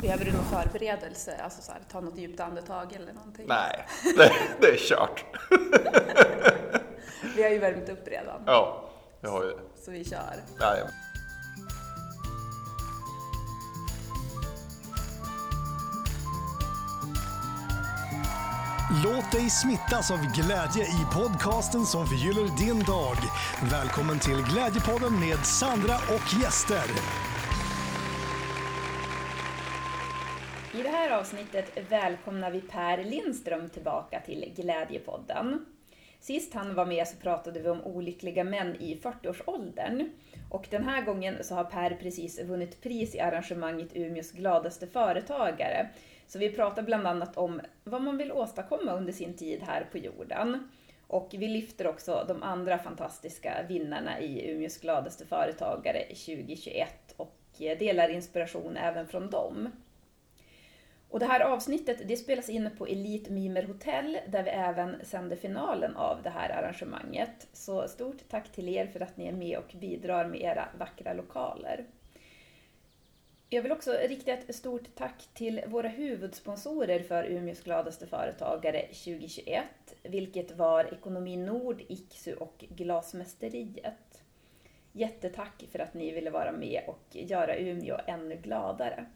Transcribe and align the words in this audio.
Behöver 0.00 0.24
du 0.24 0.32
någon 0.32 0.44
förberedelse, 0.44 1.36
alltså 1.44 1.62
så 1.62 1.72
här, 1.72 1.80
ta 1.92 2.00
något 2.00 2.18
djupt 2.18 2.40
andetag 2.40 2.92
eller 2.92 3.12
någonting? 3.12 3.44
Nej, 3.48 3.86
det, 4.16 4.32
det 4.60 4.66
är 4.66 4.76
kört. 4.76 5.24
Vi 7.36 7.42
har 7.42 7.50
ju 7.50 7.58
värmt 7.58 7.88
upp 7.88 8.08
redan, 8.08 8.42
Ja, 8.46 8.90
jag 9.20 9.30
har 9.30 9.44
ju 9.44 9.50
det. 9.50 9.82
så 9.84 9.90
vi 9.90 10.04
kör. 10.04 10.34
Jajamän. 10.60 10.92
Låt 19.04 19.32
dig 19.32 19.50
smittas 19.50 20.10
av 20.10 20.18
glädje 20.34 20.84
i 20.84 21.06
podcasten 21.14 21.86
som 21.86 22.06
förgyller 22.06 22.48
din 22.58 22.82
dag. 22.84 23.16
Välkommen 23.62 24.18
till 24.18 24.42
Glädjepodden 24.42 25.20
med 25.20 25.46
Sandra 25.46 25.94
och 25.96 26.42
gäster. 26.42 26.84
Avsnittet 31.20 31.90
välkomnar 31.90 32.50
vi 32.50 32.60
Per 32.60 33.04
Lindström 33.04 33.68
tillbaka 33.68 34.20
till 34.20 34.52
Glädjepodden. 34.56 35.66
Sist 36.20 36.54
han 36.54 36.74
var 36.74 36.86
med 36.86 37.08
så 37.08 37.16
pratade 37.16 37.60
vi 37.60 37.68
om 37.68 37.82
olyckliga 37.82 38.44
män 38.44 38.76
i 38.76 39.00
40-årsåldern. 39.02 40.10
Och 40.50 40.66
den 40.70 40.84
här 40.84 41.02
gången 41.02 41.44
så 41.44 41.54
har 41.54 41.64
Per 41.64 41.90
precis 41.90 42.42
vunnit 42.42 42.82
pris 42.82 43.14
i 43.14 43.20
arrangemanget 43.20 43.96
Umeås 43.96 44.32
gladaste 44.32 44.86
företagare. 44.86 45.88
Så 46.26 46.38
vi 46.38 46.50
pratar 46.50 46.82
bland 46.82 47.06
annat 47.06 47.36
om 47.36 47.60
vad 47.84 48.02
man 48.02 48.16
vill 48.16 48.32
åstadkomma 48.32 48.92
under 48.92 49.12
sin 49.12 49.36
tid 49.36 49.62
här 49.62 49.86
på 49.92 49.98
jorden. 49.98 50.68
Och 51.06 51.28
vi 51.32 51.48
lyfter 51.48 51.86
också 51.86 52.24
de 52.28 52.42
andra 52.42 52.78
fantastiska 52.78 53.64
vinnarna 53.68 54.20
i 54.20 54.50
Umeås 54.50 54.78
gladaste 54.78 55.26
företagare 55.26 56.02
2021 56.02 57.14
och 57.16 57.36
delar 57.58 58.08
inspiration 58.08 58.76
även 58.76 59.06
från 59.06 59.30
dem. 59.30 59.68
Och 61.10 61.20
det 61.20 61.26
här 61.26 61.40
avsnittet 61.40 62.08
det 62.08 62.16
spelas 62.16 62.48
in 62.48 62.70
på 62.78 62.86
Elite 62.86 63.32
Mimer 63.32 63.62
Hotel 63.62 64.18
där 64.28 64.42
vi 64.42 64.50
även 64.50 64.96
sänder 65.04 65.36
finalen 65.36 65.96
av 65.96 66.22
det 66.22 66.30
här 66.30 66.50
arrangemanget. 66.50 67.48
Så 67.52 67.88
stort 67.88 68.28
tack 68.28 68.52
till 68.52 68.68
er 68.68 68.86
för 68.86 69.00
att 69.00 69.16
ni 69.16 69.26
är 69.26 69.32
med 69.32 69.58
och 69.58 69.74
bidrar 69.80 70.26
med 70.26 70.40
era 70.40 70.68
vackra 70.78 71.12
lokaler. 71.12 71.86
Jag 73.48 73.62
vill 73.62 73.72
också 73.72 73.92
rikta 73.92 74.32
ett 74.32 74.54
stort 74.54 74.94
tack 74.94 75.28
till 75.34 75.60
våra 75.66 75.88
huvudsponsorer 75.88 77.00
för 77.00 77.24
Umeås 77.24 77.60
gladaste 77.60 78.06
företagare 78.06 78.82
2021, 78.86 79.64
vilket 80.02 80.56
var 80.56 80.94
Ekonomi 80.94 81.36
Nord, 81.36 81.82
Iksu 81.88 82.34
och 82.34 82.64
Glasmästeriet. 82.68 84.22
Jättetack 84.92 85.64
för 85.72 85.78
att 85.78 85.94
ni 85.94 86.12
ville 86.12 86.30
vara 86.30 86.52
med 86.52 86.82
och 86.86 87.06
göra 87.10 87.56
Umeå 87.56 87.96
ännu 88.06 88.36
gladare. 88.36 89.06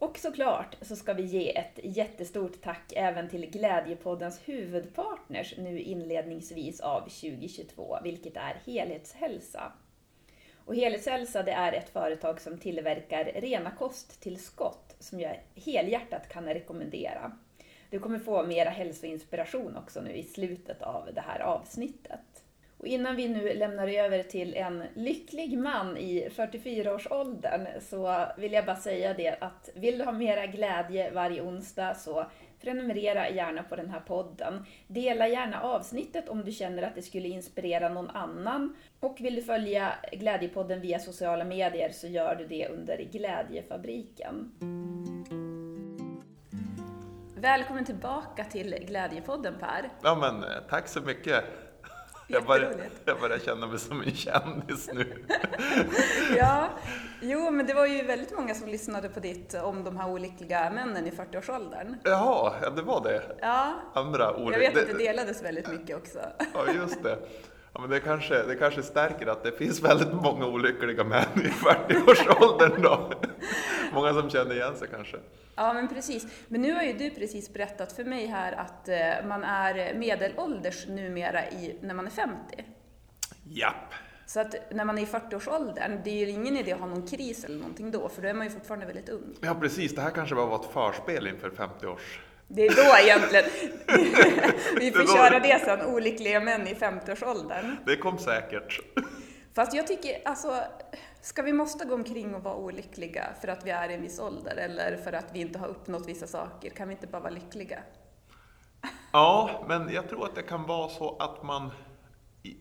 Och 0.00 0.18
såklart 0.18 0.76
så 0.80 0.96
ska 0.96 1.12
vi 1.12 1.22
ge 1.22 1.58
ett 1.58 1.80
jättestort 1.82 2.62
tack 2.62 2.92
även 2.96 3.28
till 3.28 3.50
Glädjepoddens 3.50 4.40
huvudpartners 4.44 5.54
nu 5.58 5.80
inledningsvis 5.80 6.80
av 6.80 7.00
2022, 7.00 7.98
vilket 8.02 8.36
är 8.36 8.62
Helhetshälsa. 8.66 9.72
Och 10.64 10.76
Helhetshälsa 10.76 11.42
det 11.42 11.52
är 11.52 11.72
ett 11.72 11.88
företag 11.88 12.40
som 12.40 12.58
tillverkar 12.58 13.24
rena 13.24 13.70
kosttillskott 13.70 14.96
som 14.98 15.20
jag 15.20 15.40
helhjärtat 15.54 16.28
kan 16.28 16.44
rekommendera. 16.44 17.32
Du 17.90 17.98
kommer 17.98 18.18
få 18.18 18.46
mera 18.46 18.70
hälsoinspiration 18.70 19.76
också 19.76 20.00
nu 20.00 20.12
i 20.12 20.22
slutet 20.22 20.82
av 20.82 21.08
det 21.14 21.20
här 21.20 21.40
avsnittet. 21.40 22.20
Och 22.78 22.86
innan 22.86 23.16
vi 23.16 23.28
nu 23.28 23.54
lämnar 23.54 23.88
över 23.88 24.22
till 24.22 24.54
en 24.54 24.84
lycklig 24.94 25.58
man 25.58 25.96
i 25.96 26.28
44-årsåldern 26.28 27.66
så 27.80 28.26
vill 28.36 28.52
jag 28.52 28.66
bara 28.66 28.76
säga 28.76 29.14
det 29.14 29.36
att 29.40 29.70
vill 29.74 29.98
du 29.98 30.04
ha 30.04 30.12
mera 30.12 30.46
glädje 30.46 31.10
varje 31.10 31.42
onsdag 31.42 31.94
så 31.94 32.26
prenumerera 32.60 33.30
gärna 33.30 33.62
på 33.62 33.76
den 33.76 33.90
här 33.90 34.00
podden. 34.00 34.64
Dela 34.86 35.28
gärna 35.28 35.60
avsnittet 35.60 36.28
om 36.28 36.44
du 36.44 36.52
känner 36.52 36.82
att 36.82 36.94
det 36.94 37.02
skulle 37.02 37.28
inspirera 37.28 37.88
någon 37.88 38.10
annan. 38.10 38.76
Och 39.00 39.16
vill 39.20 39.34
du 39.34 39.42
följa 39.42 39.92
Glädjepodden 40.12 40.80
via 40.80 40.98
sociala 40.98 41.44
medier 41.44 41.90
så 41.90 42.06
gör 42.06 42.34
du 42.34 42.46
det 42.46 42.68
under 42.68 42.98
Glädjefabriken. 42.98 44.52
Välkommen 47.36 47.84
tillbaka 47.84 48.44
till 48.44 48.84
Glädjepodden 48.86 49.54
Per. 49.60 49.90
Ja, 50.02 50.14
men 50.14 50.44
eh, 50.44 50.58
tack 50.68 50.88
så 50.88 51.00
mycket. 51.00 51.44
Jag 52.30 52.44
börjar, 52.46 52.74
jag 53.04 53.20
börjar 53.20 53.38
känna 53.38 53.66
mig 53.66 53.78
som 53.78 54.00
en 54.02 54.14
kändis 54.14 54.90
nu. 54.92 55.24
Ja, 56.36 56.68
jo 57.20 57.50
men 57.50 57.66
det 57.66 57.74
var 57.74 57.86
ju 57.86 58.02
väldigt 58.04 58.36
många 58.36 58.54
som 58.54 58.68
lyssnade 58.68 59.08
på 59.08 59.20
ditt 59.20 59.54
om 59.54 59.84
de 59.84 59.96
här 59.96 60.10
olyckliga 60.10 60.70
männen 60.70 61.06
i 61.06 61.10
40-årsåldern. 61.10 61.96
Jaha, 62.04 62.54
ja, 62.62 62.70
det 62.70 62.82
var 62.82 63.02
det. 63.04 63.22
Ja, 63.40 63.74
Andra 63.94 64.36
ord. 64.36 64.52
jag 64.52 64.58
vet 64.58 64.76
att 64.76 64.86
det 64.86 64.98
delades 64.98 65.42
väldigt 65.42 65.68
mycket 65.68 65.96
också. 65.96 66.18
Ja, 66.54 66.72
just 66.74 67.02
det. 67.02 67.18
Ja, 67.78 67.82
men 67.82 67.90
det, 67.90 68.00
kanske, 68.00 68.42
det 68.42 68.56
kanske 68.56 68.82
stärker 68.82 69.26
att 69.26 69.42
det 69.42 69.52
finns 69.52 69.82
väldigt 69.82 70.12
många 70.12 70.46
olyckliga 70.46 71.04
män 71.04 71.24
i 71.34 71.48
40-årsåldern 71.48 72.82
då. 72.82 73.12
Många 73.92 74.14
som 74.14 74.30
känner 74.30 74.54
igen 74.54 74.76
sig 74.76 74.88
kanske. 74.88 75.16
Ja, 75.54 75.72
men 75.72 75.88
precis. 75.88 76.26
Men 76.48 76.62
nu 76.62 76.72
har 76.72 76.82
ju 76.82 76.92
du 76.92 77.10
precis 77.10 77.52
berättat 77.52 77.92
för 77.92 78.04
mig 78.04 78.26
här 78.26 78.52
att 78.52 78.88
eh, 78.88 79.28
man 79.28 79.44
är 79.44 79.94
medelålders 79.94 80.86
numera 80.86 81.50
i, 81.50 81.78
när 81.82 81.94
man 81.94 82.06
är 82.06 82.10
50. 82.10 82.64
Japp. 83.44 83.94
Så 84.26 84.40
att 84.40 84.54
när 84.70 84.84
man 84.84 84.98
är 84.98 85.02
i 85.02 85.06
40-årsåldern, 85.06 86.00
det 86.04 86.10
är 86.10 86.26
ju 86.26 86.30
ingen 86.30 86.56
idé 86.56 86.72
att 86.72 86.80
ha 86.80 86.86
någon 86.86 87.06
kris 87.06 87.44
eller 87.44 87.58
någonting 87.58 87.90
då, 87.90 88.08
för 88.08 88.22
då 88.22 88.28
är 88.28 88.34
man 88.34 88.46
ju 88.46 88.52
fortfarande 88.52 88.86
väldigt 88.86 89.08
ung. 89.08 89.34
Ja, 89.40 89.54
precis. 89.54 89.94
Det 89.94 90.02
här 90.02 90.10
kanske 90.10 90.34
bara 90.34 90.46
var 90.46 90.60
ett 90.60 90.72
förspel 90.72 91.26
inför 91.26 91.50
50-års... 91.50 92.20
Det 92.48 92.66
är 92.66 92.76
då 92.76 92.98
egentligen. 92.98 93.44
Vi 94.78 94.92
får 94.92 94.98
Det 94.98 95.06
köra 95.06 95.38
det 95.40 95.60
sen, 95.64 95.86
olyckliga 95.86 96.40
män 96.40 96.66
i 96.66 96.74
50-årsåldern. 96.74 97.76
Det 97.86 97.96
kom 97.96 98.18
säkert. 98.18 98.80
Fast 99.54 99.74
jag 99.74 99.86
tycker, 99.86 100.22
alltså, 100.24 100.62
ska 101.20 101.42
vi 101.42 101.52
måste 101.52 101.84
gå 101.84 101.94
omkring 101.94 102.34
och 102.34 102.42
vara 102.42 102.54
olyckliga 102.54 103.26
för 103.40 103.48
att 103.48 103.66
vi 103.66 103.70
är 103.70 103.88
i 103.88 103.94
en 103.94 104.02
viss 104.02 104.18
ålder 104.20 104.56
eller 104.56 104.96
för 104.96 105.12
att 105.12 105.26
vi 105.32 105.40
inte 105.40 105.58
har 105.58 105.68
uppnått 105.68 106.08
vissa 106.08 106.26
saker? 106.26 106.70
Kan 106.70 106.88
vi 106.88 106.94
inte 106.94 107.06
bara 107.06 107.22
vara 107.22 107.32
lyckliga? 107.32 107.78
Ja, 109.12 109.64
men 109.68 109.92
jag 109.92 110.08
tror 110.08 110.24
att 110.24 110.34
det 110.34 110.42
kan 110.42 110.66
vara 110.66 110.88
så 110.88 111.16
att 111.16 111.42
man, 111.42 111.70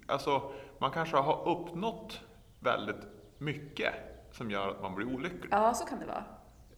alltså, 0.07 0.51
man 0.79 0.91
kanske 0.91 1.17
har 1.17 1.47
uppnått 1.49 2.21
väldigt 2.59 3.01
mycket 3.37 3.93
som 4.31 4.51
gör 4.51 4.69
att 4.69 4.81
man 4.81 4.95
blir 4.95 5.07
olycklig. 5.07 5.49
Ja, 5.51 5.73
så 5.73 5.85
kan 5.85 5.99
det 5.99 6.05
vara. 6.05 6.23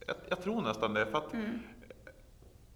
Jag, 0.06 0.16
jag 0.28 0.42
tror 0.42 0.62
nästan 0.62 0.94
det. 0.94 1.06
För 1.06 1.18
att, 1.18 1.32
Mm. 1.32 1.58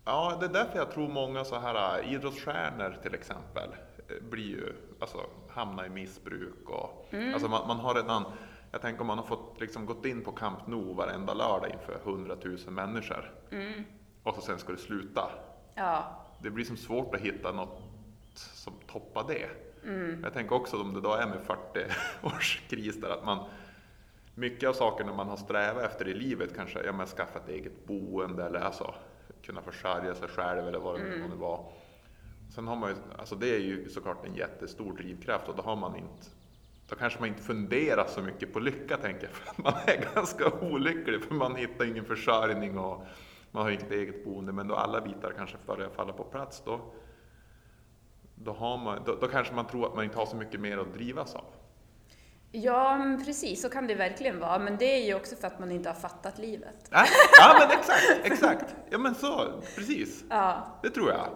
Ja, 0.05 0.37
det 0.41 0.47
är 0.47 0.51
därför 0.53 0.79
jag 0.79 0.91
tror 0.91 1.09
många 1.09 1.45
så 1.45 1.59
här 1.59 1.99
äh, 2.03 2.13
idrottsstjärnor 2.13 2.97
till 3.03 3.15
exempel 3.15 3.69
eh, 4.09 4.23
blir 4.31 4.45
ju, 4.45 4.73
alltså, 5.01 5.19
hamnar 5.49 5.85
i 5.85 5.89
missbruk. 5.89 6.69
Och, 6.71 7.09
Mm. 7.11 7.35
alltså 7.35 7.49
man, 7.49 7.69
man 7.69 7.77
har 7.77 7.95
redan, 7.95 8.25
jag 8.73 8.81
tänker 8.81 9.01
om 9.01 9.07
man 9.07 9.19
har 9.19 9.25
fått 9.25 9.61
liksom 9.61 9.87
gått 9.87 10.05
in 10.05 10.25
på 10.25 10.33
Camp 10.33 10.67
Nou 10.67 10.95
varenda 10.95 11.35
lördag 11.35 11.71
inför 11.71 11.99
100 12.05 12.37
000 12.45 12.59
människor. 12.69 13.31
Mm. 13.51 13.85
Och 14.23 14.35
så 14.35 14.41
sen 14.41 14.59
ska 14.59 14.73
det 14.73 14.79
sluta. 14.79 15.31
Ja, 15.75 16.05
Det 16.43 16.51
blir 16.51 16.65
som 16.65 16.77
svårt 16.77 17.15
att 17.15 17.21
hitta 17.21 17.53
något 17.53 17.83
som 18.35 18.73
toppar 18.93 19.25
det. 19.29 19.49
Mm. 19.89 20.21
Jag 20.23 20.33
tänker 20.33 20.55
också 20.55 20.81
om 20.81 20.95
det 20.95 21.01
då 21.01 21.13
är 21.13 21.27
med 21.27 21.41
40 21.41 21.93
års 22.37 22.61
kris 22.69 23.01
där 23.01 23.11
att 23.11 23.25
man 23.25 23.39
mycket 24.35 24.69
av 24.69 24.73
sakerna 24.73 25.13
man 25.15 25.29
har 25.29 25.37
strävat 25.37 25.83
efter 25.85 26.09
i 26.09 26.15
livet 26.15 26.57
kanske, 26.57 26.83
ja 26.83 26.93
men 26.93 27.07
skaffa 27.07 27.39
ett 27.39 27.49
eget 27.49 27.87
boende 27.87 28.45
eller 28.45 28.61
alltså 28.61 28.95
kunna 29.47 29.63
försörja 29.63 30.15
sig 30.15 30.29
själv 30.29 30.69
eller 30.69 30.79
vad 30.79 30.95
det 30.95 31.01
Mm. 31.07 31.21
nu 31.21 31.29
må 31.29 31.35
vara. 31.37 31.61
Sen 32.55 32.67
har 32.67 32.77
man 32.77 32.91
ju, 32.91 32.97
alltså 33.19 33.35
det 33.35 33.55
är 33.55 33.59
ju 33.59 33.89
såklart 33.89 34.27
en 34.27 34.35
jättestor 34.35 34.93
drivkraft 34.93 35.49
och 35.49 35.57
då 35.57 35.63
har 35.63 35.77
man 35.77 35.97
inte 35.97 36.27
då 36.89 36.97
kanske 36.97 37.21
man 37.21 37.29
inte 37.29 37.43
funderar 37.43 38.07
så 38.09 38.23
mycket 38.23 38.53
på 38.53 38.59
lycka 38.61 38.97
tänker 38.97 39.23
jag, 39.27 39.31
för 39.33 39.51
att 39.51 39.59
man 39.59 39.75
är 39.87 40.09
ganska 40.15 40.51
olycklig 40.61 41.23
för 41.23 41.35
man 41.35 41.57
hittar 41.57 41.85
ingen 41.85 42.05
försörjning 42.05 42.79
och 42.79 43.07
man 43.51 43.63
har 43.63 43.71
inget 43.71 43.91
eget 43.91 44.25
boende. 44.25 44.53
Men 44.53 44.69
då 44.69 44.75
alla 44.75 45.01
bitar 45.01 45.33
kanske 45.37 45.57
börjar 45.67 45.89
falla 45.89 46.13
på 46.13 46.25
plats 46.25 46.63
då, 46.65 46.81
då, 48.35 48.53
har 48.53 48.79
man, 48.79 49.03
då, 49.07 49.15
då 49.21 49.29
kanske 49.29 49.55
man 49.55 49.67
tror 49.67 49.87
att 49.87 49.95
man 49.95 50.05
inte 50.05 50.19
har 50.19 50.27
så 50.27 50.37
mycket 50.37 50.61
mer 50.61 50.79
att 50.79 50.95
drivas 50.95 51.35
av. 51.35 51.45
ja 52.55 53.17
precis, 53.27 53.63
så 53.63 53.69
kan 53.69 53.87
det 53.87 53.95
verkligen 53.95 54.39
vara. 54.41 54.59
Men 54.59 54.77
det 54.77 54.85
är 55.03 55.07
ju 55.07 55.15
också 55.15 55.37
för 55.37 55.47
att 55.47 55.59
man 55.59 55.71
inte 55.73 55.89
har 55.89 55.97
fattat 55.97 56.39
livet. 56.39 56.77
Ja 56.91 57.07
men 57.61 57.79
exakt, 57.79 58.21
exakt. 58.25 58.75
Ja 58.91 58.99
men 58.99 59.15
så, 59.15 59.53
precis. 59.77 60.25
Ja, 60.31 60.79
Det 60.83 60.91
tror 60.91 61.11
jag. 61.11 61.29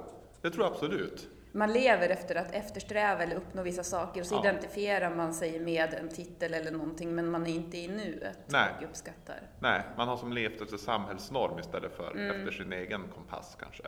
Det 0.43 0.51
tror 0.51 0.65
jag 0.65 0.73
absolut. 0.73 1.29
man 1.53 1.73
lever 1.73 2.09
efter 2.09 2.35
att 2.35 2.53
eftersträva 2.55 3.23
eller 3.23 3.37
uppnå 3.37 3.63
vissa 3.63 3.83
saker 3.85 4.21
och 4.21 4.27
så 4.27 4.35
Ja. 4.35 4.41
identifierar 4.49 5.15
man 5.15 5.35
sig 5.35 5.61
med 5.61 5.95
en 5.95 6.09
titel 6.09 6.55
eller 6.55 6.71
någonting 6.71 7.15
men 7.15 7.31
man 7.31 7.47
är 7.47 7.51
inte 7.55 7.79
i 7.79 7.89
nuet 7.89 8.39
Nej. 8.47 8.69
och 8.79 8.85
uppskattar. 8.85 9.41
Nej, 9.61 9.83
man 9.97 10.09
har 10.09 10.17
som 10.17 10.33
levt 10.33 10.61
efter 10.61 10.77
samhällsnorm 10.77 11.59
istället 11.59 11.97
för 11.97 12.11
Mm. 12.11 12.37
efter 12.41 12.53
sin 12.53 12.73
egen 12.73 13.09
kompass 13.15 13.57
kanske. 13.61 13.83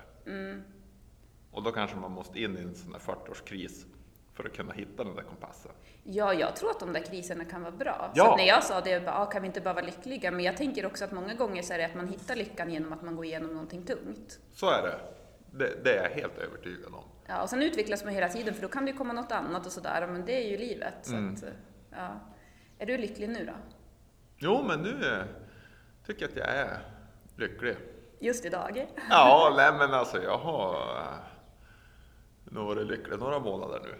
Och 1.50 1.62
då 1.62 1.72
kanske 1.72 1.96
man 1.96 2.10
måste 2.10 2.40
in 2.42 2.58
i 2.58 2.60
en 2.62 2.74
sån 2.74 2.92
här 2.92 3.00
40-årskris 3.00 3.84
för 4.42 4.48
att 4.48 4.56
kunna 4.56 4.72
hitta 4.72 5.04
den 5.04 5.14
där 5.16 5.22
kompassen. 5.22 5.72
Ja, 6.04 6.34
jag 6.34 6.56
tror 6.56 6.70
att 6.70 6.80
de 6.80 6.92
där 6.92 7.00
kriserna 7.02 7.44
kan 7.44 7.62
vara 7.62 7.72
bra. 7.72 8.12
Ja. 8.14 8.24
Så 8.24 8.36
när 8.36 8.44
jag 8.46 8.64
sa 8.64 8.80
det, 8.80 9.04
bara, 9.04 9.18
ah, 9.18 9.26
kan 9.26 9.42
vi 9.42 9.46
inte 9.46 9.60
bara 9.60 9.74
vara 9.74 9.84
lyckliga? 9.84 10.30
Men 10.30 10.44
jag 10.44 10.56
tänker 10.56 10.86
också 10.86 11.04
att 11.04 11.12
många 11.12 11.34
gånger 11.34 11.62
så 11.62 11.72
är 11.72 11.78
det 11.78 11.84
att 11.84 11.94
man 11.94 12.08
hittar 12.08 12.36
lyckan 12.36 12.70
genom 12.70 12.92
att 12.92 13.02
man 13.02 13.16
går 13.16 13.24
igenom 13.24 13.50
någonting 13.52 13.82
tungt. 13.84 14.38
Så 14.52 14.70
är 14.70 14.82
det. 14.82 14.98
Det, 15.52 15.84
det 15.84 15.98
är 15.98 16.02
jag 16.02 16.10
helt 16.10 16.38
övertygad 16.38 16.94
om. 16.94 17.04
Ja, 17.26 17.42
och 17.42 17.50
sen 17.50 17.62
utvecklas 17.62 18.04
man 18.04 18.14
hela 18.14 18.28
tiden 18.28 18.54
för 18.54 18.62
då 18.62 18.68
kan 18.68 18.84
det 18.86 18.92
komma 18.92 19.12
något 19.12 19.32
annat 19.32 19.66
och 19.66 19.72
sådär, 19.72 20.06
men 20.06 20.24
det 20.24 20.32
är 20.44 20.50
ju 20.50 20.56
livet. 20.58 20.94
Så 21.02 21.12
Mm. 21.14 21.34
att, 21.34 21.44
ja. 21.90 22.08
Är 22.78 22.86
du 22.86 22.96
lycklig 22.98 23.28
nu 23.28 23.44
då? 23.44 23.52
Jo, 24.36 24.62
men 24.68 24.82
nu 24.82 25.06
eh, 25.12 25.24
tycker 26.06 26.22
jag 26.22 26.30
att 26.30 26.36
jag 26.36 26.48
är 26.48 26.78
lycklig. 27.36 27.76
Just 28.20 28.44
idag? 28.44 28.86
Ja, 29.10 29.52
nej 29.56 29.72
men 29.78 29.94
alltså 29.94 30.22
jag 30.22 30.38
har 30.38 30.76
eh, 32.46 32.52
nog 32.54 32.66
varit 32.66 32.86
lycklig 32.86 33.18
några 33.18 33.38
månader 33.38 33.80
nu. 33.84 33.94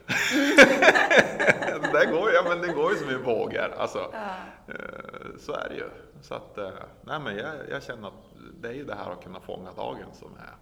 det, 1.93 2.07
går, 2.07 2.31
ja, 2.33 2.43
men 2.49 2.61
det 2.61 2.73
går 2.73 2.93
ju 2.93 2.99
som 2.99 3.11
i 3.11 3.17
vågor. 3.17 3.75
Alltså, 3.79 4.11
Ja. 4.13 4.35
eh, 4.69 5.39
så 5.39 5.53
är 5.53 5.69
det 5.69 5.75
ju. 5.75 5.89
Så 6.23 6.35
att, 6.35 6.59
eh, 6.59 6.71
nej 7.05 7.21
men 7.21 7.37
jag, 7.37 7.55
jag 7.71 7.83
känner 7.83 8.09
att 8.09 8.15
det 8.61 8.69
är 8.69 8.73
ju 8.73 8.85
det 8.85 8.95
här 8.95 9.11
att 9.11 9.23
kunna 9.25 9.41
fånga 9.41 9.73
dagen 9.73 10.09
som 10.13 10.29
är, 10.37 10.55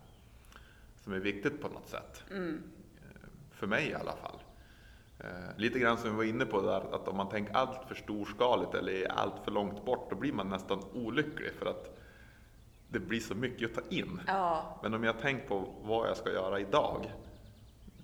som 1.05 1.13
är 1.13 1.19
viktigt 1.19 1.63
på 1.63 1.69
något 1.69 1.89
sätt. 1.89 2.23
Mm. 2.31 2.63
Eh, 3.03 3.29
För 3.53 3.67
mig 3.67 3.89
i 3.89 3.95
alla 3.95 4.13
fall. 4.13 4.39
Lite 5.57 5.79
grann 5.79 5.97
som 5.99 6.11
vi 6.11 6.17
var 6.17 6.25
inne 6.25 6.45
på 6.47 6.61
där, 6.63 6.95
att 6.95 7.09
om 7.09 7.17
man 7.17 7.29
tänker 7.29 7.55
allt 7.57 7.89
för 7.89 7.95
storskaligt 7.95 8.75
eller 8.75 8.93
är 8.93 9.09
allt 9.13 9.35
för 9.45 9.51
långt 9.51 9.85
bort, 9.85 10.11
då 10.11 10.17
blir 10.17 10.33
man 10.33 10.49
nästan 10.49 10.85
olycklig 10.95 11.53
för 11.59 11.67
att 11.67 11.99
det 12.89 12.99
blir 12.99 13.21
så 13.21 13.35
mycket 13.35 13.79
att 13.79 13.85
ta 13.85 13.91
in. 13.95 14.21
Ja, 14.27 14.79
Men 14.83 14.95
om 14.95 15.05
jag 15.05 15.19
tänker 15.21 15.49
på 15.49 15.75
vad 15.83 16.09
jag 16.09 16.17
ska 16.17 16.33
göra 16.33 16.61
idag, 16.61 17.13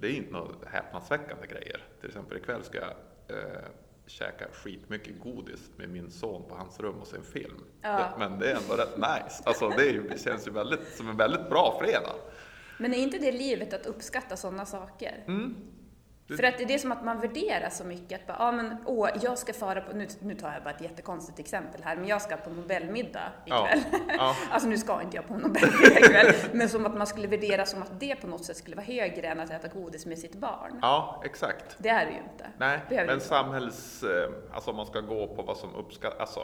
det 0.00 0.06
är 0.06 0.12
inte 0.12 0.32
några 0.32 0.54
häpnadsväckande 0.66 1.46
grejer. 1.46 1.80
Till 2.00 2.08
exempel 2.08 2.38
ikväll 2.38 2.64
ska 2.64 2.78
jag 2.78 2.94
eh, 3.38 3.68
käka 4.06 4.44
skitmycket 4.52 5.20
godis 5.20 5.70
med 5.76 5.88
min 5.88 6.10
son 6.10 6.42
på 6.48 6.54
hans 6.54 6.80
rum 6.80 6.94
och 7.00 7.06
se 7.06 7.16
en 7.16 7.24
film. 7.24 7.64
Ja. 7.82 8.14
Men 8.18 8.38
det 8.38 8.50
är 8.50 8.56
ändå 8.56 8.74
rätt 8.74 8.96
nice. 8.96 9.42
Alltså 9.44 9.68
det, 9.68 9.84
ju, 9.84 10.08
det 10.08 10.20
känns 10.20 10.48
ju 10.48 10.50
väldigt, 10.52 10.96
som 10.96 11.08
en 11.08 11.16
väldigt 11.16 11.48
bra 11.48 11.78
fredag. 11.80 12.14
men 12.78 12.94
är 12.94 12.98
inte 12.98 13.18
det 13.18 13.32
livet 13.32 13.72
att 13.74 13.86
uppskatta 13.86 14.36
sådana 14.36 14.66
saker? 14.66 15.24
Mm. 15.26 15.56
För 16.28 16.42
att 16.42 16.58
det 16.58 16.74
är 16.74 16.78
som 16.78 16.92
att 16.92 17.04
man 17.04 17.20
värderar 17.20 17.70
så 17.70 17.84
mycket. 17.84 18.20
Att 18.20 18.26
bara, 18.26 18.36
ja, 18.38 18.52
men, 18.52 18.76
åh, 18.86 19.08
jag 19.22 19.38
ska 19.38 19.52
fara 19.52 19.80
på, 19.80 19.96
nu, 19.96 20.06
nu 20.20 20.34
tar 20.34 20.52
jag 20.52 20.62
bara 20.64 20.70
ett 20.74 20.80
jättekonstigt 20.80 21.38
exempel 21.38 21.80
här, 21.84 21.96
men 21.96 22.06
jag 22.08 22.22
ska 22.22 22.36
på 22.36 22.50
Nobelmiddag 22.50 23.32
Ja, 23.44 23.68
ikväll. 23.68 24.00
ja. 24.18 24.36
alltså 24.50 24.68
nu 24.68 24.78
ska 24.78 25.02
inte 25.02 25.16
jag 25.16 25.26
på 25.26 25.34
Nobelmiddag 25.34 25.98
ikväll, 26.00 26.34
men 26.52 26.68
som 26.68 26.86
att 26.86 26.96
man 26.96 27.06
skulle 27.06 27.28
värdera 27.28 27.66
som 27.66 27.82
att 27.82 28.00
det 28.00 28.16
på 28.16 28.26
något 28.26 28.44
sätt 28.44 28.56
skulle 28.56 28.76
vara 28.76 28.86
högre 28.86 29.26
än 29.28 29.40
att 29.40 29.50
äta 29.50 29.68
godis 29.68 30.06
med 30.06 30.18
sitt 30.18 30.34
barn. 30.34 30.78
Ja, 30.82 31.22
exakt. 31.24 31.76
Det 31.78 31.88
är 31.88 32.04
det 32.06 32.12
ju 32.12 32.18
inte. 32.18 32.46
Nej, 32.58 32.80
Behöver 32.88 33.06
men 33.12 33.20
samhälls... 33.20 34.02
eh, 34.02 34.30
Alltså 34.54 34.70
om 34.70 34.76
man 34.76 34.86
ska 34.86 35.00
gå 35.00 35.26
på 35.36 35.42
vad 35.42 35.56
som 35.56 35.74
uppskattas, 35.74 36.20
alltså 36.20 36.40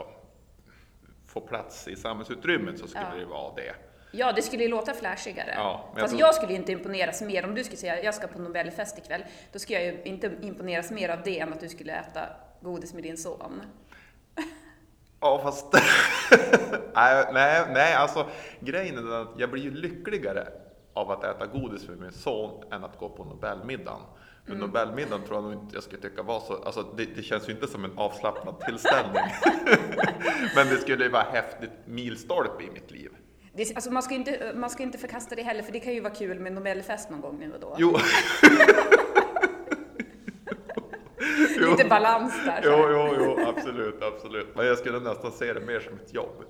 få 1.27 1.41
plats 1.41 1.89
i 1.89 1.97
samhällsutrymmet 1.97 2.79
så 2.79 2.87
skulle 2.87 3.07
Ja. 3.13 3.19
det 3.19 3.25
vara 3.25 3.55
det. 3.55 3.75
Ja, 4.13 4.33
det 4.33 4.43
skulle 4.43 4.63
ju 4.63 4.69
låta 4.69 4.95
flashigare. 4.95 5.53
Ja, 5.57 5.85
men 5.87 5.93
jag 5.95 6.01
Fast 6.01 6.11
tror- 6.19 6.21
jag 6.29 6.35
skulle 6.35 6.55
inte 6.55 6.73
imponeras 6.73 7.23
mer 7.23 7.45
om 7.45 7.55
du 7.55 7.65
skulle 7.65 7.77
säga 7.77 8.03
jag 8.03 8.15
ska 8.15 8.27
på 8.27 8.39
Nobelfest 8.39 8.99
ikväll. 8.99 9.25
Då 9.53 9.59
skulle 9.59 9.79
jag 9.83 9.95
ju 9.95 10.03
inte 10.05 10.33
imponeras 10.43 10.91
mer 10.91 11.09
av 11.09 11.19
det 11.25 11.39
än 11.41 11.53
att 11.53 11.61
du 11.61 11.69
skulle 11.69 11.93
äta 11.93 12.21
godis 12.61 12.95
med 12.95 13.03
din 13.03 13.17
son. 13.17 13.63
Ja, 15.21 15.41
fast... 15.43 15.67
nej, 16.95 17.25
nej, 17.33 17.65
nej, 17.73 17.95
alltså 17.95 18.27
grejen 18.61 18.99
är 19.09 19.23
att 19.23 19.29
jag 19.37 19.51
blir 19.51 19.63
ju 19.63 19.71
lyckligare 19.71 20.47
av 20.95 21.11
att 21.11 21.25
äta 21.25 21.47
godis 21.47 21.89
med 21.89 21.99
min 21.99 22.13
son 22.13 22.65
än 22.73 22.85
att 22.85 22.99
gå 22.99 23.09
på 23.09 23.25
Nobelmiddagen. 23.25 24.01
För 24.45 24.53
Mm. 24.53 24.61
Nobelmiddagen 24.67 25.27
tror 25.27 25.37
jag 25.37 25.45
nog 25.45 25.53
inte 25.53 25.75
jag 25.77 25.83
skulle 25.83 26.03
tycka 26.03 26.23
var 26.23 26.41
så, 26.41 26.55
alltså 26.65 26.83
det, 26.83 27.05
det 27.05 27.23
känns 27.23 27.49
ju 27.49 27.53
inte 27.53 27.67
som 27.69 27.85
en 27.85 27.99
avslappnad 27.99 28.61
tillställning. 28.61 29.23
Men 30.55 30.67
det 30.69 30.77
skulle 30.77 31.05
ju 31.05 31.11
vara 31.11 31.27
häftigt 31.33 31.71
milstolpe 31.85 32.65
i 32.65 32.71
mitt 32.71 32.91
liv. 32.91 33.11
Det, 33.53 33.75
alltså 33.75 33.91
man 33.91 34.03
ska 34.03 34.15
inte, 34.15 34.53
man 34.57 34.71
ska 34.71 34.83
inte 34.83 34.99
förkasta 34.99 35.35
det 35.35 35.43
heller, 35.43 35.63
för 35.63 35.73
det 35.73 35.81
kan 35.81 35.93
ju 35.93 36.01
vara 36.01 36.15
kul 36.15 36.41
med 36.41 36.53
Nobelfest 36.53 37.11
någon 37.11 37.21
gång 37.21 37.39
nu 37.39 37.53
och 37.55 37.61
då. 37.61 37.75
Jo, 37.79 37.97
jo. 41.61 41.71
Lite 41.71 41.85
balans 41.89 42.35
där. 42.45 42.61
Jo, 42.65 42.87
jo, 42.91 43.15
jo, 43.19 43.49
absolut, 43.49 44.03
absolut. 44.03 44.57
Men 44.57 44.67
jag 44.67 44.79
skulle 44.79 45.01
nästan 45.01 45.33
se 45.33 45.53
det 45.53 45.61
mer 45.61 45.81
som 45.81 45.95
ett 45.95 46.15
jobb. 46.15 46.45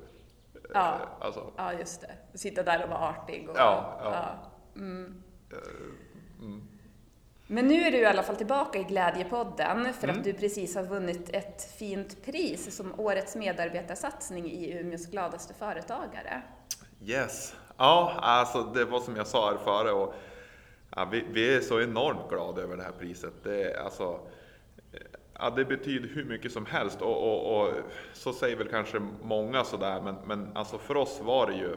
Ja. 0.74 0.94
Eh, 0.94 1.26
Alltså, 1.26 1.52
ja, 1.56 1.72
just 1.72 2.00
det. 2.00 2.38
Sitta 2.38 2.62
där 2.62 2.82
och 2.84 2.90
vara 2.90 3.08
artig. 3.08 3.48
Och, 3.50 3.56
Ja, 3.58 4.00
ja. 4.04 4.38
Mm. 4.80 5.22
eh, 5.52 5.58
mm. 6.44 6.62
Men 7.46 7.66
nu 7.66 7.74
är 7.74 7.90
du 7.92 7.98
i 7.98 8.04
alla 8.06 8.22
fall 8.22 8.36
tillbaka 8.36 8.78
i 8.78 8.82
Glädjepodden 8.84 9.92
för 9.94 10.04
Mm. 10.08 10.18
att 10.18 10.24
du 10.24 10.32
precis 10.32 10.74
har 10.76 10.82
vunnit 10.82 11.30
ett 11.36 11.74
fint 11.78 12.24
pris 12.24 12.76
som 12.76 13.00
Årets 13.00 13.36
medarbetarsatsning 13.36 14.50
i 14.50 14.78
Umeås 14.80 15.06
gladaste 15.06 15.54
företagare. 15.54 16.42
Yes. 17.04 17.56
Ja, 17.76 18.18
alltså 18.22 18.62
det 18.62 18.84
var 18.84 19.00
som 19.00 19.16
jag 19.16 19.26
sa 19.26 19.50
här 19.50 19.58
före 19.58 19.92
och 19.92 20.14
ja, 20.96 21.08
vi, 21.12 21.24
vi 21.32 21.54
är 21.54 21.60
så 21.60 21.80
enormt 21.80 22.28
glada 22.28 22.62
över 22.62 22.76
det 22.76 22.82
här 22.82 22.92
priset. 22.98 23.32
Det, 23.42 23.80
alltså, 23.80 24.20
ja, 25.34 25.50
det 25.50 25.64
betyder 25.64 26.08
hur 26.08 26.24
mycket 26.24 26.52
som 26.52 26.66
helst 26.66 27.02
och, 27.02 27.22
och, 27.22 27.60
och 27.60 27.74
så 28.12 28.32
säger 28.32 28.56
väl 28.56 28.68
kanske 28.68 29.00
många 29.22 29.64
sådär, 29.64 30.00
men, 30.00 30.16
men 30.26 30.56
alltså 30.56 30.78
för 30.78 30.96
oss 30.96 31.20
var 31.22 31.46
det 31.46 31.56
ju, 31.56 31.76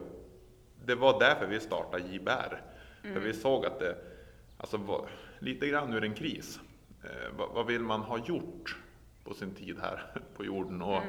det 0.85 0.95
var 0.95 1.19
därför 1.19 1.47
vi 1.47 1.59
startade 1.59 2.03
JBR. 2.03 2.61
För 3.01 3.19
vi 3.19 3.33
såg 3.33 3.65
att 3.65 3.79
det, 3.79 3.95
alltså 4.57 4.77
var, 4.77 5.09
lite 5.39 5.67
grann 5.67 5.93
ur 5.93 6.03
en 6.03 6.13
kris. 6.13 6.59
Eh, 7.03 7.37
vad, 7.37 7.49
vad 7.49 7.65
vill 7.65 7.81
man 7.81 8.01
ha 8.01 8.17
gjort 8.17 8.77
på 9.23 9.33
sin 9.33 9.55
tid 9.55 9.77
här 9.81 10.03
på 10.37 10.45
jorden? 10.45 10.81
Och, 10.81 11.01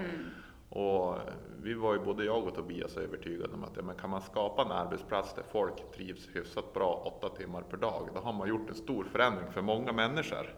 och 0.75 1.19
vi 1.63 1.75
var 1.75 1.95
ju 1.95 2.01
både 2.01 2.25
jag 2.25 2.47
och 2.47 2.55
Tobias 2.55 2.97
övertygade 2.97 3.55
om 3.55 3.65
att 3.65 3.77
ja, 3.77 3.83
men 3.83 3.97
kan 3.97 4.11
man 4.11 4.23
skapa 4.23 4.63
en 4.63 4.73
arbetsplats 4.73 5.35
där 5.35 5.43
folk 5.43 5.93
trivs 5.95 6.29
hyfsat 6.33 6.73
bra 6.75 7.03
åtta 7.05 7.37
timmar 7.37 7.63
per 7.63 7.77
dag, 7.77 8.09
då 8.15 8.21
har 8.21 8.33
man 8.33 8.49
gjort 8.49 8.69
en 8.69 8.75
stor 8.75 9.05
förändring 9.05 9.53
för 9.53 9.63
många 9.63 9.93
människor. 9.93 10.55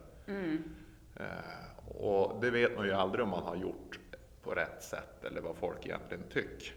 Eh, 1.16 1.88
och 2.00 2.40
det 2.40 2.50
vet 2.50 2.76
man 2.76 2.86
ju 2.86 2.92
aldrig 2.92 3.24
om 3.24 3.30
man 3.30 3.42
har 3.42 3.56
gjort 3.56 3.98
på 4.42 4.50
rätt 4.50 4.82
sätt 4.82 5.24
eller 5.24 5.40
vad 5.40 5.56
folk 5.56 5.86
egentligen 5.86 6.22
tycker. 6.30 6.74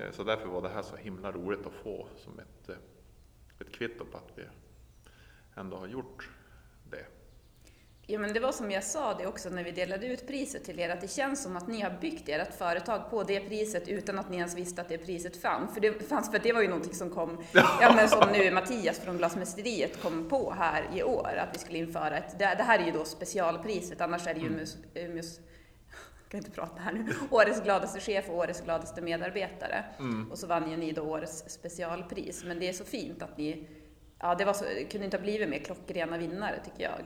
Eh, 0.00 0.10
så 0.12 0.22
därför 0.24 0.48
var 0.48 0.62
det 0.62 0.68
här 0.68 0.82
så 0.82 0.96
himla 0.96 1.32
roligt 1.32 1.66
att 1.66 1.72
få 1.72 2.08
som 2.16 2.38
ett, 2.38 2.68
eh, 2.68 2.76
ett 3.60 3.72
kvitto 3.72 4.04
på 4.04 4.16
att 4.18 4.32
vi 4.34 4.42
ändå 5.54 5.76
har 5.76 5.86
gjort. 5.86 6.28
Ja, 8.08 8.18
men 8.18 8.32
det 8.32 8.40
var 8.40 8.52
som 8.52 8.70
jag 8.70 8.84
sa 8.84 9.14
det 9.14 9.26
också 9.26 9.48
när 9.48 9.64
vi 9.64 9.70
delade 9.70 10.06
ut 10.06 10.26
priset 10.26 10.64
till 10.64 10.80
er, 10.80 10.88
att 10.88 11.00
det 11.00 11.10
känns 11.10 11.42
som 11.42 11.56
att 11.56 11.68
ni 11.68 11.80
har 11.80 11.90
byggt 12.00 12.28
ert 12.28 12.54
företag 12.54 13.10
på 13.10 13.22
det 13.22 13.40
priset 13.40 13.88
utan 13.88 14.18
att 14.18 14.30
ni 14.30 14.36
ens 14.36 14.54
visste 14.54 14.80
att 14.80 14.88
det 14.88 14.98
priset 14.98 15.36
fanns. 15.36 15.74
För 15.74 15.80
det 15.80 16.08
fanns, 16.08 16.30
för 16.30 16.38
det 16.38 16.52
var 16.52 16.62
ju 16.62 16.68
någonting 16.68 16.94
som 16.94 17.10
kom, 17.10 17.44
ja 17.52 17.92
men 17.96 18.08
som 18.08 18.32
nu 18.32 18.50
Mattias 18.50 19.00
från 19.00 19.18
Glasmästeriet 19.18 20.02
kom 20.02 20.28
på 20.28 20.54
här 20.58 20.90
i 20.94 21.02
år, 21.02 21.36
att 21.36 21.54
vi 21.54 21.58
skulle 21.58 21.78
införa 21.78 22.18
ett, 22.18 22.38
det, 22.38 22.44
det 22.44 22.62
här 22.62 22.78
är 22.78 22.86
ju 22.86 22.92
då 22.92 23.04
specialpriset, 23.04 24.00
annars 24.00 24.26
är 24.26 24.34
det 24.34 24.40
ju 24.40 24.46
Umeås, 24.46 24.76
Umeås 24.94 25.40
jag 26.26 26.30
kan 26.30 26.38
inte 26.38 26.50
prata 26.50 26.82
här 26.82 26.92
nu, 26.92 27.06
årets 27.30 27.62
gladaste 27.62 28.00
chef 28.00 28.28
och 28.28 28.36
årets 28.36 28.60
gladaste 28.60 29.00
medarbetare. 29.00 29.84
Och 30.30 30.38
så 30.38 30.46
vann 30.46 30.70
ju 30.70 30.76
ni 30.76 30.92
då 30.92 31.02
årets 31.02 31.44
specialpris. 31.48 32.44
Men 32.44 32.58
det 32.58 32.68
är 32.68 32.72
så 32.72 32.84
fint 32.84 33.22
att 33.22 33.38
ni, 33.38 33.68
ja 34.18 34.34
det 34.34 34.44
var 34.44 34.52
så, 34.52 34.64
kunde 34.90 35.04
inte 35.04 35.16
ha 35.16 35.22
blivit 35.22 35.48
mer 35.48 35.58
klockrena 35.58 36.18
vinnare 36.18 36.60
tycker 36.64 36.82
jag. 36.84 37.00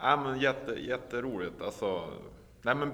Ja, 0.00 0.16
men 0.16 0.40
jätte, 0.40 0.72
jätteroligt. 0.72 1.62
Alltså, 1.62 2.04
nej, 2.62 2.74
men 2.74 2.92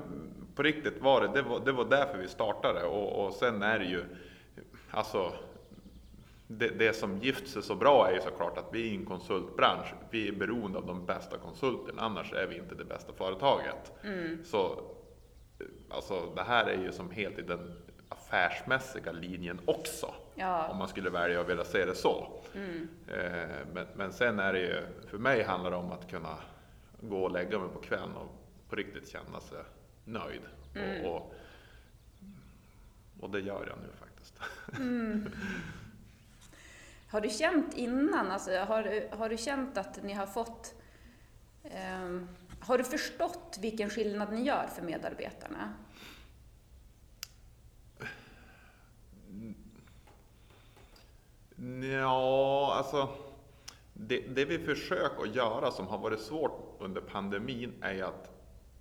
på 0.55 0.63
riktigt 0.63 1.03
var 1.03 1.21
det, 1.21 1.29
det 1.29 1.43
var, 1.43 1.61
det 1.61 1.73
var 1.73 1.85
därför 1.85 2.19
vi 2.19 2.29
startade 2.29 2.85
och, 2.85 3.27
och 3.27 3.35
sen 3.35 3.63
är 3.63 3.79
det 3.79 3.85
ju, 3.85 4.05
alltså, 4.91 5.33
det, 6.47 6.69
det 6.69 6.93
som 6.93 7.19
gift 7.19 7.49
sig 7.49 7.63
så 7.63 7.75
bra 7.75 8.09
är 8.09 8.15
ju 8.15 8.21
såklart 8.21 8.59
att 8.59 8.69
vi 8.73 8.81
är 8.81 8.93
i 8.93 8.97
en 8.97 9.07
konsultbransch. 9.07 9.95
Vi 10.11 10.29
är 10.29 10.33
beroende 10.33 10.79
av 10.79 10.87
de 10.87 11.07
bästa 11.07 11.39
konsulterna, 11.39 12.03
annars 12.03 12.33
är 12.33 12.47
vi 12.47 12.57
inte 12.57 12.75
det 12.75 12.85
bästa 12.85 13.13
företaget. 13.13 13.93
Så 14.45 14.83
alltså, 15.91 16.33
det 16.37 16.43
här 16.43 16.67
är 16.67 16.83
ju 16.83 16.93
som 16.93 17.11
helt 17.11 17.39
i 17.39 17.43
den 17.43 17.77
affärsmässiga 18.09 19.13
linjen 19.13 19.61
också. 19.65 20.15
Ja. 20.35 20.69
Om 20.69 20.77
man 20.77 20.89
skulle 20.89 21.11
välja 21.11 21.41
att 21.41 21.49
vilja 21.49 21.65
se 21.65 21.85
det 21.85 21.95
så. 21.95 22.29
Eh, 23.09 23.49
men, 23.75 23.87
men 23.95 24.13
sen 24.13 24.39
är 24.39 24.53
det 24.53 24.61
ju, 24.61 24.83
för 25.11 25.19
mig 25.19 25.43
handlar 25.43 25.71
det 25.71 25.77
om 25.77 25.93
att 25.93 26.11
kunna 26.11 26.37
gå 27.03 27.25
och 27.25 27.31
lägga 27.31 27.59
mig 27.59 27.69
på 27.69 27.79
kvällen 27.79 28.17
och 28.17 28.29
på 28.69 28.77
riktigt 28.77 29.09
känna 29.09 29.41
sig 29.41 29.59
nöjd. 30.05 30.43
Och, 30.75 31.15
och, 31.15 31.35
och 33.21 33.31
det 33.31 33.41
gör 33.41 33.67
jag 33.67 33.79
nu 33.79 33.93
faktiskt. 33.99 34.39
Har 37.11 37.21
du 37.21 37.31
känt 37.31 37.75
innan, 37.75 38.31
alltså, 38.31 38.51
har, 38.59 39.17
har 39.17 39.29
du 39.29 39.37
känt 39.37 39.79
att 39.79 40.03
ni 40.03 40.13
har 40.13 40.27
fått... 40.27 40.75
ehm, 41.65 42.29
har 42.61 42.79
du 42.79 42.85
förstått 42.85 43.59
vilken 43.61 43.91
skillnad 43.91 44.33
ni 44.33 44.43
gör 44.43 44.67
för 44.67 44.83
medarbetarna? 44.83 45.75
Ja, 51.83 52.75
alltså. 52.75 53.30
Det, 54.09 54.19
det 54.35 54.45
vi 54.45 54.59
försöker 54.59 55.23
att 55.23 55.35
göra 55.35 55.71
som 55.71 55.87
har 55.87 55.99
varit 55.99 56.21
svårt 56.21 56.77
under 56.79 57.01
pandemin 57.01 57.73
är 57.81 58.03
att 58.03 58.31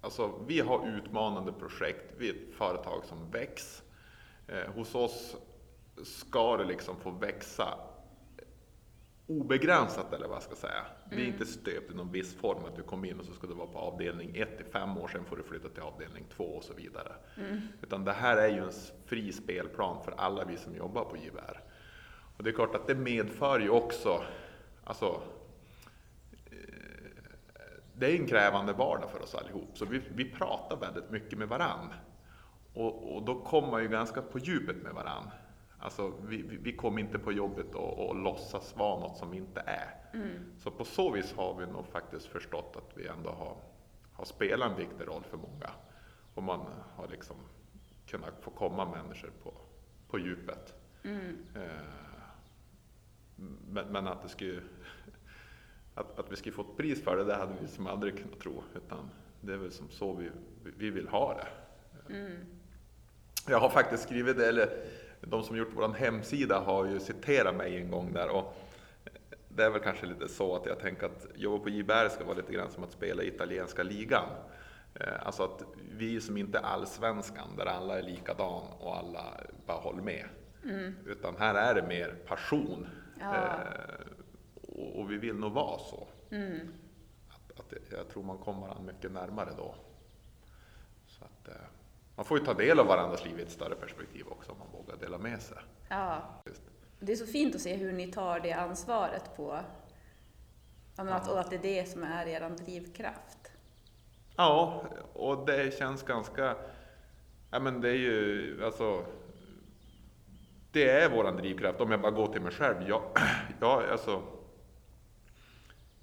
alltså, 0.01 0.45
vi 0.47 0.59
har 0.59 0.97
utmanande 0.97 1.51
projekt, 1.51 2.13
vi 2.17 2.29
är 2.29 2.33
ett 2.33 2.53
företag 2.57 3.05
som 3.05 3.31
växer. 3.31 3.85
Eh, 4.47 4.73
hos 4.75 4.95
oss 4.95 5.35
ska 6.03 6.57
det 6.57 6.65
liksom 6.65 6.95
få 6.95 7.11
växa 7.11 7.67
obegränsat 9.27 10.13
eller 10.13 10.27
vad 10.27 10.35
jag 10.35 10.43
ska 10.43 10.55
säga. 10.55 10.85
Vi 11.11 11.23
är 11.23 11.27
inte 11.27 11.45
stöpt 11.45 11.91
i 11.91 11.95
någon 11.95 12.11
viss 12.11 12.35
form 12.35 12.65
att 12.65 12.75
du 12.75 12.83
kommer 12.83 13.07
in 13.07 13.19
och 13.19 13.25
så 13.25 13.33
ska 13.33 13.47
du 13.47 13.53
vara 13.53 13.67
på 13.67 13.79
avdelning 13.79 14.35
1 14.35 14.61
i 14.61 14.63
fem 14.71 14.97
år, 14.97 15.07
sen 15.07 15.25
får 15.25 15.37
du 15.37 15.43
flytta 15.43 15.69
till 15.69 15.83
avdelning 15.83 16.25
2 16.35 16.43
och 16.43 16.63
så 16.63 16.73
vidare. 16.73 17.13
Utan 17.81 18.05
det 18.05 18.13
här 18.13 18.37
är 18.37 18.47
ju 18.47 18.63
en 18.63 18.71
fri 19.05 19.31
spelplan 19.31 20.03
för 20.03 20.11
alla 20.11 20.45
vi 20.45 20.57
som 20.57 20.75
jobbar 20.75 21.05
på 21.05 21.17
JVR. 21.17 21.61
Och 22.37 22.43
det 22.43 22.49
är 22.49 22.53
klart 22.53 22.75
att 22.75 22.87
det 22.87 22.95
medför 22.95 23.59
ju 23.59 23.69
också, 23.69 24.23
alltså 24.89 25.21
det 27.93 28.11
är 28.11 28.19
en 28.19 28.27
krävande 28.27 28.73
vardag 28.73 29.09
för 29.11 29.21
oss 29.21 29.35
allihop, 29.35 29.77
så 29.77 29.85
vi, 29.85 30.01
vi 30.15 30.31
pratar 30.31 30.77
väldigt 30.77 31.09
mycket 31.09 31.39
med 31.39 31.47
varann. 31.47 31.93
Och, 32.73 33.15
och 33.15 33.23
då 33.23 33.41
kommer 33.41 33.67
man 33.67 33.81
ju 33.81 33.87
ganska 33.87 34.21
på 34.21 34.39
djupet 34.39 34.83
med 34.83 34.93
varann. 34.93 35.29
Alltså, 35.79 36.13
vi, 36.27 36.41
vi, 36.41 36.57
vi 36.57 36.75
kommer 36.75 37.01
inte 37.01 37.19
på 37.19 37.31
jobbet 37.31 37.75
och, 37.75 38.09
och 38.09 38.15
låtsas 38.15 38.75
vara 38.75 38.99
något 38.99 39.17
som 39.17 39.31
vi 39.31 39.37
inte 39.37 39.63
är. 39.65 39.95
Så 40.57 40.71
på 40.71 40.85
så 40.85 41.11
vis 41.11 41.33
har 41.33 41.55
vi 41.59 41.65
nog 41.65 41.87
faktiskt 41.87 42.25
förstått 42.25 42.75
att 42.77 42.97
vi 42.97 43.07
ändå 43.07 43.29
har, 43.29 43.55
har 44.13 44.25
spelat 44.25 44.71
en 44.71 44.77
viktig 44.77 45.07
roll 45.07 45.23
för 45.23 45.37
många. 45.37 45.69
Och 46.35 46.43
man 46.43 46.59
har 46.95 47.07
liksom 47.07 47.35
kunnat 48.07 48.33
få 48.41 48.51
komma 48.51 48.85
människor 48.85 49.31
på, 49.43 49.53
på 50.09 50.19
djupet. 50.19 50.73
Eh, 51.55 52.08
men, 53.69 53.87
men 53.87 54.07
att 54.07 54.23
det 54.23 54.29
skulle 54.29 54.61
att, 55.95 56.19
att 56.19 56.31
vi 56.31 56.35
skulle 56.35 56.55
få 56.55 56.61
ett 56.61 56.77
pris 56.77 57.03
för 57.03 57.17
det, 57.17 57.23
det 57.23 57.35
hade 57.35 57.53
vi 57.61 57.67
som 57.67 57.87
aldrig 57.87 58.17
kunnat 58.17 58.39
tro. 58.39 58.63
Utan 58.75 59.09
det 59.41 59.53
är 59.53 59.57
väl 59.57 59.71
som 59.71 59.89
så 59.89 60.13
vi, 60.13 60.29
vi 60.77 60.89
vill 60.89 61.07
ha 61.07 61.33
det. 61.33 61.47
Jag 63.49 63.59
har 63.59 63.69
faktiskt 63.69 64.03
skrivit 64.03 64.37
det, 64.37 64.47
eller 64.47 64.69
de 65.21 65.43
som 65.43 65.57
gjort 65.57 65.69
vår 65.75 65.93
hemsida 65.93 66.59
har 66.59 66.85
ju 66.85 66.99
citerat 66.99 67.55
mig 67.55 67.77
en 67.77 67.91
gång 67.91 68.13
där. 68.13 68.29
Och 68.29 68.55
det 69.49 69.63
är 69.63 69.69
väl 69.69 69.81
kanske 69.81 70.05
lite 70.05 70.27
så 70.27 70.55
att 70.55 70.65
jag 70.65 70.79
tänker 70.79 71.05
att 71.05 71.27
jobba 71.35 71.63
på 71.63 71.69
JBR 71.69 72.09
ska 72.09 72.23
vara 72.23 72.37
lite 72.37 72.53
grann 72.53 72.71
som 72.71 72.83
att 72.83 72.91
spela 72.91 73.23
i 73.23 73.27
italienska 73.27 73.83
ligan. 73.83 74.25
Eh, 74.95 75.25
Alltså 75.25 75.43
att 75.43 75.63
vi 75.97 76.21
som 76.21 76.37
inte 76.37 76.57
är 76.57 76.63
allsvenskan, 76.63 77.47
där 77.57 77.65
alla 77.65 77.99
är 77.99 78.03
likadan 78.03 78.63
och 78.79 78.97
alla 78.97 79.23
bara 79.65 79.77
håller 79.77 80.01
med. 80.01 80.25
Utan 81.05 81.35
här 81.37 81.55
är 81.55 81.81
det 81.81 81.87
mer 81.87 82.15
passion. 82.27 82.87
Ja. 83.19 83.35
Eh, 83.35 84.95
och, 84.95 85.11
vi 85.11 85.17
vill 85.17 85.35
nog 85.35 85.51
vara 85.51 85.79
så. 85.79 86.07
Att, 87.29 87.59
att 87.59 87.69
det- 87.69 87.95
jag 87.97 88.09
tror 88.09 88.23
man 88.23 88.37
kommer 88.37 88.61
varandra 88.61 88.83
mycket 88.93 89.11
närmare 89.11 89.49
då. 89.57 89.75
Så 91.07 91.25
att, 91.25 91.47
eh, 91.47 91.53
man 92.15 92.25
får 92.25 92.39
ju 92.39 92.45
ta 92.45 92.53
del 92.53 92.79
av 92.79 92.85
varandras 92.85 93.25
liv 93.25 93.39
i 93.39 93.41
ett 93.41 93.51
större 93.51 93.75
perspektiv 93.75 94.25
också 94.27 94.51
om 94.51 94.57
man 94.57 94.67
vågar 94.71 94.95
dela 94.97 95.17
med 95.17 95.41
sig. 95.41 95.57
Ja. 95.89 96.41
Just. 96.45 96.61
Det 96.99 97.11
är 97.11 97.15
så 97.15 97.25
fint 97.25 97.55
att 97.55 97.61
se 97.61 97.75
hur 97.75 97.93
ni 97.93 98.11
tar 98.11 98.39
det 98.39 98.53
ansvaret 98.53 99.35
på, 99.35 99.59
ja, 100.97 101.03
att, 101.13 101.27
och 101.29 101.39
att 101.39 101.49
det 101.49 101.55
är 101.55 101.61
det 101.61 101.89
som 101.89 102.03
är 102.03 102.25
er 102.27 102.49
drivkraft. 102.49 103.51
Ja, 104.35 104.83
och 105.13 105.45
det 105.45 105.77
känns 105.77 106.03
ganska... 106.03 106.55
Ja, 107.51 107.59
men 107.59 107.81
det 107.81 107.89
är 107.89 107.93
ju 107.93 108.61
alltså... 108.65 109.05
Det 110.71 110.89
är 110.89 111.09
våran 111.09 111.35
drivkraft. 111.37 111.81
Om 111.81 111.91
jag 111.91 112.01
bara 112.01 112.11
går 112.11 112.27
till 112.33 112.41
mig 112.41 112.51
själv. 112.51 112.89
Jag, 112.89 113.01
jag, 113.59 113.89
alltså, 113.89 114.23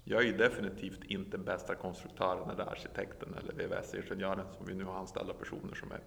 jag 0.03 0.21
är 0.21 0.25
ju 0.25 0.37
definitivt 0.37 1.03
inte 1.03 1.37
bästa 1.37 1.75
konstruktören 1.75 2.49
eller 2.49 2.63
arkitekten 2.71 3.33
eller 3.39 3.53
VVS-ingenjören 3.53 4.45
som 4.57 4.65
vi 4.65 4.73
nu 4.73 4.83
har 4.83 4.95
anställda 4.99 5.33
personer 5.33 5.75
som 5.75 5.91
är 5.91 5.99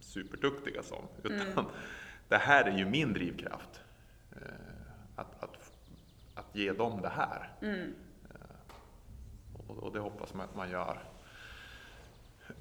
superduktiga 0.00 0.82
som. 0.82 1.04
Utan 1.22 1.64
det 2.28 2.36
här 2.36 2.64
är 2.64 2.78
ju 2.78 2.86
min 2.86 3.12
drivkraft. 3.12 3.80
Eh, 4.32 4.38
Att, 5.16 5.42
att, 5.44 5.72
att 6.34 6.56
ge 6.56 6.72
dem 6.72 7.00
det 7.02 7.08
här. 7.08 7.50
Eh, 8.30 8.38
Och, 9.68 9.76
och 9.82 9.92
det 9.92 9.98
hoppas 10.00 10.34
man 10.34 10.48
att 10.48 10.56
man 10.56 10.70
gör 10.70 10.98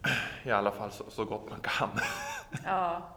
i 0.43 0.51
alla 0.51 0.71
fall 0.71 0.91
så, 0.91 1.03
så 1.09 1.25
gott 1.25 1.49
man 1.49 1.59
kan. 1.61 1.89
Ja. 2.65 3.15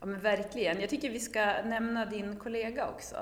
Ja, 0.00 0.06
men 0.06 0.20
verkligen. 0.20 0.80
Jag 0.80 0.90
tycker 0.90 1.10
vi 1.10 1.20
ska 1.20 1.62
nämna 1.64 2.04
din 2.04 2.36
kollega 2.36 2.88
också, 2.88 3.16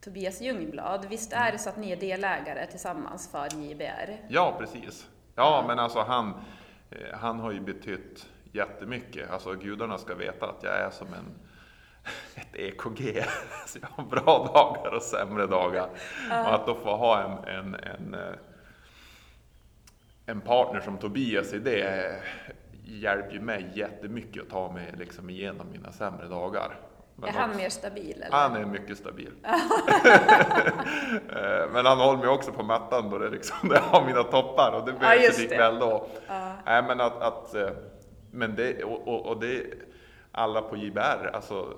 Tobias 0.00 0.40
Ljungblad. 0.40 1.06
Visst 1.10 1.32
är 1.32 1.52
det 1.52 1.58
så 1.58 1.68
att 1.68 1.76
ni 1.76 1.90
är 1.90 1.96
delägare 1.96 2.66
tillsammans 2.66 3.30
för 3.30 3.62
JBR? 3.62 4.16
Ja, 4.28 4.56
precis. 4.58 5.08
Ja, 5.34 5.64
men 5.68 5.78
alltså 5.78 6.00
han, 6.00 6.34
eh, 6.90 7.18
han 7.18 7.40
har 7.40 7.52
ju 7.52 7.60
betytt 7.60 8.26
jättemycket. 8.52 9.30
Alltså 9.30 9.54
gudarna 9.54 9.98
ska 9.98 10.14
veta 10.14 10.46
att 10.46 10.62
jag 10.62 10.74
är 10.74 10.90
som 10.90 11.06
en, 11.06 11.34
ett 12.34 12.56
EKG. 12.56 13.24
Så 13.66 13.78
jag 13.82 13.88
har 13.88 14.04
bra 14.04 14.50
dagar 14.54 14.94
och 14.94 15.02
sämre 15.02 15.46
dagar. 15.46 15.88
Och 16.30 16.54
att 16.54 16.66
då 16.66 16.74
få 16.74 16.96
ha 16.96 17.22
en, 17.22 17.54
en, 17.54 17.74
en, 17.74 18.14
eh, 18.14 18.34
en 20.26 20.40
partner 20.40 20.80
som 20.80 20.98
Tobias 20.98 21.52
i 21.52 21.58
det 21.58 22.22
hjälper 22.86 23.32
ju 23.32 23.40
mig 23.40 23.70
jättemycket 23.74 24.42
att 24.42 24.48
ta 24.50 24.72
mig 24.72 24.94
liksom 24.98 25.30
igenom 25.30 25.66
mina 25.72 25.92
sämre 25.92 26.26
dagar. 26.26 26.78
Men 27.16 27.28
är 27.28 27.32
han 27.32 27.48
också- 27.50 27.60
mer 27.62 27.68
stabil? 27.68 28.22
Eller? 28.22 28.36
Han 28.36 28.56
är 28.56 28.64
mycket 28.64 28.98
stabil. 28.98 29.32
Eh, 31.28 31.70
Men 31.72 31.86
han 31.86 31.98
håller 31.98 32.18
mig 32.18 32.28
också 32.28 32.52
på 32.52 32.62
mattan 32.62 33.10
då 33.10 33.18
det 33.18 33.30
liksom, 33.30 33.68
det 33.68 33.78
har 33.78 34.06
mina 34.06 34.22
toppar 34.22 34.72
och 34.80 34.86
det 34.86 34.92
Ja, 34.92 34.98
behövs 34.98 35.36
det 35.36 35.42
det. 35.48 35.54
ikväll 35.54 35.78
då. 35.78 36.06
Nej, 36.66 36.82
men 36.82 37.00
att, 37.00 37.22
att 37.22 37.54
eh, 37.54 37.68
men 38.30 38.54
det, 38.56 38.84
och, 38.84 39.08
och, 39.08 39.26
och 39.26 39.40
det, 39.40 39.62
alla 40.32 40.62
på 40.62 40.76
JBR 40.76 41.30
alltså, 41.32 41.74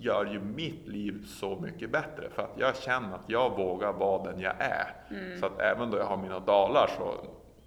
gör 0.00 0.24
ju 0.26 0.40
mitt 0.40 0.88
liv 0.88 1.24
så 1.26 1.56
mycket 1.60 1.90
bättre 1.90 2.28
för 2.34 2.42
att 2.42 2.52
jag 2.56 2.76
känner 2.76 3.14
att 3.14 3.24
jag 3.26 3.50
vågar 3.56 3.92
vara 3.92 4.22
den 4.32 4.40
jag 4.40 4.54
är. 4.58 4.94
Så 5.40 5.46
att 5.46 5.60
även 5.60 5.90
då 5.90 5.98
jag 5.98 6.04
har 6.06 6.16
mina 6.16 6.38
dalar 6.38 6.90
så, 6.98 7.14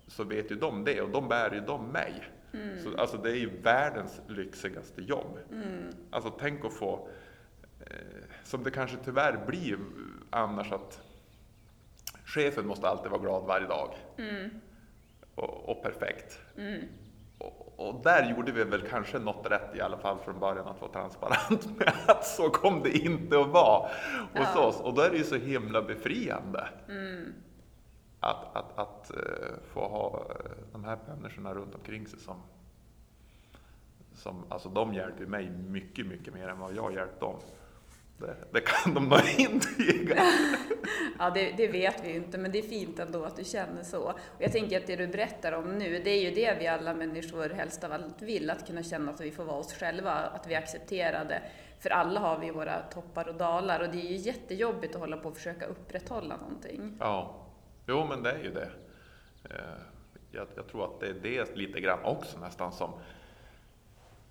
så 0.07 0.23
vet 0.23 0.51
ju 0.51 0.55
de 0.55 0.83
det 0.83 1.01
och 1.01 1.09
de 1.09 1.27
bär 1.27 1.51
ju 1.51 1.59
de 1.59 1.85
mig. 1.87 2.13
Så, 2.83 2.97
alltså 2.97 3.17
det 3.17 3.31
är 3.31 3.35
ju 3.35 3.49
världens 3.61 4.21
lyxigaste 4.27 5.01
jobb. 5.01 5.37
Alltså 6.11 6.29
tänk 6.39 6.65
att 6.65 6.73
få 6.73 7.07
eh, 7.79 7.95
som 8.43 8.63
det 8.63 8.71
kanske 8.71 8.97
tyvärr 9.05 9.37
blir 9.47 9.77
annars 10.29 10.71
att 10.71 11.01
chefen 12.25 12.67
måste 12.67 12.87
alltid 12.87 13.11
vara 13.11 13.21
glad 13.21 13.43
varje 13.43 13.67
dag. 13.67 13.89
Och, 15.35 15.69
och 15.69 15.83
perfekt. 15.83 16.39
Och, 17.37 17.73
och 17.87 18.01
där 18.03 18.29
gjorde 18.35 18.51
vi 18.51 18.63
väl 18.63 18.81
kanske 18.81 19.19
något 19.19 19.51
rätt 19.51 19.75
i 19.75 19.81
alla 19.81 19.97
fall 19.97 20.17
från 20.19 20.39
början 20.39 20.67
att 20.67 20.81
vara 20.81 20.91
transparent 20.91 21.65
med 21.79 21.93
att 22.07 22.25
så 22.27 22.49
kom 22.49 22.81
det 22.83 22.89
inte 22.97 23.39
att 23.41 23.47
vara 23.47 23.89
hos 24.33 24.47
Ja. 24.55 24.65
oss. 24.67 24.79
Och 24.81 24.93
då 24.93 25.01
är 25.01 25.09
det 25.09 25.17
ju 25.17 25.23
så 25.23 25.35
himla 25.35 25.81
befriande. 25.81 26.67
Att, 28.23 28.55
att, 28.55 28.79
att 28.79 29.11
eh, 29.11 29.53
få 29.73 29.79
ha 29.79 30.25
eh, 30.29 30.51
de 30.71 30.83
här 30.83 30.97
människorna 31.07 31.53
runt 31.53 31.75
omkring 31.75 32.07
sig 32.07 32.19
som, 32.19 32.35
som 34.13 34.43
alltså 34.49 34.69
de 34.69 34.93
hjälper 34.93 35.25
mig 35.25 35.49
mycket, 35.49 36.05
mycket 36.05 36.33
mer 36.33 36.47
än 36.47 36.59
vad 36.59 36.75
jag 36.75 36.93
hjälpt 36.93 37.19
dem. 37.19 37.35
Det, 38.17 38.35
det 38.51 38.61
kan 38.61 38.93
de 38.93 39.09
nog 39.09 39.19
intyga. 39.37 40.23
Ja, 41.19 41.29
det, 41.29 41.51
det 41.51 41.67
vet 41.67 42.05
vi 42.05 42.09
ju 42.09 42.15
inte, 42.15 42.37
men 42.37 42.51
det 42.51 42.59
är 42.59 42.63
fint 42.63 42.99
ändå 42.99 43.23
att 43.23 43.35
du 43.35 43.43
känner 43.43 43.83
så. 43.83 44.01
Och 44.01 44.19
jag 44.39 44.51
tänker 44.51 44.77
att 44.77 44.87
det 44.87 44.95
du 44.95 45.07
berättar 45.07 45.51
om 45.51 45.77
nu, 45.77 46.01
det 46.03 46.09
är 46.09 46.21
ju 46.21 46.31
det 46.31 46.59
vi 46.59 46.67
alla 46.67 46.93
människor 46.93 47.49
helst 47.49 47.83
av 47.83 47.91
allt 47.91 48.21
vill, 48.21 48.49
att 48.49 48.67
kunna 48.67 48.83
känna 48.83 49.11
att 49.11 49.21
vi 49.21 49.31
får 49.31 49.43
vara 49.43 49.57
oss 49.57 49.73
själva, 49.73 50.11
att 50.11 50.47
vi 50.47 50.53
är 50.53 50.59
accepterade. 50.59 51.41
För 51.79 51.89
alla 51.89 52.19
har 52.19 52.39
vi 52.39 52.51
våra 52.51 52.81
toppar 52.81 53.27
och 53.27 53.35
dalar 53.35 53.79
och 53.79 53.89
det 53.89 53.97
är 53.97 54.09
ju 54.09 54.15
jättejobbigt 54.15 54.95
att 54.95 55.01
hålla 55.01 55.17
på 55.17 55.29
och 55.29 55.35
försöka 55.35 55.65
upprätthålla 55.65 56.37
någonting. 56.37 56.97
Ja, 56.99 57.42
jo 57.87 58.05
men 58.05 58.23
det 58.23 58.31
är 58.31 58.43
ju 58.43 58.53
det. 58.53 58.69
Eh, 59.49 59.55
Jag, 60.31 60.47
jag 60.55 60.67
tror 60.67 60.85
att 60.85 60.99
det 60.99 61.07
är 61.07 61.13
det 61.13 61.55
lite 61.55 61.79
grann 61.79 61.99
också 62.03 62.39
nästan 62.39 62.71
som, 62.71 62.91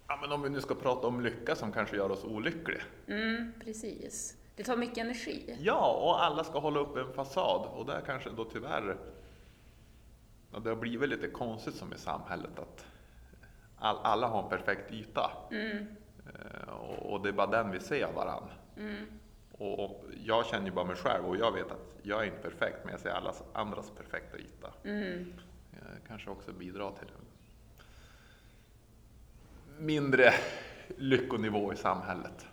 ja 0.09 0.19
men 0.21 0.33
om 0.33 0.43
vi 0.43 0.49
nu 0.49 0.61
ska 0.61 0.75
prata 0.75 1.07
om 1.07 1.21
lycka 1.21 1.55
som 1.57 1.73
kanske 1.73 1.97
gör 1.97 2.11
oss 2.11 2.25
olyckliga. 2.25 2.83
Mm, 3.07 3.53
precis. 3.65 4.37
Det 4.57 4.63
tar 4.65 4.77
mycket 4.77 4.99
energi. 4.99 5.57
Ja, 5.61 5.93
och 6.03 6.25
alla 6.25 6.45
ska 6.45 6.59
hålla 6.59 6.81
upp 6.81 6.97
en 6.97 7.13
fasad 7.13 7.67
och 7.67 7.87
där 7.87 8.01
kanske 8.07 8.31
då 8.31 8.45
tyvärr, 8.45 8.97
ja, 10.53 10.59
det 10.59 10.69
har 10.69 10.77
blivit 10.77 11.09
lite 11.09 11.29
konstigt 11.29 11.75
som 11.75 11.93
i 11.93 11.99
samhället 11.99 12.59
att 12.59 12.87
all, 13.79 13.97
alla 14.03 14.27
har 14.27 14.43
en 14.43 14.49
perfekt 14.49 14.93
yta. 14.93 15.31
Eh, 16.27 16.69
Och, 16.69 17.13
och 17.13 17.23
det 17.23 17.29
är 17.29 17.33
bara 17.33 17.47
den 17.47 17.71
vi 17.71 17.81
ser 17.81 18.05
av 18.07 18.15
varann. 18.15 18.43
Och, 18.77 19.22
och 19.63 20.05
jag 20.25 20.47
känner 20.47 20.67
ju 20.67 20.73
bara 20.73 20.85
mig 20.85 20.97
själv 20.97 21.25
och 21.25 21.37
jag 21.37 21.53
vet 21.53 21.71
att 21.71 21.97
jag 22.03 22.23
är 22.23 22.27
inte 22.27 22.39
perfekt 22.39 22.79
men 22.85 22.93
jag 22.93 23.01
ser 23.01 23.11
allas 23.11 23.43
andras 23.53 23.91
perfekta 23.91 24.39
yta. 24.39 24.73
Jag 25.73 26.09
kanske 26.09 26.31
också 26.31 26.53
bidrar 26.53 26.91
till 26.91 27.09
en 27.09 27.27
mindre 29.87 30.35
lyckonivå 30.97 31.73
i 31.73 31.77
samhället. 31.77 32.47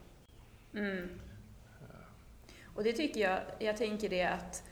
Och 2.75 2.83
det 2.83 2.93
tycker 2.93 3.21
jag, 3.21 3.39
jag 3.59 3.77
tänker 3.77 4.09
det 4.09 4.23
att 4.23 4.63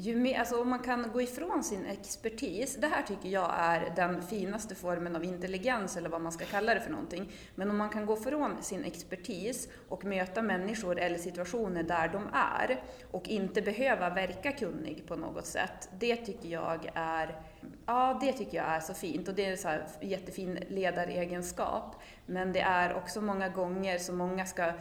ju 0.00 0.16
mer, 0.16 0.38
alltså 0.38 0.60
om 0.60 0.70
man 0.70 0.78
kan 0.78 1.10
gå 1.12 1.22
ifrån 1.22 1.64
sin 1.64 1.86
expertis, 1.86 2.76
det 2.76 2.86
här 2.86 3.02
tycker 3.02 3.28
jag 3.28 3.50
är 3.58 3.92
den 3.96 4.22
finaste 4.22 4.74
formen 4.74 5.16
av 5.16 5.24
intelligens 5.24 5.96
eller 5.96 6.08
vad 6.08 6.20
man 6.20 6.32
ska 6.32 6.44
kalla 6.44 6.74
det 6.74 6.80
för 6.80 6.90
någonting. 6.90 7.32
Men 7.54 7.70
om 7.70 7.76
man 7.76 7.90
kan 7.90 8.06
gå 8.06 8.16
ifrån 8.18 8.62
sin 8.62 8.84
expertis 8.84 9.68
och 9.88 10.04
möta 10.04 10.42
människor 10.42 10.98
eller 10.98 11.18
situationer 11.18 11.82
där 11.82 12.08
de 12.08 12.28
är 12.32 12.82
och 13.10 13.28
inte 13.28 13.62
behöva 13.62 14.10
verka 14.10 14.52
kunnig 14.52 15.06
på 15.06 15.16
något 15.16 15.46
sätt, 15.46 15.88
det 15.98 16.16
tycker 16.16 16.48
jag 16.48 16.90
är 16.94 17.42
Ja, 17.86 18.18
det 18.20 18.32
tycker 18.32 18.56
jag 18.56 18.66
är 18.66 18.80
så 18.80 18.94
fint 18.94 19.28
och 19.28 19.34
det 19.34 19.44
är 19.44 19.50
en 19.50 19.58
så 19.58 19.68
här 19.68 19.86
jättefin 20.00 20.58
ledaregenskap. 20.68 22.02
Men 22.26 22.52
det 22.52 22.60
är 22.60 22.94
också 22.94 23.20
många 23.20 23.48
gånger 23.48 23.98
som 23.98 24.16
många 24.16 24.46
ska 24.46 24.72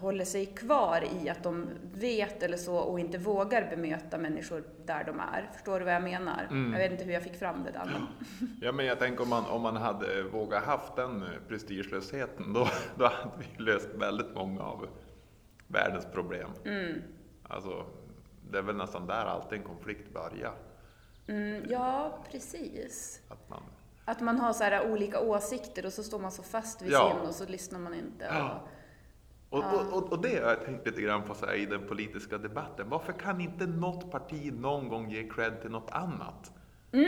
håller 0.00 0.24
sig 0.24 0.46
kvar 0.46 1.04
i 1.22 1.28
att 1.28 1.42
de 1.42 1.66
vet 1.94 2.42
eller 2.42 2.56
så 2.56 2.76
och 2.76 3.00
inte 3.00 3.18
vågar 3.18 3.70
bemöta 3.70 4.18
människor 4.18 4.64
där 4.86 5.04
de 5.04 5.20
är. 5.20 5.50
Förstår 5.52 5.78
du 5.78 5.84
vad 5.84 5.94
jag 5.94 6.02
menar? 6.02 6.46
Mm. 6.50 6.72
Jag 6.72 6.78
vet 6.78 6.92
inte 6.92 7.04
hur 7.04 7.12
jag 7.12 7.22
fick 7.22 7.38
fram 7.38 7.64
det 7.64 7.70
där. 7.70 7.84
Men... 7.84 8.06
Ja, 8.60 8.72
men 8.72 8.86
jag 8.86 8.98
tänker 8.98 9.22
om 9.22 9.28
man, 9.28 9.44
om 9.46 9.62
man 9.62 9.76
hade 9.76 10.22
vågat 10.22 10.64
haft 10.64 10.96
den 10.96 11.24
prestigelösheten, 11.48 12.52
då, 12.52 12.68
då 12.96 13.04
hade 13.04 13.30
vi 13.38 13.62
löst 13.64 13.88
väldigt 13.94 14.34
många 14.34 14.62
av 14.62 14.86
världens 15.66 16.06
problem. 16.12 16.50
Mm. 16.64 17.02
Alltså, 17.48 17.84
det 18.50 18.58
är 18.58 18.62
väl 18.62 18.76
nästan 18.76 19.06
där 19.06 19.24
alltid 19.24 19.58
en 19.58 19.64
konflikt 19.64 20.14
börjar. 20.14 20.52
Mm, 21.26 21.64
ja, 21.68 22.18
precis. 22.30 23.20
Att 23.28 23.48
man, 23.50 23.62
Att 24.04 24.20
man 24.20 24.38
har 24.40 24.52
så 24.52 24.64
här 24.64 24.90
olika 24.92 25.20
åsikter 25.20 25.86
och 25.86 25.92
så 25.92 26.02
står 26.02 26.18
man 26.18 26.32
så 26.32 26.42
fast 26.42 26.82
vid 26.82 26.92
Ja. 26.92 27.12
sin 27.20 27.28
och 27.28 27.34
så 27.34 27.46
lyssnar 27.46 27.78
man 27.78 27.94
inte. 27.94 28.24
Ja. 28.24 28.50
Och, 28.50 28.62
och, 28.62 28.68
och, 29.50 29.64
och, 29.92 30.12
och 30.12 30.22
det 30.22 30.42
har 30.42 30.50
jag 30.50 30.64
tänkt 30.64 30.86
lite 30.86 31.02
grann 31.02 31.22
på 31.22 31.34
så 31.34 31.46
här, 31.46 31.54
i 31.54 31.66
den 31.66 31.86
politiska 31.86 32.38
debatten. 32.38 32.88
Varför 32.88 33.12
kan 33.12 33.40
inte 33.40 33.66
något 33.66 34.10
parti 34.10 34.52
någon 34.52 34.88
gång 34.88 35.10
ge 35.10 35.28
cred 35.28 35.60
till 35.60 35.70
något 35.70 35.90
annat? 35.90 36.52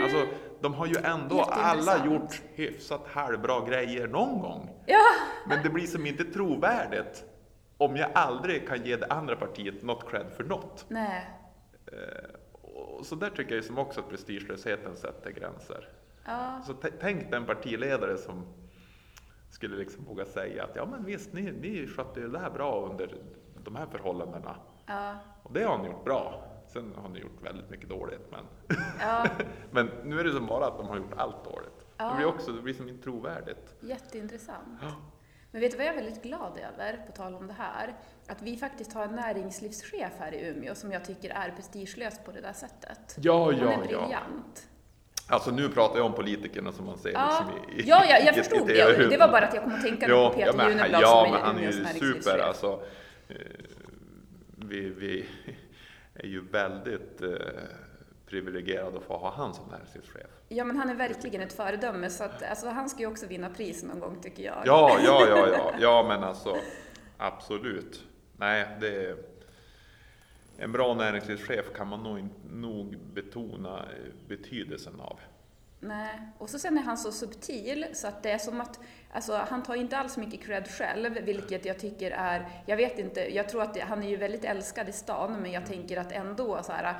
Alltså, 0.02 0.26
de 0.60 0.74
har 0.74 0.86
ju 0.86 0.96
ändå 1.04 1.40
alla 1.42 2.06
gjort 2.06 2.42
hyfsat 2.54 3.06
halvbra 3.06 3.60
grejer 3.68 4.08
någon 4.08 4.40
gång. 4.40 4.70
ja, 4.86 5.04
Men 5.46 5.62
det 5.62 5.70
blir 5.70 5.86
som 5.86 6.06
inte 6.06 6.24
trovärdigt 6.24 7.24
om 7.76 7.96
jag 7.96 8.10
aldrig 8.14 8.68
kan 8.68 8.84
ge 8.84 8.96
det 8.96 9.06
andra 9.06 9.36
partiet 9.36 9.82
något 9.82 10.10
cred 10.10 10.26
för 10.36 10.44
något. 10.44 10.84
nej. 10.88 11.30
Eh, 11.86 12.30
och 12.98 13.06
så 13.06 13.14
där 13.14 13.30
tycker 13.30 13.54
jag 13.54 13.64
som 13.64 13.78
också 13.78 14.00
att 14.00 14.08
prestigelösheten 14.08 14.96
sätter 14.96 15.30
gränser. 15.30 15.88
Ja, 16.24 16.62
Så 16.66 16.74
tänk 17.00 17.30
den 17.30 17.46
partiledare 17.46 18.18
som 18.18 18.46
skulle 19.50 19.76
liksom 19.76 20.04
våga 20.04 20.24
säga 20.24 20.64
att 20.64 20.76
ja 20.76 20.86
men 20.86 21.04
visst, 21.04 21.32
ni, 21.32 21.52
ni 21.52 21.86
skötte 21.86 22.20
det 22.20 22.38
här 22.38 22.50
bra 22.50 22.86
under 22.90 23.16
de 23.64 23.76
här 23.76 23.86
förhållandena. 23.86 24.56
ja, 24.86 25.14
Och 25.42 25.52
det 25.52 25.62
har 25.62 25.78
ni 25.78 25.86
gjort 25.86 26.04
bra. 26.04 26.46
Sen 26.66 26.94
har 26.96 27.08
ni 27.08 27.18
gjort 27.18 27.42
väldigt 27.42 27.70
mycket 27.70 27.88
dåligt. 27.88 28.30
Men, 28.30 28.44
ja. 29.00 29.26
men 29.70 29.90
nu 30.04 30.20
är 30.20 30.24
det 30.24 30.32
som 30.32 30.46
bara 30.46 30.66
att 30.66 30.78
de 30.78 30.88
har 30.88 30.96
gjort 30.96 31.14
allt 31.16 31.44
dåligt. 31.44 31.86
Ja. 31.96 32.10
Det 32.10 32.16
blir 32.16 32.26
också 32.26 32.52
det 32.52 32.62
blir 32.62 32.74
som 32.74 32.88
inte 32.88 33.02
trovärdigt. 33.02 33.76
Jätteintressant. 33.80 34.78
Ja. 34.82 34.92
Men 35.50 35.60
vet 35.60 35.70
du 35.70 35.76
vad 35.76 35.86
jag 35.86 35.94
är 35.94 36.02
väldigt 36.02 36.22
glad 36.22 36.58
över, 36.58 37.06
på 37.06 37.12
tal 37.12 37.34
om 37.34 37.46
det 37.46 37.52
här? 37.52 37.94
Att 38.26 38.42
vi 38.42 38.56
faktiskt 38.56 38.92
har 38.92 39.04
en 39.04 39.14
näringslivschef 39.14 40.12
här 40.18 40.34
i 40.34 40.48
Umeå 40.48 40.74
som 40.74 40.92
jag 40.92 41.04
tycker 41.04 41.30
är 41.30 41.50
prestigelös 41.50 42.20
på 42.24 42.32
det 42.32 42.40
där 42.40 42.52
sättet. 42.52 43.16
Ja, 43.18 43.44
Hon 43.44 43.58
ja, 43.58 43.72
är 43.72 43.92
ja. 43.92 44.22
Alltså 45.30 45.50
nu 45.50 45.68
pratar 45.68 45.96
jag 45.96 46.06
om 46.06 46.12
politikerna 46.14 46.72
som 46.72 46.86
man 46.86 46.98
ser 46.98 47.12
Ja, 47.12 47.44
liksom 47.50 47.78
i, 47.78 47.88
ja, 47.88 48.04
ja, 48.08 48.18
jag 48.18 48.34
i- 48.34 48.38
förstod 48.38 48.66
det. 48.68 49.08
Det 49.10 49.16
var 49.16 49.28
bara 49.28 49.46
att 49.46 49.54
jag 49.54 49.62
kom 49.64 49.74
att 49.74 49.82
tänka 49.82 50.08
Ja, 50.08 50.28
på 50.30 50.34
Peter 50.36 50.46
ja, 50.46 50.56
men, 50.56 50.68
Juneblad 50.70 51.02
ja, 51.02 51.22
som 51.24 51.32
men 51.32 51.40
är 51.40 51.44
han 51.44 51.58
är 51.58 51.62
ju 51.62 52.12
super 52.14 52.38
alltså. 52.38 52.82
eh, 53.28 53.36
Vi, 54.56 54.80
vi 54.90 55.26
är 56.14 56.26
ju 56.26 56.40
väldigt 56.50 57.22
eh, 57.22 57.28
privilegierade 58.26 58.98
att 58.98 59.04
få 59.04 59.16
ha 59.16 59.30
han 59.36 59.54
som 59.54 59.64
näringslivschef. 59.70 60.26
Ja, 60.48 60.64
men 60.64 60.76
han 60.76 60.90
är 60.90 60.94
verkligen 60.94 61.40
ett 61.40 61.52
föredöme, 61.52 62.10
så 62.10 62.24
att, 62.24 62.42
alltså, 62.42 62.68
han 62.68 62.88
ska 62.88 63.00
ju 63.00 63.06
också 63.06 63.26
vinna 63.26 63.50
pris 63.50 63.82
någon 63.84 64.00
gång, 64.00 64.20
tycker 64.22 64.42
jag. 64.42 64.62
Ja, 64.64 64.98
ja, 65.04 65.26
ja, 65.28 65.48
ja, 65.48 65.72
ja, 65.80 66.04
men 66.08 66.24
alltså 66.24 66.56
absolut. 67.18 68.04
Nej, 68.36 68.66
det 68.80 68.88
är 69.06 69.16
en 70.60 70.72
bra 70.72 70.94
näringslivschef 70.94 71.72
kan 71.76 71.88
man 71.88 72.02
nog, 72.02 72.18
inte- 72.18 72.48
nog 72.50 72.96
betona 73.14 73.78
eh, 73.78 74.12
betydelsen 74.28 75.00
av. 75.00 75.20
Nej. 75.80 76.20
Och 76.38 76.50
så 76.50 76.58
sen 76.58 76.78
är 76.78 76.82
han 76.82 76.98
så 76.98 77.12
subtil 77.12 77.86
så 77.92 78.08
att 78.08 78.22
det 78.22 78.30
är 78.30 78.38
som 78.38 78.60
att, 78.60 78.80
alltså 79.12 79.36
han 79.48 79.62
tar 79.62 79.74
inte 79.74 79.98
alls 79.98 80.16
mycket 80.16 80.42
cred 80.42 80.68
själv, 80.68 81.12
vilket 81.24 81.64
jag 81.64 81.78
tycker 81.78 82.10
är, 82.10 82.48
jag 82.66 82.76
vet 82.76 82.98
inte, 82.98 83.34
jag 83.34 83.48
tror 83.48 83.62
att 83.62 83.74
det, 83.74 83.80
han 83.80 84.02
är 84.02 84.08
ju 84.08 84.16
väldigt 84.16 84.44
älskad 84.44 84.88
i 84.88 84.92
stan, 84.92 85.32
men 85.42 85.52
jag 85.52 85.66
tänker 85.66 85.96
att 86.00 86.12
ändå 86.12 86.62
så 86.62 86.72
här, 86.72 86.94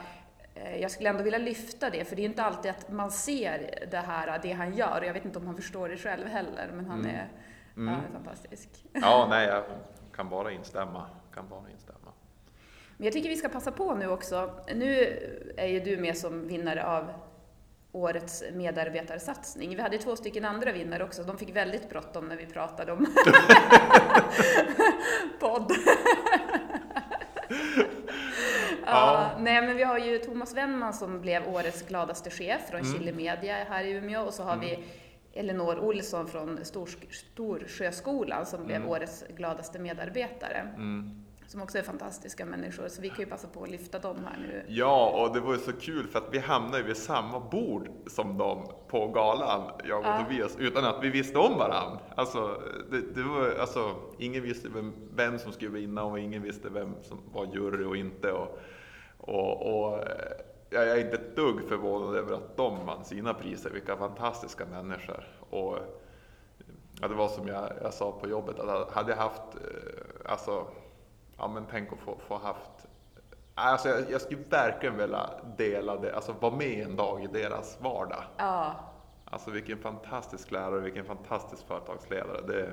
eh, 0.54 0.76
jag 0.76 0.90
skulle 0.90 1.08
ändå 1.10 1.22
vilja 1.22 1.38
lyfta 1.38 1.90
det, 1.90 2.04
för 2.04 2.16
det 2.16 2.20
är 2.20 2.24
ju 2.24 2.28
inte 2.30 2.42
alltid 2.42 2.70
att 2.70 2.90
man 2.92 3.10
ser 3.10 3.86
det 3.90 3.96
här, 3.98 4.38
det 4.42 4.52
han 4.52 4.74
gör, 4.76 4.98
och 5.00 5.06
jag 5.06 5.12
vet 5.14 5.24
inte 5.24 5.38
om 5.38 5.46
han 5.46 5.56
förstår 5.56 5.88
det 5.88 5.96
själv 5.96 6.26
heller, 6.26 6.70
men 6.74 6.86
han 6.86 7.06
är, 7.06 7.28
ja, 7.74 7.82
han 7.82 7.88
är 7.88 8.10
fantastisk. 8.12 8.68
Ja, 8.92 9.26
nej, 9.30 9.46
jag 9.48 9.64
kan 10.16 10.28
bara 10.28 10.52
instämma. 10.52 11.06
Kan 11.34 11.48
bara 11.48 11.70
instämma. 11.70 11.98
Men 13.00 13.04
jag 13.04 13.12
tycker 13.12 13.28
vi 13.28 13.36
ska 13.36 13.48
passa 13.48 13.72
på 13.72 13.94
nu 13.94 14.08
också. 14.08 14.50
Nu 14.74 15.18
är 15.56 15.66
ju 15.66 15.80
du 15.80 15.96
med 15.96 16.16
som 16.16 16.48
vinnare 16.48 16.86
av 16.86 17.12
årets 17.92 18.44
medarbetarsatsning. 18.52 19.76
Vi 19.76 19.82
hade 19.82 19.98
två 19.98 20.16
stycken 20.16 20.44
andra 20.44 20.72
vinnare 20.72 21.04
också. 21.04 21.22
De 21.22 21.38
fick 21.38 21.56
väldigt 21.56 21.90
bråttom 21.90 22.28
när 22.28 22.36
vi 22.36 22.46
pratade 22.46 22.92
om 22.92 23.06
podd. 25.40 25.72
ja. 28.86 29.30
nej, 29.38 29.62
men 29.62 29.76
vi 29.76 29.82
har 29.82 29.98
ju 29.98 30.18
Thomas 30.18 30.54
Wennman 30.54 30.92
som 30.92 31.20
blev 31.20 31.48
årets 31.54 31.82
gladaste 31.82 32.30
chef 32.30 32.60
från 32.70 32.84
Chile 32.84 33.12
Media 33.12 33.54
här 33.68 33.84
i 33.84 33.90
Umeå 33.90 34.22
och 34.22 34.34
så 34.34 34.42
har 34.42 34.56
vi 34.56 34.84
Elinor 35.32 35.78
Olsson 35.78 36.28
från 36.28 36.64
Stor, 36.64 36.88
Storsjöskolan 37.10 38.46
som 38.46 38.66
blev 38.66 38.90
årets 38.90 39.24
gladaste 39.36 39.78
medarbetare. 39.78 40.68
Som 41.50 41.62
också 41.62 41.78
är 41.78 41.82
fantastiska 41.82 42.44
människor, 42.44 42.88
så 42.88 43.02
vi 43.02 43.08
kan 43.08 43.18
ju 43.18 43.26
passa 43.26 43.48
på 43.48 43.62
att 43.62 43.70
lyfta 43.70 43.98
dem 43.98 44.16
här 44.24 44.38
nu. 44.38 44.64
Ja, 44.68 45.10
och 45.10 45.34
det 45.34 45.40
var 45.40 45.52
ju 45.52 45.58
så 45.58 45.72
kul 45.72 46.06
för 46.06 46.18
att 46.18 46.28
vi 46.34 46.38
hamnade 46.38 46.78
ju 46.78 46.84
vid 46.84 46.96
samma 46.96 47.40
bord 47.40 47.88
som 48.06 48.38
dem 48.38 48.68
på 48.88 49.08
galan, 49.08 49.70
jag 49.84 49.98
och 49.98 50.04
Ja. 50.04 50.22
Tobias, 50.22 50.56
utan 50.58 50.84
att 50.84 51.04
vi 51.04 51.10
visste 51.10 51.38
om 51.38 51.58
varandra. 51.58 52.00
Alltså, 52.14 52.62
det, 52.90 53.00
det 53.14 53.22
var, 53.22 53.54
alltså, 53.60 53.94
ingen 54.18 54.42
visste 54.42 54.68
vem, 54.68 54.92
vem 55.14 55.38
som 55.38 55.52
skulle 55.52 55.70
vinna 55.70 56.04
och 56.04 56.18
ingen 56.18 56.42
visste 56.42 56.68
vem 56.68 56.94
som 57.02 57.18
var 57.32 57.46
jury 57.46 57.84
och 57.84 57.96
inte. 57.96 58.32
Och, 58.32 58.58
och, 59.18 59.82
och 59.82 59.98
eh, 59.98 60.32
jag 60.70 60.90
är 60.90 61.00
inte 61.00 61.16
ett 61.16 61.36
dugg 61.36 61.68
förvånad 61.68 62.16
över 62.16 62.34
att 62.34 62.56
de 62.56 62.86
vann 62.86 63.04
sina 63.04 63.34
priser. 63.34 63.70
Vilka 63.70 63.96
fantastiska 63.96 64.66
människor. 64.66 65.28
Och, 65.50 65.78
ja, 67.00 67.08
det 67.08 67.14
var 67.14 67.28
som 67.28 67.48
jag, 67.48 67.72
jag 67.82 67.94
sa 67.94 68.12
på 68.12 68.28
jobbet, 68.28 68.58
att 68.58 68.92
hade 68.92 69.10
jag 69.10 69.18
haft, 69.18 69.54
eh, 69.54 70.32
alltså, 70.32 70.66
ja 71.40 71.48
men 71.48 71.66
tänk 71.70 71.92
att 71.92 71.98
få, 71.98 72.18
få 72.28 72.38
haft 72.38 72.86
Alltså 73.54 73.88
jag, 73.88 74.10
jag 74.10 74.20
skulle 74.20 74.40
verkligen 74.50 74.96
vilja 74.96 75.30
dela 75.56 75.96
det, 75.96 76.14
alltså 76.14 76.32
vara 76.32 76.56
med 76.56 76.86
en 76.86 76.96
dag 76.96 77.24
i 77.24 77.26
deras 77.26 77.80
vardag. 77.80 78.24
Ja, 78.36 78.74
Alltså 79.30 79.50
vilken 79.50 79.78
fantastisk 79.78 80.50
lärare, 80.50 80.80
vilken 80.80 81.04
fantastisk 81.04 81.66
företagsledare. 81.66 82.40
Det, 82.46 82.72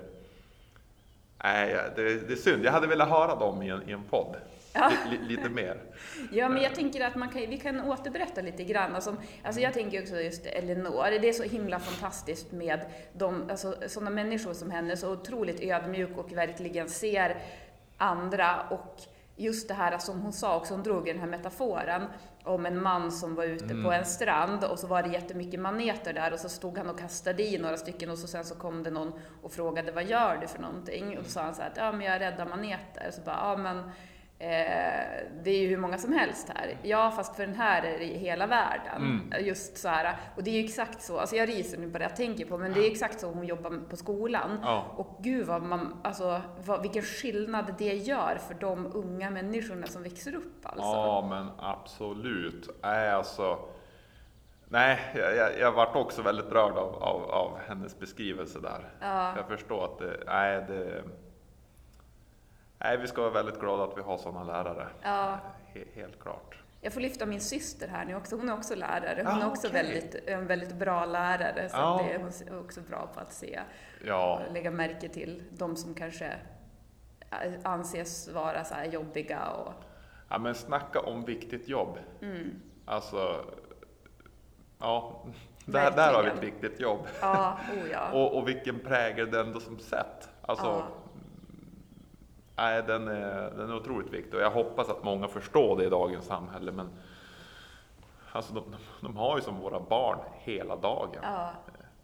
nej, 1.44 1.76
det, 1.96 2.28
det 2.28 2.34
är 2.34 2.38
synd, 2.38 2.66
jag 2.66 2.72
hade 2.72 2.88
velat 2.88 3.10
höra 3.10 3.36
dem 3.36 3.62
i 3.62 3.70
en, 3.70 3.90
i 3.90 3.92
en 3.92 4.04
podd. 4.04 4.36
Ja. 4.74 4.92
Li, 5.10 5.18
li, 5.18 5.36
lite 5.36 5.50
mer. 5.50 5.82
Ja, 6.32 6.50
men 6.50 6.64
jag 6.64 6.76
tänker 6.76 7.06
att 7.06 7.16
man 7.16 7.30
kan, 7.30 7.42
vi 7.42 7.58
kan 7.58 7.82
återberätta 7.82 8.42
lite 8.42 8.64
grann. 8.64 8.96
Alltså, 8.96 9.16
alltså 9.44 9.62
jag 9.62 9.74
tänker 9.74 10.02
också 10.02 10.16
just 10.16 10.46
Elinor, 10.46 11.20
det 11.22 11.30
är 11.30 11.34
så 11.34 11.44
himla 11.44 11.80
fantastiskt 11.80 12.52
med 12.52 12.80
de, 13.14 13.50
alltså, 13.50 13.76
sådana 13.88 14.10
människor 14.10 14.54
som 14.54 14.72
henne, 14.72 14.98
så 14.98 15.12
otroligt 15.12 15.62
ödmjuk 15.62 16.18
och 16.18 16.32
verkligen 16.32 16.90
ser 16.90 17.38
andra 17.98 18.62
och 18.70 19.02
just 19.36 19.68
det 19.68 19.74
här 19.74 19.98
som 19.98 20.22
hon 20.22 20.34
sa 20.34 20.58
också, 20.58 20.74
hon 20.74 20.84
drog 20.84 21.10
i 21.10 21.12
den 21.12 21.22
här 21.22 21.28
metaforen 21.28 22.06
om 22.44 22.66
en 22.66 22.82
man 22.82 23.12
som 23.12 23.36
var 23.36 23.44
ute 23.44 23.76
på 23.84 23.92
en 23.92 24.06
strand 24.06 24.64
och 24.64 24.80
så 24.80 24.88
var 24.88 25.04
det 25.04 25.10
jättemycket 25.10 25.60
maneter 25.60 26.14
där 26.14 26.34
och 26.34 26.40
så 26.40 26.50
stod 26.50 26.78
han 26.78 26.90
och 26.90 27.00
kastade 27.00 27.44
i 27.44 27.58
några 27.58 27.78
stycken 27.78 28.10
och 28.10 28.18
så 28.18 28.28
sen 28.28 28.46
så 28.46 28.56
kom 28.56 28.84
det 28.84 28.92
någon 28.92 29.14
och 29.44 29.52
frågade 29.52 29.92
vad 29.92 30.06
gör 30.06 30.38
du 30.42 30.48
för 30.48 30.62
någonting? 30.62 31.18
Och 31.18 31.24
då 31.24 31.30
sa 31.30 31.42
han 31.42 31.56
så 31.56 31.62
här 31.62 31.70
att 31.70 31.78
ja 31.78 31.92
men 31.92 32.02
jag 32.02 32.22
räddar 32.22 32.46
maneter. 32.46 33.12
Så 33.12 33.22
bara, 33.22 33.36
ja 33.36 33.58
men 33.58 33.92
det 34.40 35.50
är 35.50 35.60
ju 35.60 35.68
hur 35.68 35.78
många 35.78 35.98
som 35.98 36.14
helst 36.14 36.50
här. 36.56 36.78
Ja, 36.84 37.12
fast 37.12 37.36
för 37.36 37.46
den 37.46 37.56
här 37.56 37.84
är 37.84 38.00
det 38.00 38.06
i 38.06 38.18
hela 38.18 38.48
världen. 38.48 39.34
Just 39.40 39.78
så 39.78 39.88
här, 39.88 40.18
och 40.36 40.44
det 40.44 40.50
är 40.50 40.54
ju 40.54 40.66
exakt 40.66 41.02
så, 41.02 41.20
alltså 41.20 41.36
jag 41.36 41.50
ryser 41.50 41.78
nu 41.78 41.92
på 41.92 41.98
det 41.98 42.04
jag 42.04 42.16
tänker 42.16 42.46
på, 42.46 42.58
men 42.58 42.74
det 42.74 42.88
är 42.88 42.92
exakt 42.92 43.20
så 43.20 43.28
hon 43.28 43.46
jobbar 43.46 43.90
på 43.90 43.98
skolan. 43.98 44.60
Ja. 44.64 44.86
Och 44.98 45.18
gud 45.24 45.48
vad 45.48 45.62
man, 45.62 45.98
alltså 46.04 46.42
vad, 46.66 46.82
vilken 46.82 47.04
skillnad 47.04 47.74
det 47.78 47.94
gör 47.94 48.40
för 48.48 48.54
de 48.54 48.86
unga 48.96 49.30
människorna 49.30 49.88
som 49.88 50.04
växer 50.04 50.36
upp 50.36 50.66
alltså. 50.66 50.84
Ja, 50.84 51.28
men 51.30 51.48
absolut. 51.58 52.70
Nej, 52.82 53.10
alltså. 53.10 53.60
Nej, 54.70 55.00
jag, 55.16 55.36
jag, 55.36 55.60
jag 55.60 55.72
vart 55.72 55.96
också 55.96 56.22
väldigt 56.22 56.52
rörd 56.52 56.78
av, 56.78 57.04
av, 57.04 57.24
av 57.32 57.60
hennes 57.68 58.00
beskrivelse 58.00 58.60
där. 58.60 58.90
Ja. 59.02 59.34
Jag 59.36 59.48
förstår 59.48 59.86
att 59.86 60.00
det, 60.00 60.24
nej, 60.26 60.66
det, 60.68 61.04
nej, 62.80 62.98
vi 62.98 63.08
ska 63.08 63.22
vara 63.22 63.32
väldigt 63.32 63.60
glada 63.60 63.84
att 63.84 63.98
vi 63.98 64.02
har 64.02 64.18
sådana 64.18 64.44
lärare. 64.44 64.88
Ja. 65.02 65.40
He, 65.74 65.84
helt 65.96 66.20
klart. 66.20 66.58
Jag 66.82 66.94
får 66.94 67.02
lyfta 67.02 67.26
min 67.26 67.42
syster 67.42 67.88
här 67.88 68.06
nu 68.06 68.16
också. 68.16 68.36
Hon 68.36 68.50
är 68.50 68.54
också 68.54 68.76
lärare. 68.76 69.24
Hon 69.26 69.42
Ah, 69.42 69.46
är 69.46 69.48
också 69.52 69.68
okej. 69.68 69.84
väldigt, 69.84 70.16
en 70.28 70.48
väldigt 70.48 70.74
bra 70.76 71.06
lärare. 71.06 71.70
Så 71.70 71.78
Ja. 71.78 72.02
det 72.08 72.14
är 72.14 72.20
hon 72.20 72.60
också 72.66 72.82
bra 72.82 73.10
på 73.14 73.20
att 73.20 73.34
se 73.34 73.60
Ja, 74.06 74.42
och 74.48 74.54
lägga 74.54 74.72
märke 74.72 75.10
till 75.10 75.44
de 75.52 75.76
som 75.76 75.94
kanske 75.94 76.34
anses 77.64 78.28
vara 78.34 78.64
så 78.64 78.74
här 78.74 78.86
jobbiga 78.86 79.50
och 79.50 79.74
ja 80.30 80.38
men 80.38 80.56
snacka 80.56 81.00
om 81.00 81.26
viktigt 81.26 81.68
jobb. 81.68 81.98
mm. 82.22 82.62
Alltså, 82.86 83.46
ja, 84.80 85.26
där, 85.66 85.92
där 85.92 86.14
har 86.14 86.24
vi 86.24 86.30
ett 86.30 86.44
viktigt 86.44 86.80
jobb. 86.80 87.08
Ja, 87.22 87.58
oh 87.74 87.92
ja. 87.92 88.12
Och, 88.14 88.38
och 88.38 88.48
vilken 88.48 88.80
prägel 88.80 89.32
den 89.32 89.54
då 89.54 89.60
som 89.60 89.80
sett. 89.80 90.30
Alltså, 90.42 90.66
Ja. 90.66 90.84
Nej, 92.58 92.84
den, 92.88 93.08
är, 93.08 93.52
den 93.58 93.70
är 93.70 93.76
otroligt 93.76 94.14
viktig 94.14 94.34
och 94.36 94.42
jag 94.42 94.52
hoppas 94.52 94.90
att 94.90 95.04
många 95.04 95.28
förstår 95.28 95.78
det 95.78 95.84
i 95.86 95.90
dagens 95.90 96.26
samhälle. 96.26 96.72
Men 96.72 96.90
alltså, 98.32 98.54
de, 98.54 98.64
de 99.02 99.18
har 99.18 99.36
ju 99.38 99.42
som 99.44 99.60
våra 99.60 99.80
barn 99.80 100.20
hela 100.38 100.76
dagen. 100.76 101.20
Ja, 101.24 101.52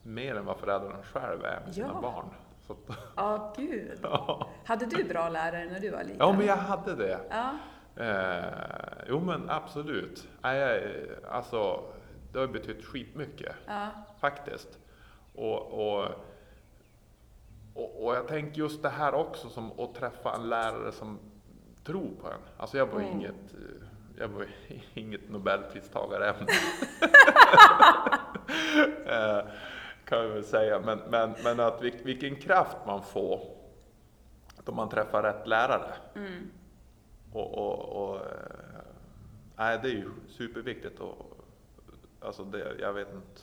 Mer 0.04 0.36
än 0.36 0.46
vad 0.46 0.58
föräldrarna 0.58 1.04
själva 1.04 1.48
är 1.50 1.62
med 1.66 1.74
sina 1.76 1.90
Ja. 1.94 2.02
barn. 2.02 2.26
Så 2.68 2.74
att, 2.74 2.98
ja 3.16 3.54
gud. 3.58 4.00
ja. 4.04 4.48
Hade 4.66 4.86
du 4.86 5.04
bra 5.04 5.30
lärare 5.30 5.66
när 5.66 5.80
du 5.80 5.90
var 5.90 6.04
liten? 6.04 6.18
ja, 6.20 6.32
men 6.34 6.46
jag 6.46 6.56
hade 6.58 6.96
det. 6.96 7.20
Ja, 7.30 7.50
Eh, 7.96 8.44
jo 9.08 9.20
men 9.20 9.50
absolut. 9.50 10.28
Nej, 10.42 10.94
alltså, 11.32 11.84
det 12.32 12.40
har 12.40 12.48
betytt 12.48 12.86
skitmycket 12.86 13.56
ja, 13.68 13.88
faktiskt. 14.20 14.80
Och, 15.36 15.62
och, 15.98 16.06
och, 17.74 18.06
och 18.06 18.16
jag 18.16 18.28
tänker 18.28 18.58
just 18.60 18.82
det 18.82 18.90
här 18.90 19.14
också 19.14 19.50
som 19.50 19.80
att 19.80 19.96
träffa 19.96 20.36
en 20.36 20.50
lärare 20.50 20.92
som 20.92 21.20
tror 21.84 22.12
på 22.22 22.28
en. 22.28 22.40
Alltså 22.58 22.78
jag 22.78 22.86
var 22.86 23.00
Mm. 23.00 23.12
inget, 23.14 23.54
eh, 23.54 23.88
jag 24.18 24.28
var 24.28 24.46
inget 24.94 25.30
nobelpristagarämne. 25.30 26.48
eh, 29.06 29.46
kan 30.06 30.18
jag 30.20 30.30
väl 30.30 30.44
säga. 30.44 30.80
Men, 30.80 31.00
men, 31.10 31.36
men 31.44 31.60
att 31.60 31.82
vil, 31.82 31.94
vilken 32.04 32.36
kraft 32.36 32.78
man 32.88 33.04
får 33.04 33.42
då 34.66 34.72
man 34.72 34.90
träffar 34.90 35.24
rätt 35.24 35.48
lärare. 35.48 35.94
mm. 36.16 36.50
Och, 37.34 37.58
och, 37.58 37.80
och 38.10 38.16
eh, 38.16 38.82
nej, 39.56 39.80
det 39.84 39.88
är 39.88 39.94
ju 39.94 40.10
superviktigt. 40.28 41.00
Och, 41.00 41.38
alltså 42.22 42.44
det, 42.44 42.76
jag 42.80 42.94
vet 42.94 43.14
inte 43.14 43.42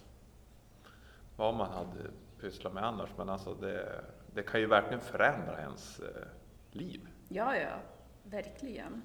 vad 1.36 1.54
man 1.54 1.70
hade 1.70 2.10
pysslat 2.40 2.72
med 2.72 2.84
annars, 2.84 3.10
men 3.16 3.28
alltså 3.28 3.54
det, 3.54 4.00
det 4.34 4.42
kan 4.42 4.60
ju 4.60 4.66
verkligen 4.66 5.00
förändra 5.00 5.60
ens 5.60 6.00
eh, 6.00 6.06
liv. 6.70 7.08
ja, 7.28 7.56
ja, 7.56 7.76
verkligen. 8.24 9.02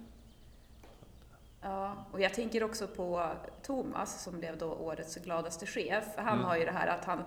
Ja, 1.61 2.05
och 2.11 2.21
jag 2.21 2.33
tänker 2.33 2.63
också 2.63 2.88
på 2.88 3.29
Thomas 3.63 4.23
som 4.23 4.39
blev 4.39 4.57
då 4.57 4.73
årets 4.73 5.15
gladaste 5.15 5.65
chef. 5.65 6.05
Han 6.17 6.27
Mm. 6.33 6.45
har 6.45 6.57
ju 6.57 6.65
det 6.65 6.71
här 6.71 6.88
att 6.88 7.05
han 7.05 7.23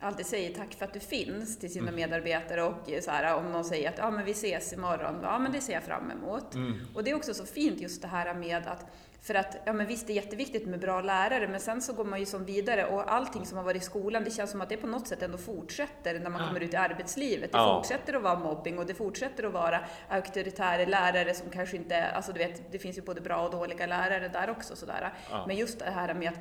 alltid 0.00 0.26
säger 0.26 0.54
tack 0.54 0.74
för 0.74 0.84
att 0.84 0.92
du 0.92 1.00
finns 1.00 1.58
till 1.58 1.72
sina 1.72 1.82
Mm. 1.88 1.94
medarbetare 1.94 2.62
och 2.62 2.74
så 3.02 3.10
här, 3.10 3.34
om 3.36 3.52
någon 3.52 3.64
säger 3.64 3.88
att 3.88 3.98
ja, 3.98 4.10
men 4.10 4.24
vi 4.24 4.30
ses 4.32 4.72
imorgon, 4.72 5.18
ja 5.22 5.38
men 5.38 5.52
det 5.52 5.60
ser 5.60 5.72
jag 5.72 5.82
fram 5.82 6.10
emot. 6.10 6.54
Mm. 6.54 6.80
Och 6.94 7.04
det 7.04 7.10
är 7.10 7.14
också 7.14 7.34
så 7.34 7.46
fint 7.46 7.80
just 7.80 8.02
det 8.02 8.08
här 8.08 8.34
med 8.34 8.66
att, 8.66 8.86
för 9.22 9.34
att, 9.34 9.56
ja 9.64 9.72
men 9.72 9.86
visst 9.86 10.06
det 10.06 10.12
är 10.12 10.14
jätteviktigt 10.14 10.66
med 10.66 10.80
bra 10.80 11.00
lärare, 11.00 11.48
men 11.48 11.60
sen 11.60 11.82
så 11.82 11.92
går 11.92 12.04
man 12.04 12.20
ju 12.20 12.26
som 12.26 12.44
vidare 12.44 12.86
och 12.86 13.12
allting 13.12 13.46
som 13.46 13.56
har 13.58 13.64
varit 13.64 13.82
i 13.82 13.84
skolan, 13.84 14.24
det 14.24 14.30
känns 14.30 14.50
som 14.50 14.60
att 14.60 14.68
det 14.68 14.76
på 14.76 14.86
något 14.86 15.08
sätt 15.08 15.22
ändå 15.22 15.38
fortsätter 15.38 16.18
när 16.20 16.30
man 16.30 16.46
kommer 16.48 16.60
ut 16.60 16.72
i 16.72 16.76
arbetslivet. 16.76 17.52
Det 17.52 17.58
Ja. 17.58 17.76
fortsätter 17.82 18.14
att 18.14 18.22
vara 18.22 18.38
mobbing 18.38 18.78
och 18.78 18.86
det 18.86 18.94
fortsätter 18.94 19.44
att 19.44 19.52
vara 19.52 19.80
auktoritära 20.08 20.84
lärare 20.84 21.34
som 21.34 21.50
kanske 21.50 21.76
inte, 21.76 22.04
alltså 22.06 22.32
du 22.32 22.38
vet, 22.38 22.72
det 22.72 22.78
finns 22.78 22.98
ju 22.98 23.02
både 23.02 23.20
bra 23.20 23.44
och 23.44 23.50
dåliga 23.50 23.86
lärare 23.86 24.28
där 24.28 24.50
också 24.50 24.76
sådär. 24.76 25.12
Ja. 25.30 25.44
Men 25.46 25.56
just 25.56 25.78
det 25.78 25.90
här 25.90 26.14
med 26.14 26.28
att 26.32 26.38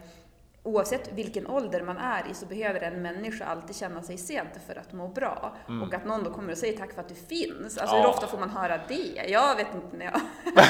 Oavsett 0.66 1.14
vilken 1.14 1.48
ålder 1.48 1.82
man 1.82 1.98
är 1.98 2.24
i 2.32 2.34
så 2.34 2.46
behöver 2.46 2.80
en 2.82 3.02
människa 3.02 3.46
alltid 3.46 3.76
känna 3.76 4.02
sig 4.02 4.18
sedd 4.18 4.60
för 4.68 4.76
att 4.76 4.94
må 4.94 5.08
bra. 5.08 5.56
Och 5.88 5.94
att 5.94 6.06
någon 6.06 6.24
då 6.24 6.30
kommer 6.34 6.52
och 6.52 6.58
säger 6.58 6.78
tack 6.78 6.94
för 6.94 7.02
att 7.02 7.10
du 7.10 7.16
finns. 7.16 7.78
Alltså 7.78 7.96
Mm. 7.96 7.98
Ja. 7.98 8.02
hur 8.02 8.10
ofta 8.10 8.28
får 8.28 8.38
man 8.38 8.50
höra 8.50 8.80
det? 8.88 9.26
Jag 9.32 9.56
vet 9.56 9.68
inte 9.76 9.98
när 9.98 10.06
jag... 10.06 10.14
Nej, 10.56 10.66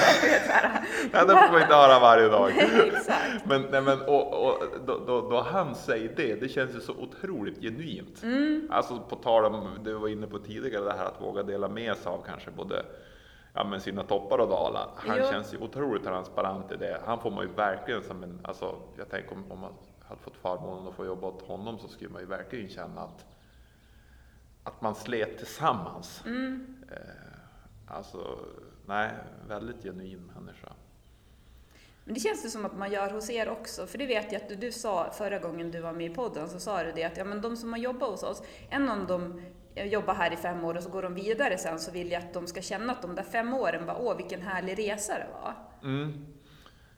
det 1.11 1.27
får 1.27 1.51
man 1.51 1.61
inte 1.61 1.75
höra 1.75 1.99
varje 1.99 2.27
dag. 2.27 2.51
Exakt. 2.87 3.45
Men, 3.45 3.61
nej, 3.71 3.81
men 3.81 4.01
och, 4.01 4.47
och, 4.47 4.63
då, 4.85 4.97
då, 5.07 5.29
då 5.29 5.41
han 5.41 5.75
säger 5.75 6.13
det, 6.15 6.35
det 6.35 6.49
känns 6.49 6.75
ju 6.75 6.79
så 6.79 6.93
otroligt 6.93 7.61
genuint. 7.61 8.23
Mm. 8.23 8.67
Alltså 8.71 8.99
på 9.09 9.15
tal 9.15 9.45
om, 9.45 9.69
du 9.83 9.93
var 9.93 10.07
inne 10.07 10.27
på 10.27 10.39
tidigare, 10.39 10.83
det 10.83 10.93
här 10.97 11.05
att 11.05 11.21
våga 11.21 11.43
dela 11.43 11.67
med 11.67 11.97
sig 11.97 12.11
av 12.11 12.23
kanske 12.27 12.51
både 12.51 12.85
ja, 13.55 13.63
men 13.63 13.81
sina 13.81 14.03
toppar 14.03 14.37
och 14.37 14.49
dalar. 14.49 14.89
Han 14.95 15.17
Jo. 15.19 15.25
känns 15.31 15.53
ju 15.53 15.57
otroligt 15.57 16.03
transparent 16.03 16.71
i 16.71 16.75
det. 16.75 17.01
Han 17.05 17.19
får 17.19 17.31
man 17.31 17.47
ju 17.47 17.53
verkligen 17.53 18.03
som 18.03 18.23
en, 18.23 18.39
alltså 18.43 18.75
jag 18.97 19.09
tänker 19.09 19.33
om, 19.33 19.51
om 19.51 19.59
man 19.59 19.73
hade 19.99 20.21
fått 20.21 20.37
förmånen 20.37 20.87
att 20.87 20.95
få 20.95 21.05
jobba 21.05 21.27
åt 21.27 21.41
honom 21.41 21.79
så 21.79 21.87
skulle 21.87 22.09
man 22.09 22.21
ju 22.21 22.27
verkligen 22.27 22.69
känna 22.69 23.01
att, 23.01 23.25
att 24.63 24.81
man 24.81 24.95
slet 24.95 25.37
tillsammans. 25.37 26.23
Mm. 26.25 26.77
Eh, 26.91 27.95
alltså, 27.95 28.39
nej, 28.85 29.11
väldigt 29.47 29.83
genuin 29.83 30.31
människa. 30.35 30.71
Men 32.03 32.13
det 32.13 32.19
känns 32.19 32.43
det 32.43 32.49
som 32.49 32.65
att 32.65 32.77
man 32.77 32.91
gör 32.91 33.09
hos 33.09 33.29
er 33.29 33.49
också, 33.49 33.87
för 33.87 33.97
det 33.97 34.05
vet 34.05 34.31
jag 34.31 34.41
att 34.41 34.49
du, 34.49 34.55
du 34.55 34.71
sa 34.71 35.11
förra 35.11 35.39
gången 35.39 35.71
du 35.71 35.81
var 35.81 35.93
med 35.93 36.11
i 36.11 36.15
podden, 36.15 36.49
så 36.49 36.59
sa 36.59 36.83
du 36.83 36.91
det 36.91 37.03
att 37.03 37.17
ja, 37.17 37.23
men 37.23 37.41
de 37.41 37.57
som 37.57 37.73
har 37.73 37.79
jobbat 37.79 38.09
hos 38.09 38.23
oss, 38.23 38.43
än 38.69 38.89
om 38.89 39.07
de 39.07 39.41
jobbar 39.75 40.13
här 40.13 40.33
i 40.33 40.35
fem 40.37 40.63
år 40.63 40.77
och 40.77 40.83
så 40.83 40.89
går 40.89 41.01
de 41.01 41.13
vidare 41.13 41.57
sen, 41.57 41.79
så 41.79 41.91
vill 41.91 42.11
jag 42.11 42.19
att 42.23 42.33
de 42.33 42.47
ska 42.47 42.61
känna 42.61 42.93
att 42.93 43.01
de 43.01 43.15
där 43.15 43.23
fem 43.23 43.53
åren 43.53 43.85
var, 43.85 43.97
åh 44.01 44.17
vilken 44.17 44.41
härlig 44.41 44.79
resa 44.79 45.13
det 45.13 45.27
var. 45.33 45.53
Mm. 45.83 46.25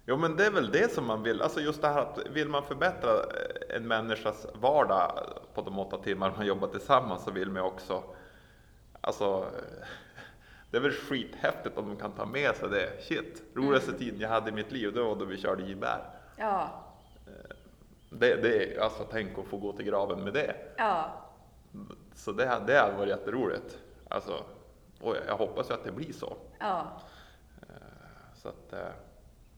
Jo 0.06 0.18
men 0.18 0.36
det 0.36 0.46
är 0.46 0.52
väl 0.52 0.72
det 0.72 0.92
som 0.94 1.06
man 1.08 1.24
vill, 1.24 1.42
alltså 1.42 1.60
just 1.60 1.82
det 1.82 1.88
här 1.88 2.02
att 2.02 2.20
vill 2.34 2.50
man 2.50 2.64
förbättra 2.64 3.10
eh, 3.12 3.76
en 3.76 3.88
människas 3.88 4.46
vardag 4.54 5.12
på 5.54 5.62
de 5.62 5.80
åtta 5.80 5.98
timmar 5.98 6.34
man 6.38 6.46
jobbar 6.46 6.68
tillsammans 6.68 7.24
så 7.24 7.32
vill 7.32 7.50
man 7.52 7.64
också, 7.64 8.04
alltså 9.02 9.26
eh, 9.26 9.88
det 10.72 10.78
är 10.78 10.82
väl 10.82 10.92
skithäftigt 10.92 11.78
om 11.78 11.88
de 11.88 11.96
kan 11.98 12.12
ta 12.12 12.26
med 12.26 12.56
sig 12.56 12.70
det. 12.70 12.90
Shit, 13.04 13.44
roligaste 13.56 13.94
tiden 13.94 14.20
jag 14.20 14.30
hade 14.30 14.50
i 14.50 14.54
mitt 14.54 14.72
liv 14.72 14.94
det 14.94 15.02
var 15.02 15.16
då 15.16 15.26
vi 15.26 15.38
körde 15.38 15.64
gibär. 15.64 16.00
Ja, 16.36 16.70
Det, 18.10 18.36
det 18.36 18.76
är, 18.76 18.82
alltså 18.82 19.04
tänk 19.12 19.38
att 19.40 19.46
få 19.46 19.58
gå 19.58 19.74
till 19.74 19.86
graven 19.86 20.24
med 20.24 20.34
det. 20.34 20.56
ja, 20.78 21.12
Så 22.16 22.32
det, 22.32 22.44
det 22.68 22.78
hade 22.80 22.98
varit 22.98 23.10
jätteroligt. 23.10 23.80
Alltså, 24.10 24.44
och 25.02 25.16
jag, 25.28 25.38
hoppas 25.38 25.70
ju 25.70 25.74
att 25.74 25.84
det 25.84 25.92
blir 25.92 26.14
så. 26.14 26.38
ja, 26.60 27.02
Så 28.36 28.50
att, 28.50 28.74
eh, 28.74 28.80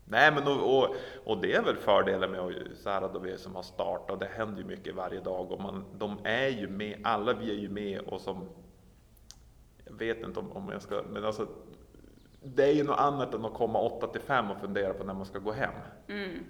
nej 0.06 0.32
men 0.32 0.48
och, 0.48 0.78
och, 0.80 0.96
och 1.26 1.42
det 1.42 1.54
är 1.56 1.64
väl 1.64 1.76
fördelen 1.78 2.32
med 2.32 2.40
att, 2.40 2.54
så 2.78 2.90
här, 2.90 3.10
då 3.14 3.20
vi 3.20 3.38
som 3.38 3.56
har 3.56 3.64
startat, 3.64 4.20
det 4.20 4.26
händer 4.26 4.62
ju 4.62 4.68
mycket 4.68 4.96
varje 4.96 5.20
dag 5.20 5.52
och 5.52 5.62
man, 5.62 5.86
de 5.98 6.18
är 6.24 6.48
ju 6.48 6.68
med, 6.68 7.02
alla 7.04 7.34
vi 7.34 7.50
är 7.52 7.60
ju 7.60 7.70
med 7.70 8.00
och 8.02 8.22
som, 8.22 8.50
jag 9.86 9.94
vet 9.94 10.18
inte 10.18 10.40
om, 10.40 10.52
om 10.52 10.70
jag 10.70 10.82
ska, 10.82 11.04
men 11.10 11.26
alltså 11.26 11.48
det 12.44 12.64
är 12.64 12.74
ju 12.74 12.84
något 12.84 13.00
annat 13.00 13.34
än 13.34 13.46
att 13.46 13.54
komma 13.54 13.80
8 13.80 14.08
till 14.08 14.22
5 14.22 14.52
och 14.52 14.58
fundera 14.58 14.94
på 14.94 15.04
när 15.04 15.14
man 15.14 15.26
ska 15.26 15.40
gå 15.40 15.52
hem. 15.52 15.74
mm. 16.08 16.46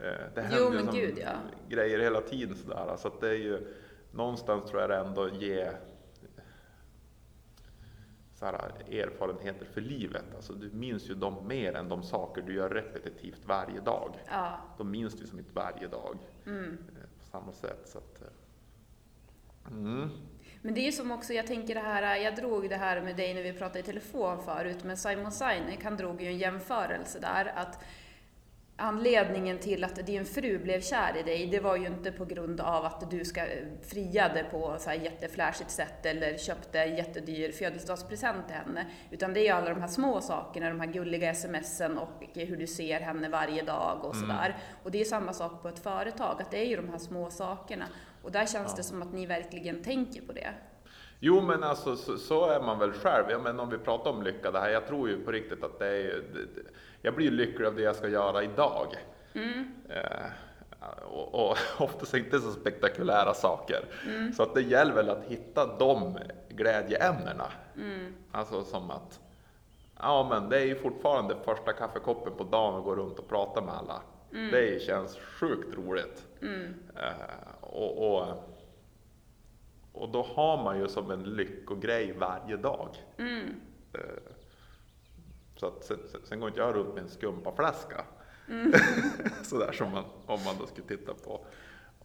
Det 0.34 0.48
Jo, 0.52 0.64
händer 0.64 0.78
ju 0.78 0.84
men 0.84 0.94
gud, 0.94 1.18
ja. 1.18 1.30
grejer 1.68 1.98
hela 1.98 2.20
tiden 2.20 2.56
sådär. 2.56 2.96
Så 2.96 3.08
att 3.08 3.20
det 3.20 3.28
är 3.28 3.34
ju 3.34 3.74
någonstans 4.14 4.64
tror 4.64 4.80
jag 4.80 4.90
det 4.90 4.96
ändå 4.96 5.28
ger 5.28 5.80
så 8.34 8.44
här, 8.44 8.54
erfarenheter 8.90 9.64
för 9.64 9.80
livet. 9.80 10.24
Alltså, 10.36 10.52
du 10.52 10.70
minns 10.70 11.10
ju 11.10 11.14
dem 11.14 11.48
mer 11.48 11.74
än 11.74 11.88
de 11.88 12.02
saker 12.02 12.42
du 12.42 12.54
gör 12.54 12.70
repetitivt 12.70 13.44
varje 13.44 13.80
dag. 13.80 14.14
ja, 14.30 14.58
De 14.78 14.90
minns 14.90 15.14
du 15.14 15.26
som 15.26 15.38
inte 15.38 15.52
varje 15.52 15.88
dag 15.88 16.18
mm. 16.46 16.78
eh, 16.88 17.20
på 17.20 17.26
samma 17.26 17.52
sätt. 17.52 17.88
Så 17.88 17.98
att, 17.98 18.22
eh, 18.22 19.72
mm. 19.72 20.10
Men 20.62 20.74
det 20.74 20.80
är 20.80 20.84
ju 20.84 20.92
som 20.92 21.10
också, 21.10 21.32
jag 21.32 21.46
tänker 21.46 21.74
det 21.74 21.80
här, 21.80 22.16
jag 22.16 22.36
drog 22.36 22.68
det 22.68 22.76
här 22.76 23.00
med 23.00 23.16
dig 23.16 23.34
när 23.34 23.42
vi 23.42 23.52
pratade 23.52 23.78
i 23.78 23.82
telefon 23.82 24.42
förut, 24.42 24.84
men 24.84 24.96
Simon 24.96 25.32
Sinek, 25.32 25.84
han 25.84 25.96
drog 25.96 26.22
ju 26.22 26.28
en 26.28 26.38
jämförelse 26.38 27.18
där 27.20 27.52
att 27.56 27.84
anledningen 28.76 29.58
till 29.58 29.84
att 29.84 30.06
din 30.06 30.24
fru 30.24 30.58
blev 30.58 30.80
kär 30.80 31.16
i 31.16 31.22
dig, 31.22 31.46
det 31.46 31.60
var 31.60 31.76
ju 31.76 31.86
inte 31.86 32.12
på 32.12 32.24
grund 32.24 32.60
av 32.60 32.84
att 32.84 33.10
du 33.10 33.24
ska 33.24 33.44
friade 33.82 34.46
på 34.50 34.76
så 34.78 34.90
här 34.90 34.96
jätteflashigt 34.96 35.70
sätt 35.70 36.06
eller 36.06 36.38
köpte 36.38 36.80
en 36.80 36.96
jättedyr 36.96 37.52
födelsedagspresent 37.52 38.46
till 38.46 38.56
henne. 38.56 38.86
Utan 39.10 39.34
det 39.34 39.40
är 39.40 39.44
ju 39.44 39.48
alla 39.50 39.70
de 39.74 39.80
här 39.80 39.88
små 39.88 40.20
sakerna, 40.20 40.68
de 40.68 40.80
här 40.80 40.86
gulliga 40.86 41.34
smsen 41.34 41.98
och 41.98 42.26
hur 42.34 42.56
du 42.56 42.66
ser 42.66 43.00
henne 43.00 43.28
varje 43.28 43.62
dag 43.62 44.04
och 44.04 44.16
sådär. 44.16 44.56
Och 44.82 44.90
det 44.90 45.00
är 45.00 45.04
samma 45.04 45.32
sak 45.32 45.62
på 45.62 45.68
ett 45.68 45.78
företag, 45.78 46.40
att 46.42 46.50
det 46.50 46.58
är 46.58 46.66
ju 46.66 46.76
de 46.76 46.88
här 46.88 46.98
små 46.98 47.30
sakerna. 47.30 47.84
Och 48.22 48.32
där 48.32 48.46
känns 48.46 48.74
det 48.74 48.82
som 48.82 49.02
att 49.02 49.12
ni 49.12 49.26
verkligen 49.26 49.82
tänker 49.82 50.22
på 50.22 50.32
det. 50.32 50.50
Jo 51.20 51.40
men 51.40 51.62
alltså 51.62 51.96
så, 51.96 52.16
så 52.18 52.46
är 52.50 52.60
man 52.60 52.78
väl 52.78 52.92
själv. 52.92 53.24
Ja, 53.30 53.38
men 53.38 53.60
om 53.60 53.70
vi 53.70 53.78
pratar 53.78 54.10
om 54.10 54.22
lycka 54.22 54.50
det 54.50 54.60
här. 54.60 54.70
Jag 54.70 54.86
tror 54.86 55.08
ju 55.08 55.24
på 55.24 55.30
riktigt 55.32 55.64
att 55.64 55.78
det 55.78 55.86
är 55.86 55.96
ju, 55.96 56.22
det- 56.32 56.62
jag 57.04 57.14
blir 57.14 57.30
lycklig 57.30 57.66
av 57.66 57.74
det 57.74 57.82
jag 57.82 57.96
ska 57.96 58.08
göra 58.08 58.42
idag. 58.42 58.86
Eh, 59.88 60.26
och, 61.02 61.50
och 61.50 61.56
oftast 61.78 62.14
inte 62.14 62.40
så 62.40 62.52
spektakulära 62.52 63.34
saker. 63.34 63.84
Så 64.36 64.42
att 64.42 64.54
det 64.54 64.62
gäller 64.62 64.94
väl 64.94 65.10
att 65.10 65.24
hitta 65.24 65.76
de 65.78 66.18
glädjeämnena. 66.48 67.46
Alltså 68.32 68.64
som 68.64 68.90
att 68.90 69.20
Ja, 69.98 70.26
men 70.30 70.48
det 70.48 70.60
är 70.60 70.64
ju 70.64 70.74
fortfarande 70.74 71.36
första 71.44 71.72
kaffekoppen 71.72 72.32
på 72.36 72.44
dagen 72.44 72.74
och 72.74 72.84
gå 72.84 72.94
runt 72.96 73.18
och 73.18 73.28
prata 73.28 73.60
med 73.60 73.74
alla. 73.74 74.02
Det 74.50 74.82
känns 74.82 75.16
sjukt 75.18 75.76
roligt. 75.76 76.26
Eh, 76.96 77.60
och, 77.60 78.14
och, 78.16 78.26
och 79.92 80.08
då 80.08 80.22
har 80.22 80.62
man 80.64 80.78
ju 80.78 80.88
som 80.88 81.10
en 81.10 81.22
lyckogrej 81.22 82.12
varje 82.18 82.56
dag. 82.56 82.88
Eh, 83.92 84.00
så 85.56 85.66
att, 85.66 85.84
sen, 85.84 85.98
sen- 86.28 86.40
går 86.40 86.48
inte 86.48 86.60
jag 86.60 86.74
runt 86.74 86.94
med 86.94 87.02
en 87.02 87.08
skumpaflaska. 87.10 88.04
Sådär 89.42 89.72
som 89.72 89.90
man, 89.92 90.04
om 90.26 90.44
man 90.44 90.54
då 90.60 90.66
skulle 90.66 90.86
titta 90.86 91.14
på, 91.14 91.46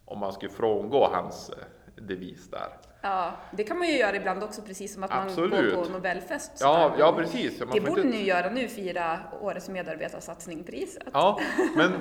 om 0.05 0.19
man 0.19 0.33
skulle 0.33 0.51
frångå 0.51 1.09
hans 1.13 1.49
eh, 1.49 1.55
devis 2.03 2.49
där. 2.49 2.67
Ja, 3.01 3.31
det 3.51 3.63
kan 3.63 3.77
man 3.79 3.87
ju 3.87 3.97
göra 3.97 4.15
ibland 4.15 4.43
också, 4.43 4.61
precis 4.61 4.93
som 4.93 5.03
att 5.03 5.09
man 5.09 5.27
Absolut. 5.27 5.75
går 5.75 5.83
på 5.83 5.89
Nobelfest. 5.89 6.51
Ja, 6.59 6.95
ja 6.99 7.13
precis. 7.15 7.59
Man 7.59 7.69
Det 7.73 7.81
borde 7.81 8.01
inte- 8.01 8.11
ni 8.13 8.17
ju 8.17 8.25
göra 8.25 8.49
nu, 8.49 8.67
fira 8.67 9.19
årets 9.41 9.69
medarbetarsatsningpriset. 9.69 11.07
Ja, 11.13 11.39
men 11.75 11.93
eh, 11.93 11.99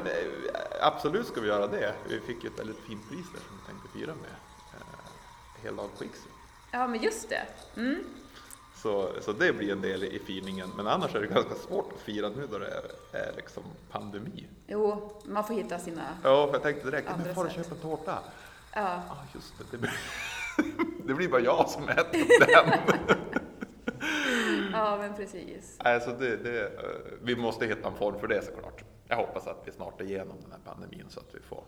absolut 0.83 1.27
ska 1.27 1.41
vi 1.41 1.49
göra 1.49 1.67
det. 1.67 1.95
Vi 2.09 2.21
fick 2.21 2.45
ju 2.45 2.51
ett 2.51 2.59
väldigt 2.59 2.79
fint 2.79 3.09
pris 3.09 3.27
där 3.33 3.41
som 3.41 3.57
vi 3.61 3.67
tänkte 3.73 3.99
fira 3.99 4.15
med. 4.15 4.31
Eh, 4.81 5.63
Heldag 5.65 5.89
Quixie. 5.99 6.31
Ja, 6.73 6.87
men 6.87 7.03
just 7.03 7.29
det. 7.29 7.43
Mm. 7.81 8.05
Så, 8.83 9.09
så 9.21 9.33
det 9.33 9.53
blir 9.53 9.73
en 9.73 9.81
del 9.81 10.05
i 10.05 10.19
firningen. 10.19 10.73
Men 10.77 10.87
annars 10.87 11.15
är 11.15 11.21
det 11.21 11.27
ganska 11.27 11.55
svårt 11.55 11.93
att 11.95 12.01
fira 12.01 12.29
nu 12.29 12.47
då 12.51 12.59
det 12.59 12.67
är, 12.67 13.19
är 13.19 13.33
liksom 13.37 13.63
pandemi. 13.91 14.47
Jo, 14.67 15.13
man 15.25 15.45
får 15.45 15.55
hitta 15.55 15.79
sina... 15.79 16.03
Ja, 16.23 16.47
för 16.47 16.53
jag 16.55 16.63
tänkte 16.63 16.91
direkt, 16.91 17.09
men 17.25 17.35
får 17.35 17.45
du 17.45 17.51
köpa 17.51 17.75
en 17.75 17.81
tårta? 17.81 18.19
Ja, 18.75 19.03
Ja, 19.09 19.17
just 19.35 19.59
det. 19.59 19.65
Det 19.71 19.79
blir, 19.79 19.93
det 21.07 21.15
blir 21.15 21.29
bara 21.29 21.41
jag 21.41 21.69
som 21.69 21.89
äter 21.89 22.47
den. 22.47 22.79
ja 24.73 24.97
men 24.99 25.15
precis. 25.15 25.77
Alltså 25.79 26.11
det, 26.11 26.37
det, 26.37 26.63
eh, 26.63 26.71
vi 27.23 27.37
måste 27.37 27.67
hitta 27.67 27.89
en 27.89 27.95
form 27.95 28.19
för 28.21 28.27
det 28.27 28.45
såklart. 28.45 28.85
Jag 29.09 29.17
hoppas 29.17 29.47
att 29.47 29.63
vi 29.65 29.73
snart 29.73 30.01
är 30.01 30.05
igenom 30.05 30.37
den 30.43 30.53
här 30.53 30.61
pandemin 30.65 31.07
så 31.09 31.21
att 31.21 31.35
vi 31.35 31.41
får 31.41 31.65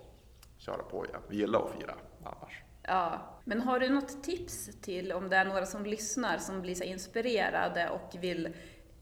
köra 0.58 0.82
på 0.82 1.06
igen. 1.06 1.20
Vi 1.28 1.36
gillar 1.36 1.60
att 1.60 1.70
fira 1.78 1.94
annars. 2.24 2.62
Ja, 2.82 3.20
men 3.44 3.60
har 3.60 3.80
du 3.80 3.88
något 3.88 4.22
tips 4.22 4.70
till 4.80 5.12
om 5.12 5.28
det 5.28 5.36
är 5.36 5.44
några 5.44 5.66
som 5.66 5.84
lyssnar 5.84 6.38
som 6.38 6.62
blir 6.62 6.74
så 6.74 6.84
inspirerade 6.84 7.90
och 7.90 8.16
vill 8.20 8.54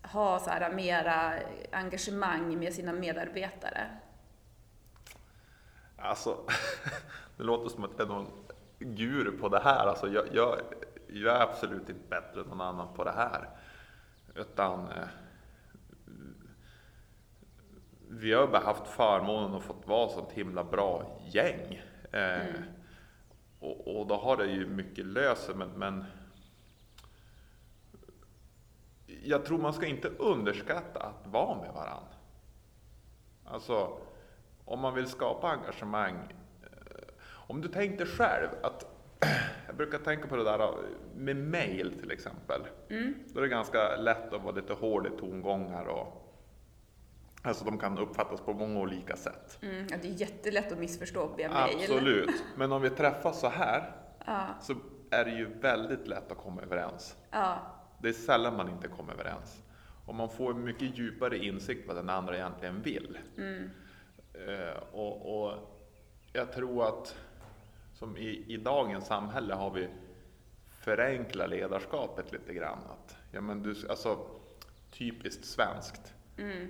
ha 0.03 0.39
så 0.39 0.51
här 0.51 0.73
mera 0.73 1.35
engagemang 1.73 2.59
med 2.59 2.75
sina 2.75 2.93
medarbetare? 2.93 3.87
Alltså, 5.97 6.37
det 7.37 7.43
låter 7.43 7.69
som 7.69 7.85
att 7.85 7.91
jag 7.99 8.11
är 8.11 8.13
någon 8.13 8.31
guru 8.79 9.39
på 9.39 9.49
det 9.49 9.61
här. 9.61 9.87
Alltså, 9.87 10.09
jag, 10.09 10.25
jag, 10.33 10.59
jag 11.07 11.37
är 11.37 11.41
absolut 11.41 11.89
inte 11.89 12.09
bättre 12.09 12.41
än 12.41 12.47
någon 12.47 12.61
annan 12.61 12.95
på 12.95 13.05
det 13.05 13.13
här. 13.13 13.49
Utan 14.35 14.89
eh, 14.89 15.09
vi 18.11 18.33
har 18.33 18.47
bara 18.47 18.65
haft 18.65 18.87
förmånen 18.87 19.55
att 19.55 19.63
fått 19.63 19.87
vara 19.87 20.09
sånt 20.09 20.33
himla 20.33 20.65
bra 20.65 21.19
gäng. 21.27 21.83
Eh, 22.13 22.55
och, 23.61 23.97
och 24.01 24.07
då 24.07 24.17
har 24.17 24.37
det 24.37 24.47
ju 24.47 24.67
mycket 24.67 25.07
sig, 25.35 25.55
men, 25.55 25.69
men 25.69 26.05
jag 29.23 29.45
tror 29.45 29.59
man 29.59 29.73
ska 29.73 29.87
inte 29.87 30.09
underskatta 30.09 31.01
att 31.01 31.27
vara 31.27 31.61
med 31.61 31.73
varandra. 31.75 32.09
Alltså, 33.45 33.99
om 34.65 34.81
man 34.81 34.95
vill 34.95 35.07
skapa 35.07 35.49
engagemang. 35.49 36.17
eh, 36.63 36.69
Om 37.31 37.61
du 37.61 37.69
tänkte 37.69 38.07
själv 38.07 38.49
att, 38.63 38.87
jag 39.67 39.77
brukar 39.77 39.99
tänka 39.99 40.29
på 40.29 40.37
det 40.37 40.45
där 40.45 40.75
med 41.17 41.37
mail 41.37 41.99
till 42.01 42.11
exempel. 42.11 42.61
Då 43.33 43.39
är 43.39 43.43
det 43.43 43.49
ganska 43.49 43.97
lätt 43.97 44.33
att 44.33 44.43
vara 44.43 44.55
lite 44.55 44.73
hård 44.73 45.07
i 45.07 45.11
tongångar 45.11 45.85
och 45.85 46.28
Alltså 47.43 47.65
de 47.65 47.79
kan 47.79 47.99
uppfattas 47.99 48.41
på 48.41 48.53
många 48.53 48.81
olika 48.81 49.17
sätt. 49.17 49.59
Mm, 49.63 49.87
det 49.87 50.09
är 50.09 50.21
jättelätt 50.21 50.73
att 50.73 50.79
missförstå 50.79 51.35
via 51.37 51.49
mail. 51.49 51.77
Absolut. 51.81 52.45
Men 52.57 52.73
om 52.73 52.83
vi 52.83 52.91
träffas 52.91 53.41
så 53.41 53.49
här 53.49 53.93
Ja, 54.27 54.47
så 54.61 54.75
är 55.11 55.25
det 55.25 55.31
ju 55.31 55.59
väldigt 55.61 56.07
lätt 56.09 56.33
att 56.33 56.39
komma 56.39 56.63
överens. 56.63 57.17
ja, 57.31 57.59
Det 58.03 58.09
är 58.09 58.13
sällan 58.13 58.57
man 58.57 58.69
inte 58.69 58.89
kommer 58.89 59.13
överens. 59.13 59.63
Och 60.07 60.15
man 60.15 60.29
får 60.29 60.55
mycket 60.55 60.99
djupare 60.99 61.39
insikt 61.39 61.87
vad 61.87 61.97
den 61.97 62.09
andra 62.11 62.37
egentligen 62.37 62.83
vill. 62.83 63.19
Eh, 64.35 64.83
och, 64.93 65.43
och 65.45 65.55
jag 66.33 66.53
tror 66.53 66.89
att 66.89 67.17
som 67.95 68.17
i, 68.17 68.45
i 68.49 68.57
dagens 68.57 69.07
samhälle 69.07 69.55
har 69.55 69.71
vi 69.71 69.89
förenklat 70.81 71.51
ledarskapet 71.51 72.33
lite 72.33 72.55
grann. 72.55 72.79
Att, 72.91 73.17
ja, 73.33 73.41
men 73.41 73.63
du, 73.63 73.75
alltså, 73.89 74.19
typiskt 74.91 75.45
svenskt. 75.45 76.15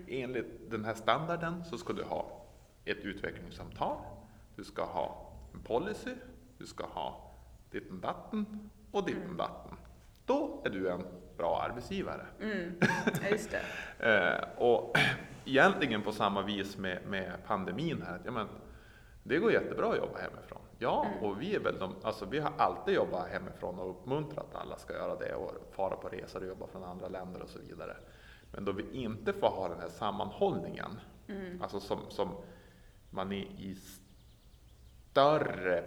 Enligt 0.07 0.71
den 0.71 0.85
här 0.85 0.95
standarden 0.95 1.65
så 1.65 1.79
ska 1.79 1.93
du 1.93 2.03
ha 2.03 2.47
ett 2.85 3.05
utvecklingssamtal, 3.05 3.97
du 4.57 4.65
ska 4.65 4.85
ha 4.85 5.33
en 5.55 5.61
policy, 5.61 6.15
du 6.59 6.67
ska 6.67 6.87
ha 6.87 7.35
ditten 7.71 8.01
datten 8.01 8.71
och 8.91 9.05
ditten 9.05 9.37
datten. 9.37 9.77
Då 10.27 10.63
är 10.65 10.71
du 10.71 10.91
en 10.91 11.05
bra 11.37 11.63
arbetsgivare. 11.63 12.27
ja, 13.23 13.29
just 13.31 13.51
det. 13.51 13.63
Eh, 13.99 14.63
och 14.63 14.97
egentligen 15.45 16.03
på 16.03 16.13
samma 16.13 16.43
vis 16.43 16.79
med, 16.79 16.99
med 17.07 17.33
pandemin 17.47 18.03
här. 18.03 18.15
att, 18.15 18.25
Ja, 18.25 18.31
men, 18.31 18.47
det 19.23 19.39
går 19.39 19.53
jättebra 19.53 19.91
att 19.91 19.97
jobba 19.97 20.19
hemifrån. 20.19 20.61
Ja, 20.79 21.07
och 21.21 21.43
vi 21.43 21.55
är 21.55 21.61
väl 21.61 21.79
de, 21.79 21.95
alltså 22.03 22.27
vi 22.27 22.39
har 22.39 22.53
alltid 22.59 22.95
jobbat 22.95 23.29
hemifrån 23.29 23.79
och 23.79 23.91
uppmuntrat 23.91 24.55
alla 24.55 24.77
ska 24.77 24.93
göra 24.93 25.17
det 25.17 25.35
och 25.35 25.53
fara 25.73 25.97
på 25.97 26.09
resor 26.09 26.41
och 26.41 26.49
jobba 26.49 26.67
från 26.67 26.85
andra 26.85 27.09
länder 27.09 27.43
och 27.43 27.49
så 27.49 27.59
vidare. 27.59 27.97
Men 28.53 28.65
då 28.65 28.73
vi 28.73 28.85
inte 28.93 29.33
får 29.33 29.49
ha 29.49 29.69
den 29.69 29.81
här 29.81 29.89
sammanhållningen, 29.89 31.01
alltså 31.63 31.81
som, 31.81 31.99
som 32.11 32.37
man 33.11 33.33
i, 33.33 33.41
i 33.59 33.77
större 35.11 35.85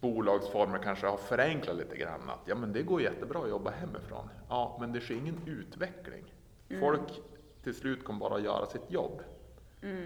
bolagsformer 0.00 0.78
kanske 0.78 1.06
har 1.06 1.16
förenklat 1.16 1.76
lite 1.76 1.96
grann. 1.96 2.30
Att 2.30 2.40
ja, 2.44 2.54
men 2.54 2.72
det 2.72 2.82
går 2.82 3.02
jättebra 3.02 3.42
att 3.42 3.48
jobba 3.48 3.70
hemifrån. 3.70 4.28
Ja, 4.48 4.76
men 4.80 4.92
det 4.92 5.00
sker 5.00 5.14
ingen 5.14 5.40
utveckling. 5.46 6.34
Folk 6.80 7.20
till 7.62 7.74
slut 7.74 8.04
kommer 8.04 8.20
bara 8.20 8.34
att 8.36 8.42
göra 8.42 8.66
sitt 8.66 8.90
jobb. 8.90 9.22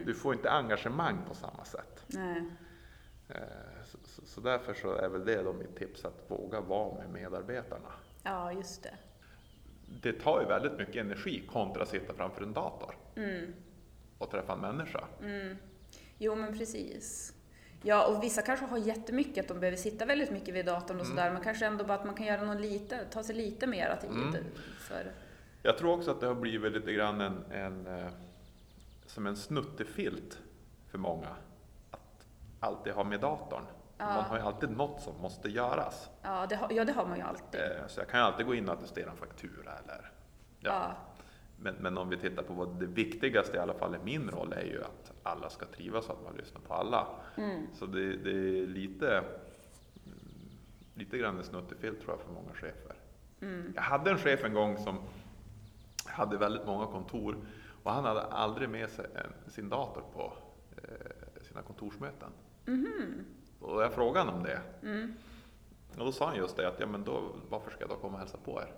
Du 0.07 0.15
får 0.15 0.35
inte 0.35 0.51
engagemang 0.51 1.19
på 1.29 1.35
samma 1.35 1.65
sätt. 1.65 2.05
Nej. 2.07 2.43
Eh, 3.29 3.37
Så, 3.85 3.99
så, 4.05 4.23
så 4.27 4.41
därför 4.41 4.75
så 4.75 4.93
är 4.93 5.09
väl 5.09 5.25
det 5.25 5.43
då 5.43 5.53
mitt 5.53 5.77
tips, 5.77 6.05
att 6.05 6.25
våga 6.31 6.61
vara 6.61 6.95
med 6.95 7.11
medarbetarna. 7.11 7.93
Ja, 8.23 8.53
just 8.53 8.83
det. 8.83 8.95
Det 10.03 10.13
tar 10.13 10.41
ju 10.41 10.47
väldigt 10.47 10.79
mycket 10.79 10.97
energi 10.97 11.47
kontra 11.47 11.83
att 11.83 11.89
sitta 11.89 12.15
framför 12.15 12.43
en 12.43 12.53
dator 12.53 12.95
och 14.19 14.31
träffa 14.31 14.53
en 14.53 14.61
människa. 14.61 15.05
Jo, 16.19 16.35
men 16.35 16.59
precis. 16.59 17.35
Ja, 17.83 18.07
och 18.07 18.23
vissa 18.23 18.43
kanske 18.43 18.67
har 18.67 18.79
jättemycket, 18.79 19.45
att 19.45 19.49
de 19.49 19.61
behöver 19.61 19.77
sitta 19.77 20.07
väldigt 20.07 20.31
mycket 20.31 20.55
vid 20.55 20.67
datorn 20.67 21.01
och 21.01 21.07
sådär, 21.07 21.33
men 21.33 21.43
kanske 21.43 21.67
ändå 21.67 21.85
bara 21.85 21.99
att 21.99 22.07
man 22.07 22.15
kan 22.15 22.27
göra 22.27 22.45
något 22.45 22.61
lite, 22.61 23.05
ta 23.05 23.23
sig 23.23 23.35
lite 23.35 23.67
mera 23.67 23.97
tid 23.97 24.45
för... 24.79 25.13
Jag 25.63 25.79
tror 25.79 25.93
också 25.93 26.11
att 26.11 26.21
det 26.21 26.27
har 26.27 26.35
blivit 26.35 26.73
lite 26.73 26.93
grann 26.93 27.21
en, 27.21 27.45
en 27.51 27.87
eh, 27.87 28.09
som 29.07 29.27
en 29.27 29.37
snuttefilt 29.37 30.39
för 30.91 30.99
många. 30.99 31.29
Att 31.91 32.27
alltid 32.61 32.93
ha 32.93 33.05
med 33.05 33.21
datorn. 33.21 33.65
Man 33.99 34.25
har 34.25 34.37
ju 34.37 34.43
alltid 34.43 34.71
något 34.71 35.01
som 35.01 35.21
måste 35.23 35.49
göras. 35.49 36.11
Ja, 36.23 36.47
det 36.49 36.57
har, 36.57 36.73
ja, 36.73 36.85
det 36.85 36.93
har 36.93 37.07
man 37.07 37.17
ju 37.19 37.23
alltid. 37.25 37.61
Eh, 37.61 37.87
Så 37.89 38.01
jag 38.01 38.09
kan 38.09 38.21
ju 38.21 38.27
alltid 38.27 38.47
gå 38.47 38.55
in 38.55 38.69
och 38.69 38.75
attestera 38.75 39.11
en 39.11 39.17
faktura 39.17 39.73
eller 39.85 40.11
ja. 40.61 40.71
Ja. 40.71 40.93
Men, 41.61 41.75
men 41.75 41.99
om 41.99 42.09
vi 42.09 42.17
tittar 42.17 42.43
på 42.43 42.53
vad 42.53 42.81
det 42.81 42.87
viktigaste 42.87 43.57
i 43.57 43.61
alla 43.61 43.75
fall 43.75 43.95
i 43.95 43.99
min 44.05 44.31
roll 44.31 44.53
är 44.53 44.63
ju 44.65 44.83
att 44.85 45.13
alla 45.23 45.51
ska 45.51 45.67
trivas 45.67 46.09
och 46.09 46.13
att 46.19 46.25
man 46.25 46.35
lyssnar 46.37 46.61
på 46.61 46.75
alla. 46.75 47.07
Så 47.75 47.87
det, 47.87 48.17
det 48.17 48.31
är 48.31 48.67
lite, 48.67 49.25
lite 50.95 51.19
grann 51.19 51.37
en 51.39 51.45
snuttefilt 51.45 52.01
tror 52.01 52.13
jag 52.13 52.21
för 52.27 52.33
många 52.33 52.55
chefer. 52.55 52.97
Jag 53.75 53.83
hade 53.83 54.11
en 54.11 54.19
chef 54.19 54.45
en 54.45 54.55
gång 54.55 54.79
som 54.79 54.99
hade 56.07 56.37
väldigt 56.39 56.67
många 56.67 56.87
kontor 56.87 57.37
och 57.83 57.93
han 57.93 58.05
hade 58.05 58.23
aldrig 58.23 58.69
med 58.69 58.91
sig 58.91 59.07
en, 59.15 59.51
sin 59.51 59.69
dator 59.69 60.03
på 60.15 60.33
eh, 60.77 61.43
sina 61.43 61.63
kontorsmöten. 61.63 62.31
Och 63.61 63.83
jag 63.83 63.93
frågade 63.93 64.31
honom 64.31 64.35
om 64.35 64.43
det. 64.47 64.61
Och 65.99 66.05
då 66.05 66.13
sa 66.13 66.27
han 66.27 66.37
just 66.37 66.57
det 66.57 66.69
att 66.69 66.81
ja, 66.81 66.87
men 66.87 67.05
då, 67.05 67.23
varför 67.51 67.71
ska 67.71 67.81
jag 67.81 67.89
då 67.91 67.97
komma 67.97 68.13
och 68.15 68.19
hälsa 68.19 68.39
på 68.45 68.61
er? 68.63 68.73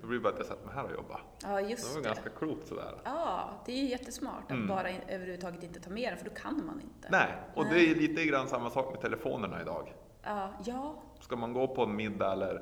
Då 0.00 0.06
blir 0.06 0.18
det 0.18 0.22
bara 0.22 0.32
att 0.32 0.38
jag 0.38 0.46
sätter 0.46 0.66
mig 0.66 0.74
här 0.74 0.84
och 0.84 0.92
jobbar. 0.92 1.22
Ja, 1.42 1.48
Det 1.48 1.60
just 1.62 1.94
var 1.94 2.02
det. 2.02 2.06
ganska 2.08 2.30
klokt 2.30 2.66
sådär. 2.68 2.94
Ja, 3.04 3.50
det 3.66 3.72
är 3.72 3.76
ju 3.76 3.88
jättesmart 3.88 4.50
att 4.52 4.68
bara 4.68 4.90
in, 4.90 5.00
överhuvudtaget 5.08 5.62
inte 5.62 5.80
ta 5.80 5.90
med 5.90 6.12
den, 6.12 6.18
för 6.18 6.24
då 6.24 6.34
kan 6.34 6.66
man 6.66 6.80
inte. 6.80 7.08
Nej, 7.10 7.32
och 7.54 7.64
det 7.64 7.80
är 7.90 7.94
lite 7.94 8.24
grann 8.24 8.48
samma 8.48 8.70
sak 8.70 8.92
med 8.92 9.00
telefonerna 9.00 9.62
idag. 9.62 9.94
Ja, 10.22 10.52
ja, 10.64 11.02
Ska 11.20 11.36
man 11.36 11.52
gå 11.52 11.66
på 11.74 11.82
en 11.82 11.96
middag 11.96 12.32
eller 12.32 12.54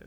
eh, 0.00 0.06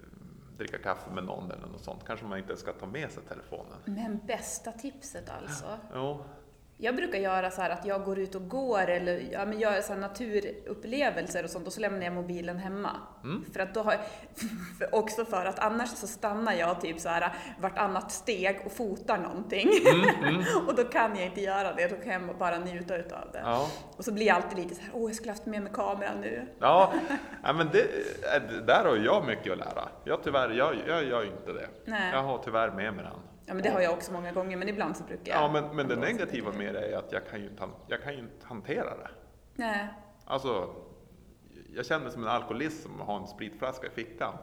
dricka 0.57 0.77
kaffe 0.77 1.11
med 1.13 1.23
någon 1.23 1.51
eller 1.51 1.67
något 1.67 1.81
sånt, 1.83 2.03
kanske 2.07 2.25
man 2.25 2.37
inte 2.37 2.57
ska 2.57 2.73
ta 2.73 2.85
med 2.85 3.11
sig 3.11 3.23
telefonen. 3.23 3.77
men 3.85 4.19
bästa 4.25 4.71
tipset 4.71 5.29
alltså. 5.29 5.65
Jo, 5.93 6.19
Jag 6.79 6.95
brukar 6.95 7.19
göra 7.19 7.51
så 7.51 7.61
här 7.61 7.69
att 7.69 7.85
jag 7.85 8.03
går 8.03 8.19
ut 8.19 8.35
och 8.35 8.49
går 8.49 8.87
eller 8.87 9.23
ja, 9.31 9.45
men 9.45 9.59
gör 9.59 9.81
så 9.81 9.95
naturupplevelser 9.95 11.43
och 11.43 11.49
sånt 11.49 11.67
och 11.67 11.73
så 11.73 11.81
lämnar 11.81 12.03
jag 12.03 12.13
mobilen 12.13 12.57
hemma. 12.57 12.89
Mm. 13.23 13.45
För 13.53 13.59
att 13.59 13.73
då 13.73 13.81
har 13.81 13.91
jag, 13.91 14.01
för- 14.79 14.95
också 14.99 15.25
för 15.25 15.45
att 15.45 15.59
annars 15.59 15.89
så 15.89 16.07
stannar 16.07 16.53
jag 16.53 16.81
typ 16.81 16.99
så 16.99 17.09
här 17.09 17.33
vartannat 17.61 18.11
steg 18.11 18.61
och 18.65 18.71
fotar 18.71 19.17
någonting. 19.17 19.69
Mm, 20.23 20.43
och 20.67 20.75
då 20.75 20.83
kan 20.83 21.15
jag 21.15 21.25
inte 21.25 21.41
göra 21.41 21.73
det, 21.73 21.87
då 21.87 21.95
kan 21.95 22.13
jag 22.13 22.37
bara 22.37 22.57
njuta 22.59 22.97
utav 22.97 23.29
det. 23.33 23.41
Ja. 23.43 23.67
Och 23.97 24.05
så 24.05 24.11
blir 24.13 24.25
jag 24.27 24.35
alltid 24.35 24.57
lite 24.57 24.75
så 24.75 24.81
här, 24.81 24.91
åh 24.93 25.09
jag 25.09 25.15
skulle 25.15 25.31
haft 25.31 25.45
med 25.45 25.61
mig 25.61 25.71
kameran 25.73 26.21
nu. 26.21 26.47
Ja, 26.59 26.93
ja 27.43 27.53
men 27.53 27.69
det, 27.71 27.81
äh, 28.35 28.65
där 28.65 28.85
har 28.85 28.95
jag 28.95 29.25
mycket 29.25 29.51
att 29.51 29.57
lära. 29.57 29.89
Jag 30.03 30.23
tyvärr, 30.23 30.49
jag, 30.49 30.75
jag 30.87 31.03
gör 31.05 31.23
inte 31.23 31.53
det. 31.53 31.67
Nej. 31.85 32.11
Jag 32.13 32.23
har 32.23 32.37
tyvärr 32.45 32.71
med 32.71 32.93
mig 32.93 33.05
den. 33.05 33.21
Ja 33.49 33.53
men 33.53 33.63
det 33.63 33.69
har 33.69 33.81
jag 33.81 33.93
också 33.93 34.11
många 34.13 34.31
gånger, 34.31 34.57
men 34.57 34.69
ibland 34.69 34.97
så 34.97 35.03
brukar 35.03 35.33
jag. 35.33 35.41
Ja, 35.43 35.51
men, 35.51 35.75
men 35.75 35.87
det 35.87 35.95
negativa 35.95 36.51
med 36.51 36.73
det 36.73 36.91
är 36.93 36.97
att 36.97 37.11
jag 37.11 37.27
kan 37.27 37.39
ju 37.41 37.47
inte, 37.49 37.63
jag 37.87 38.03
kan 38.03 38.13
ju 38.13 38.19
inte 38.19 38.45
hantera 38.47 38.97
det. 38.97 39.09
Nej. 39.55 39.87
Alltså, 40.25 40.75
jag 41.75 41.85
känner 41.85 42.03
mig 42.03 42.13
som 42.13 42.23
en 42.23 42.29
alkoholist 42.29 42.83
som 42.83 42.99
har 42.99 43.17
en 43.17 43.27
spritflaska 43.27 43.87
i 43.87 43.89
fickan. 43.89 44.33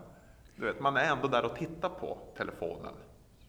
Du 0.56 0.66
vet, 0.66 0.80
man 0.80 0.96
är 0.96 1.12
ändå 1.12 1.28
där 1.28 1.44
och 1.44 1.56
tittar 1.56 1.88
på 1.88 2.18
telefonen. 2.36 2.94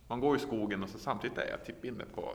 Man 0.08 0.20
går 0.20 0.36
i 0.36 0.39
skogen 0.39 0.84
och 0.84 0.89
så 0.89 0.98
samtidigt 1.00 1.38
är 1.38 1.50
jag 1.50 1.65
typ 1.65 1.86
inne 1.86 2.04
på 2.15 2.32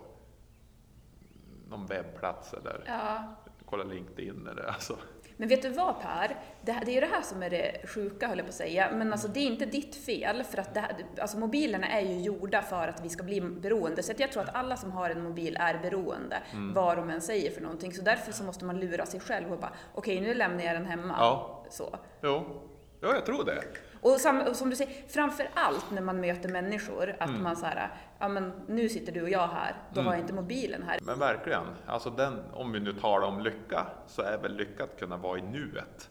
någon 1.68 1.86
webbplats 1.86 2.52
eller 2.54 2.84
Ja. 2.86 3.24
kollar 3.66 3.84
LinkedIn 3.84 4.46
eller 4.46 4.62
alltså. 4.62 4.96
Men 5.40 5.48
vet 5.48 5.62
du 5.62 5.68
vad 5.68 6.00
Per? 6.00 6.36
Det, 6.62 6.72
det 6.84 6.90
är 6.90 6.94
ju 6.94 7.00
det 7.00 7.06
här 7.06 7.22
som 7.22 7.42
är 7.42 7.50
det 7.50 7.88
sjuka 7.88 8.28
höll 8.28 8.38
jag 8.38 8.46
på 8.46 8.50
att 8.50 8.54
säga. 8.54 8.90
Men 8.92 9.12
alltså 9.12 9.28
det 9.28 9.40
är 9.40 9.46
inte 9.46 9.64
ditt 9.66 9.94
fel 9.96 10.44
för 10.44 10.58
att 10.58 10.74
det 10.74 10.84
alltså 11.20 11.38
mobilerna 11.38 11.86
är 11.88 12.00
ju 12.00 12.20
gjorda 12.20 12.62
för 12.62 12.88
att 12.88 13.04
vi 13.04 13.08
ska 13.08 13.22
bli 13.22 13.40
beroende. 13.40 14.02
Så 14.02 14.12
jag 14.16 14.32
tror 14.32 14.42
att 14.42 14.54
alla 14.54 14.76
som 14.76 14.90
har 14.92 15.10
en 15.10 15.22
mobil 15.22 15.56
är 15.60 15.78
beroende, 15.78 16.42
Mm. 16.52 16.72
vad 16.72 16.96
de 16.96 17.10
än 17.10 17.20
säger 17.20 17.50
för 17.50 17.60
någonting. 17.60 17.92
Så 17.92 18.02
därför 18.02 18.32
så 18.32 18.44
måste 18.44 18.64
man 18.64 18.80
lura 18.80 19.06
sig 19.06 19.20
själv 19.20 19.52
och 19.52 19.58
bara, 19.58 19.72
okej 19.94 20.20
nu 20.20 20.34
lämnar 20.34 20.64
jag 20.64 20.74
den 20.74 20.86
hemma. 20.86 21.14
Ja. 21.18 21.64
Så. 21.70 21.98
Jo, 22.22 22.62
ja, 23.00 23.14
jag 23.14 23.26
tror 23.26 23.44
det. 23.44 23.62
Och, 24.00 24.20
sam, 24.20 24.40
och 24.40 24.56
som 24.56 24.70
du 24.70 24.76
säger, 24.76 25.08
framför 25.08 25.48
allt 25.54 25.90
när 25.90 26.02
man 26.02 26.20
möter 26.20 26.48
människor, 26.48 27.16
att 27.20 27.28
Mm. 27.28 27.42
man 27.42 27.56
så 27.56 27.66
här, 27.66 27.90
ja 28.18 28.28
men 28.28 28.52
nu 28.66 28.88
sitter 28.88 29.12
du 29.12 29.22
och 29.22 29.30
jag 29.30 29.48
här, 29.48 29.74
då 29.94 30.00
har 30.00 30.12
jag 30.12 30.20
inte 30.20 30.32
mobilen 30.32 30.82
här. 30.82 30.98
Men 31.02 31.18
verkligen, 31.18 31.64
alltså 31.86 32.10
den, 32.10 32.40
om 32.52 32.72
vi 32.72 32.80
nu 32.80 32.92
talar 32.92 33.26
om 33.28 33.40
lycka, 33.40 33.86
så 34.06 34.22
är 34.22 34.38
väl 34.38 34.56
lycka 34.56 34.84
att 34.84 34.98
kunna 34.98 35.16
vara 35.16 35.38
i 35.38 35.42
nuet. 35.42 36.10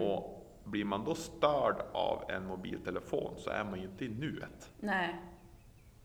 Och 0.00 0.32
blir 0.64 0.84
man 0.84 1.04
då 1.04 1.14
störd 1.14 1.76
av 1.92 2.24
en 2.30 2.46
mobiltelefon 2.46 3.34
så 3.38 3.50
är 3.50 3.64
man 3.64 3.78
ju 3.80 3.84
inte 3.84 4.04
i 4.04 4.08
nuet. 4.08 4.70
Nej. 4.80 5.16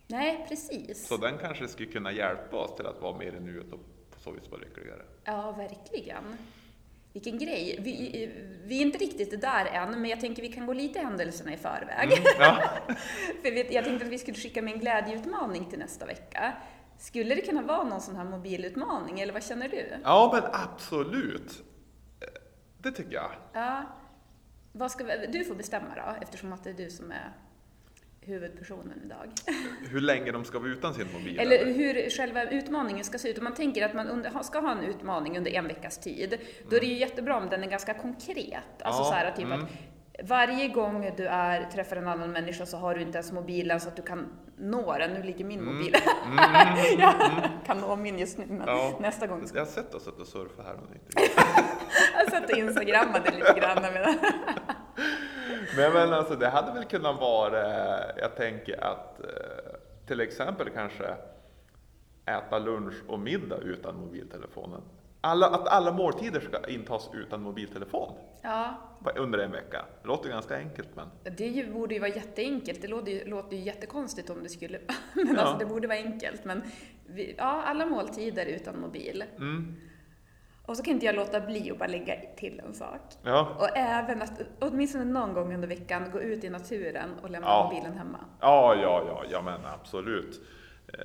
Nej, 0.07 0.45
precis. 0.49 1.07
Så 1.07 1.17
den 1.17 1.37
kanske 1.37 1.67
skulle 1.67 1.91
kunna 1.91 2.11
hjälpa 2.11 2.57
oss 2.57 2.75
till 2.75 2.85
att 2.85 3.01
vara 3.01 3.17
mer 3.17 3.33
i 3.35 3.39
nuet 3.39 3.73
och 3.73 3.79
på 4.13 4.19
så 4.19 4.31
vis 4.31 4.51
vara 4.51 4.61
lyckligare. 4.61 5.01
Ja, 5.23 5.51
verkligen. 5.51 6.23
Vilken 7.13 7.37
grej. 7.37 7.79
Vi, 7.81 8.29
vi 8.63 8.77
är 8.77 8.81
inte 8.81 8.97
riktigt 8.97 9.41
där 9.41 9.65
än, 9.65 9.91
men 10.01 10.05
jag 10.09 10.19
tänker 10.19 10.41
vi 10.41 10.51
kan 10.51 10.65
gå 10.65 10.73
lite 10.73 10.99
händelserna 10.99 11.53
i 11.53 11.57
förväg. 11.57 12.09
Ja, 12.39 12.61
För 13.41 13.73
jag 13.73 13.85
tänkte 13.85 14.05
att 14.05 14.11
vi 14.11 14.17
skulle 14.17 14.37
skicka 14.37 14.61
med 14.61 14.73
en 14.73 14.79
glädjeutmaning 14.79 15.65
till 15.69 15.79
nästa 15.79 16.05
vecka. 16.05 16.53
Skulle 16.97 17.35
det 17.35 17.41
kunna 17.41 17.61
vara 17.61 17.83
någon 17.83 18.01
sån 18.01 18.15
här 18.15 18.23
mobilutmaning, 18.23 19.19
eller 19.19 19.33
vad 19.33 19.43
känner 19.43 19.69
du? 19.69 19.89
ja 20.03 20.29
men 20.33 20.43
absolut. 20.53 21.63
Eh, 22.21 22.27
Det 22.77 22.91
tycker 22.91 23.13
jag. 23.13 23.31
Ja. 23.53 23.83
Vad 24.71 24.91
ska 24.91 25.03
vi, 25.03 25.27
du 25.27 25.45
får 25.45 25.55
bestämma 25.55 25.95
då, 25.95 26.15
eftersom 26.21 26.53
att 26.53 26.63
det 26.63 26.69
är 26.69 26.73
du 26.73 26.89
som 26.89 27.11
är 27.11 27.31
huvudpersonen 28.21 29.01
idag. 29.05 29.31
Hur 29.91 29.99
länge 30.01 30.31
de 30.31 30.45
ska 30.45 30.59
vara 30.59 30.69
utan 30.69 30.93
sin 30.93 31.07
mobil. 31.13 31.39
Eller 31.39 31.65
hur 31.65 32.09
själva 32.09 32.43
utmaningen 32.43 33.03
ska 33.03 33.17
se 33.17 33.29
ut. 33.29 33.37
Om 33.37 33.43
man 33.43 33.53
tänker 33.53 33.85
att 33.85 33.93
man 33.93 34.07
under, 34.07 34.43
ska 34.43 34.59
ha 34.59 34.71
en 34.71 34.83
utmaning 34.83 35.37
under 35.37 35.51
en 35.51 35.67
veckas 35.67 35.97
tid, 35.97 36.37
då 36.69 36.75
är 36.75 36.79
det 36.79 36.85
ju 36.85 36.97
jättebra 36.97 37.37
om 37.37 37.49
den 37.49 37.63
är 37.63 37.67
ganska 37.67 37.93
konkret. 37.93 38.81
Alltså 38.81 39.01
Ja, 39.01 39.05
så 39.05 39.11
här, 39.11 39.31
typ 39.31 39.45
mm. 39.45 39.61
att 39.63 39.69
varje 40.23 40.67
gång 40.67 41.11
du 41.17 41.27
är, 41.27 41.69
träffar 41.71 41.95
en 41.95 42.07
annan 42.07 42.31
människa 42.31 42.65
så 42.65 42.77
har 42.77 42.95
du 42.95 43.01
inte 43.01 43.17
ens 43.17 43.31
mobilen 43.31 43.79
så 43.79 43.87
att 43.87 43.95
du 43.95 44.01
kan 44.01 44.27
nå 44.57 44.97
den. 44.97 45.13
Nu 45.13 45.23
ligger 45.23 45.45
min 45.45 45.65
mobil 45.65 45.95
Jag 46.99 47.15
kan 47.65 47.77
nå 47.77 47.95
min 47.95 48.19
just 48.19 48.37
nu, 48.37 48.45
men 48.47 48.61
Mm. 48.61 48.69
Ja. 48.75 48.97
nästa 48.99 49.27
gång 49.27 49.43
Jag 49.53 49.61
har 49.61 49.65
sett 49.65 49.93
oss 49.93 50.07
att 50.07 50.27
surfa 50.27 50.63
här. 50.63 50.73
Men, 50.75 50.93
inte. 50.93 51.41
jag 52.17 52.31
sätta 52.31 52.57
instagrammade 52.57 53.31
lite 53.31 53.59
grann. 53.59 53.83
Men, 55.75 55.93
men, 55.93 56.13
alltså 56.13 56.35
det 56.35 56.49
hade 56.49 56.71
väl 56.71 56.85
kunnat 56.85 57.19
vara, 57.19 57.63
jag 58.17 58.35
tänker 58.35 58.83
att 58.83 59.19
eh, 59.19 59.27
till 60.07 60.21
exempel 60.21 60.69
kanske 60.69 61.15
äta 62.25 62.59
lunch 62.59 62.95
och 63.07 63.19
middag 63.19 63.57
utan 63.57 63.95
mobiltelefonen. 63.95 64.81
Alla, 65.21 65.47
att 65.47 65.67
alla 65.67 65.91
måltider 65.91 66.39
ska 66.39 66.69
intas 66.71 67.09
utan 67.13 67.41
mobiltelefon 67.41 68.13
ja, 68.41 68.75
under 69.15 69.39
en 69.39 69.51
vecka. 69.51 69.85
Det 70.01 70.07
låter 70.07 70.29
ganska 70.29 70.57
enkelt 70.57 70.89
men 70.95 71.07
det 71.37 71.73
borde 71.73 71.93
ju 71.93 71.99
vara 71.99 72.09
jätteenkelt. 72.09 72.81
Det 72.81 72.87
låter 72.87 73.11
ju, 73.11 73.25
låter 73.25 73.57
ju 73.57 73.63
jättekonstigt 73.63 74.29
om 74.29 74.43
det 74.43 74.49
skulle... 74.49 74.79
Men 75.13 75.35
Ja. 75.35 75.41
alltså 75.41 75.57
det 75.57 75.65
borde 75.65 75.87
vara 75.87 75.97
enkelt. 75.97 76.45
Men 76.45 76.61
vi, 77.05 77.35
ja, 77.37 77.63
alla 77.63 77.85
måltider 77.85 78.45
utan 78.45 78.79
mobil. 78.79 79.23
mm, 79.37 79.75
Och 80.65 80.77
så 80.77 80.83
kan 80.83 80.93
inte 80.93 81.05
jag 81.05 81.15
låta 81.15 81.39
bli 81.41 81.71
att 81.71 81.77
bara 81.79 81.87
lägga 81.87 82.15
till 82.37 82.59
en 82.59 82.73
sak. 82.73 83.01
ja. 83.23 83.55
Och 83.59 83.77
även 83.77 84.21
att 84.21 84.41
åtminstone 84.59 85.05
någon 85.05 85.33
gång 85.33 85.53
under 85.53 85.67
veckan 85.67 86.11
gå 86.11 86.21
ut 86.21 86.43
i 86.43 86.49
naturen 86.49 87.09
och 87.23 87.29
lämna 87.29 87.47
Ja. 87.47 87.69
mobilen 87.71 87.97
hemma. 87.97 88.19
Ja, 88.41 88.75
ja, 88.75 89.03
ja, 89.07 89.23
ja 89.31 89.41
men 89.41 89.65
absolut. 89.65 90.41
Eh, 90.87 90.99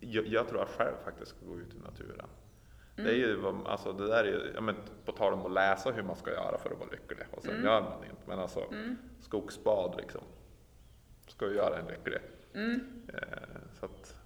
jag, 0.00 0.26
jag 0.26 0.48
tror 0.48 0.60
jag 0.60 0.68
själv 0.68 0.94
faktiskt 1.04 1.30
ska 1.36 1.46
gå 1.46 1.58
ut 1.58 1.74
i 1.74 1.78
naturen. 1.78 2.26
Det 2.96 3.02
är 3.10 3.14
ju, 3.14 3.36
vad- 3.36 3.66
alltså 3.66 3.92
det 3.92 4.06
där 4.08 4.24
är 4.24 4.28
ju, 4.28 4.52
ja, 4.54 4.60
men 4.60 4.76
på 5.04 5.12
tal 5.12 5.32
om 5.32 5.46
att 5.46 5.52
läsa 5.52 5.90
hur 5.90 6.02
man 6.02 6.16
ska 6.16 6.30
göra 6.30 6.58
för 6.58 6.70
att 6.70 6.78
vara 6.78 6.88
lycklig 6.90 7.26
och 7.30 7.42
sen 7.42 7.62
gör 7.64 7.80
man 7.80 8.04
inte. 8.04 8.22
Men 8.26 8.38
alltså 8.38 8.60
skogsbad 9.20 9.96
liksom, 9.96 10.20
ska 11.28 11.46
ju 11.48 11.54
göra 11.54 11.78
en 11.78 11.86
lycklig. 11.86 12.18
Eh, 12.54 13.18
så 13.80 13.86
att, 13.86 14.16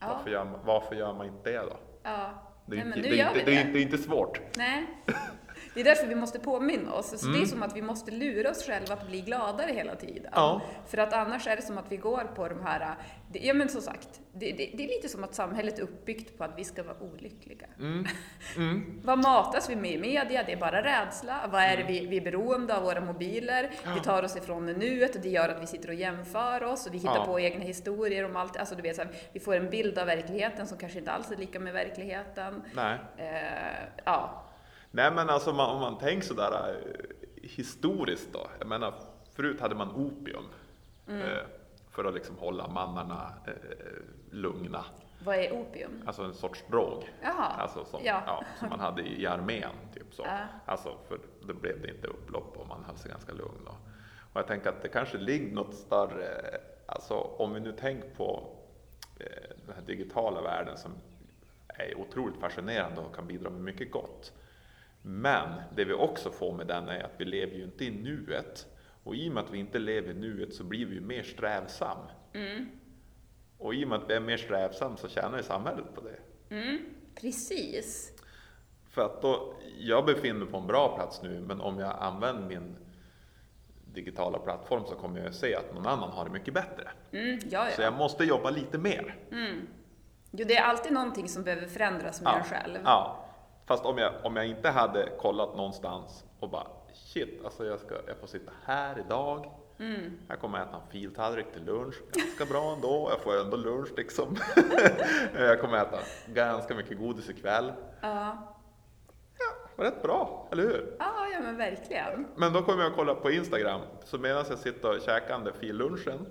Ja. 0.00 0.06
varför, 0.08 0.30
gör 0.30 0.44
man, 0.44 0.60
varför 0.64 0.94
gör 0.94 1.12
man 1.12 1.26
inte 1.26 1.50
det 1.50 1.58
då? 1.58 1.76
Ja. 2.02 2.30
Det 2.66 2.76
är, 2.76 2.84
Nej, 2.84 2.96
inte, 2.96 3.08
det, 3.08 3.14
är 3.14 3.18
gör 3.18 3.28
inte, 3.28 3.50
det, 3.50 3.56
är 3.56 3.60
inte, 3.60 3.72
det 3.72 3.78
är 3.78 3.82
inte 3.82 3.98
svårt. 3.98 4.40
Nej. 4.56 4.86
Det 5.76 5.80
är 5.80 5.84
därför 5.84 6.06
vi 6.06 6.14
måste 6.14 6.38
påminna 6.38 6.92
oss. 6.92 7.20
Så 7.20 7.26
Mm. 7.26 7.38
det 7.38 7.44
är 7.44 7.46
som 7.48 7.62
att 7.62 7.76
vi 7.76 7.82
måste 7.82 8.10
lura 8.10 8.50
oss 8.50 8.66
själva 8.66 8.94
att 8.94 9.06
bli 9.08 9.20
gladare 9.20 9.72
hela 9.72 9.94
tiden. 9.96 10.30
Ja. 10.34 10.60
För 10.86 10.98
att 10.98 11.12
annars 11.12 11.46
är 11.46 11.56
det 11.56 11.62
som 11.62 11.78
att 11.78 11.92
vi 11.92 11.96
går 11.96 12.24
på 12.36 12.48
de 12.48 12.62
här... 12.64 12.94
det- 13.32 13.38
Ja 13.38 13.54
men 13.54 13.68
som 13.68 13.80
sagt, 13.80 14.20
det, 14.32 14.52
det, 14.52 14.70
det 14.74 14.84
är 14.84 14.88
lite 14.88 15.08
som 15.08 15.24
att 15.24 15.34
samhället 15.34 15.78
är 15.78 15.82
uppbyggt 15.82 16.38
på 16.38 16.44
att 16.44 16.58
vi 16.58 16.64
ska 16.64 16.82
vara 16.82 16.96
olyckliga. 17.00 17.66
Mm. 17.78 18.06
Mm. 18.56 19.00
Vad 19.04 19.18
matas 19.18 19.70
vi 19.70 19.76
med 19.76 19.90
i 19.92 19.98
media? 19.98 20.42
Det 20.46 20.52
är 20.52 20.56
bara 20.56 20.82
rädsla. 20.82 21.40
Vad 21.52 21.62
är 21.62 21.76
det 21.76 21.82
vi, 21.82 22.06
vi 22.06 22.16
är 22.16 22.20
beroende 22.20 22.76
av 22.76 22.82
våra 22.82 23.00
mobiler? 23.00 23.70
Vi 23.94 24.00
tar 24.00 24.22
oss 24.22 24.36
ifrån 24.36 24.66
nuet 24.66 25.14
och 25.16 25.20
det 25.22 25.28
gör 25.28 25.48
att 25.48 25.62
vi 25.62 25.66
sitter 25.66 25.88
och 25.88 25.94
jämför 25.94 26.62
oss 26.64 26.86
och 26.86 26.94
vi 26.94 26.98
hittar 26.98 27.16
Ja. 27.16 27.24
på 27.24 27.40
egna 27.40 27.64
historier 27.64 28.24
om 28.24 28.36
allt. 28.36 28.56
Alltså 28.56 28.74
du 28.74 28.82
vet, 28.82 28.96
så 28.96 29.02
här, 29.02 29.10
vi 29.32 29.40
får 29.40 29.54
en 29.56 29.70
bild 29.70 29.98
av 29.98 30.06
verkligheten 30.06 30.66
som 30.66 30.78
kanske 30.78 30.98
inte 30.98 31.12
alls 31.12 31.30
är 31.30 31.36
lika 31.36 31.60
med 31.60 31.72
verkligheten. 31.72 32.62
Nej. 32.74 32.98
Eh, 33.18 33.88
ja. 34.04 34.42
Nej 34.96 35.10
men 35.12 35.30
alltså 35.30 35.52
man, 35.52 35.70
om 35.70 35.80
man 35.80 35.98
tänker 35.98 36.26
sådär 36.26 36.76
eh, 36.86 37.48
historiskt 37.48 38.32
då. 38.32 38.46
Jag 38.58 38.68
menar 38.68 38.94
förut 39.32 39.60
hade 39.60 39.74
man 39.74 39.90
opium. 39.90 40.44
Eh, 41.08 41.46
för 41.90 42.04
att 42.04 42.14
liksom 42.14 42.36
hålla 42.38 42.68
mannarna 42.68 43.32
eh, 43.46 43.52
lugna. 44.30 44.84
Vad 45.24 45.36
är 45.36 45.52
opium? 45.52 46.02
Alltså 46.06 46.22
en 46.22 46.34
sorts 46.34 46.64
drog. 46.70 47.10
Jaha. 47.22 47.52
Alltså 47.58 47.84
som, 47.84 48.00
Ja. 48.04 48.22
ja. 48.26 48.44
som 48.58 48.68
man 48.68 48.80
hade 48.80 49.02
i 49.02 49.26
armén. 49.26 49.70
Typ 49.94 50.14
så. 50.14 50.22
Ja. 50.22 50.38
Alltså 50.66 50.96
för 51.08 51.18
då 51.46 51.54
blev 51.54 51.82
det 51.82 51.88
inte 51.88 52.06
upplopp 52.06 52.56
och 52.56 52.68
man 52.68 52.84
höll 52.84 52.96
sig 52.96 53.10
ganska 53.10 53.32
lugn. 53.32 53.64
Då. 53.64 53.70
Och 54.32 54.40
jag 54.40 54.46
tänker 54.46 54.68
att 54.68 54.82
det 54.82 54.88
kanske 54.88 55.18
ligger 55.18 55.54
något 55.54 55.74
större, 55.74 56.58
alltså 56.86 57.14
om 57.14 57.54
vi 57.54 57.60
nu 57.60 57.72
tänker 57.72 58.08
på 58.08 58.56
den 59.66 59.74
här 59.74 59.82
digitala 59.86 60.42
världen 60.42 60.76
som 60.76 60.92
är 61.68 61.98
otroligt 61.98 62.40
fascinerande 62.40 63.00
och 63.00 63.14
kan 63.14 63.26
bidra 63.26 63.50
med 63.50 63.60
mycket 63.60 63.90
gott. 63.90 64.32
Men 65.08 65.48
det 65.76 65.84
vi 65.84 65.92
också 65.92 66.30
får 66.30 66.52
med 66.52 66.66
den 66.66 66.88
är 66.88 67.04
att 67.04 67.14
vi 67.18 67.24
lever 67.24 67.56
ju 67.56 67.64
inte 67.64 67.84
i 67.84 67.90
nuet. 67.90 68.66
Och 69.04 69.16
i 69.16 69.28
och 69.28 69.32
med 69.32 69.44
att 69.44 69.50
vi 69.50 69.58
inte 69.58 69.78
lever 69.78 70.10
i 70.10 70.14
nuet 70.14 70.54
så 70.54 70.64
blir 70.64 70.86
vi 70.86 70.94
ju 70.94 71.00
mer 71.00 71.22
strävsam. 71.22 71.98
Och 73.58 73.74
i 73.74 73.84
och 73.84 73.88
med 73.88 73.98
att 73.98 74.10
vi 74.10 74.14
är 74.14 74.20
mer 74.20 74.36
strävsam 74.36 74.96
så 74.96 75.08
tjänar 75.08 75.36
ju 75.36 75.42
samhället 75.42 75.84
på 75.94 76.00
det. 76.00 76.18
Mm, 76.54 76.78
precis. 77.20 78.12
För 78.90 79.02
att 79.02 79.22
då, 79.22 79.54
jag 79.78 80.06
befinner 80.06 80.40
mig 80.40 80.48
på 80.48 80.56
en 80.56 80.66
bra 80.66 80.96
plats 80.96 81.22
nu, 81.22 81.40
men 81.40 81.60
om 81.60 81.78
jag 81.78 81.96
använder 82.00 82.48
min 82.48 82.76
digitala 83.94 84.38
plattform 84.38 84.84
så 84.86 84.94
kommer 84.94 85.20
jag 85.20 85.34
se 85.34 85.54
att 85.54 85.74
någon 85.74 85.86
annan 85.86 86.10
har 86.10 86.24
det 86.24 86.30
mycket 86.30 86.54
bättre. 86.54 86.88
Mm, 87.12 87.38
ja, 87.50 87.68
Så 87.74 87.82
ja. 87.82 87.84
jag 87.84 87.94
måste 87.94 88.24
jobba 88.24 88.50
lite 88.50 88.78
mer. 88.78 89.16
Jo, 90.30 90.44
det 90.48 90.56
är 90.56 90.62
alltid 90.62 90.92
någonting 90.92 91.28
som 91.28 91.42
behöver 91.42 91.66
förändras 91.66 92.20
med 92.20 92.34
en 92.34 92.44
själv. 92.44 92.78
Ja. 92.84 93.25
Fast 93.66 93.84
om 93.84 93.98
jag, 93.98 94.12
om 94.22 94.36
jag 94.36 94.46
inte 94.46 94.68
hade 94.68 95.08
kollat 95.18 95.56
någonstans 95.56 96.24
och 96.40 96.50
bara 96.50 96.66
shit, 96.92 97.44
alltså 97.44 97.66
jag, 97.66 97.80
ska, 97.80 97.94
jag 98.06 98.16
får 98.16 98.26
sitta 98.26 98.52
här 98.64 98.98
idag 99.06 99.52
Jag 100.28 100.40
kommer 100.40 100.62
äta 100.62 100.76
en 100.76 100.90
filtallrik 100.90 101.52
till 101.52 101.64
lunch, 101.64 101.94
ganska 102.12 102.44
bra 102.44 102.72
ändå. 102.72 103.08
Jag 103.10 103.20
får 103.20 103.40
ändå 103.40 103.56
lunch 103.56 103.88
liksom. 103.96 104.36
jag 105.34 105.60
kommer 105.60 105.78
äta 105.78 105.98
ganska 106.26 106.74
mycket 106.74 106.98
godis 106.98 107.30
ikväll. 107.30 107.72
Ja. 108.00 108.52
Ja, 109.38 109.84
rätt 109.84 110.02
bra, 110.02 110.48
eller 110.52 110.62
hur? 110.62 110.96
Ja, 110.98 111.28
ja 111.32 111.40
men 111.40 111.56
verkligen. 111.56 112.26
Men 112.36 112.52
då 112.52 112.62
kommer 112.62 112.82
jag 112.82 112.94
kolla 112.94 113.14
på 113.14 113.30
Instagram, 113.30 113.80
så 114.04 114.18
medan 114.18 114.44
jag 114.48 114.58
sitter 114.58 114.96
och 114.96 115.02
käkar 115.02 115.38
den 115.38 115.54
fillunchen, 115.54 116.26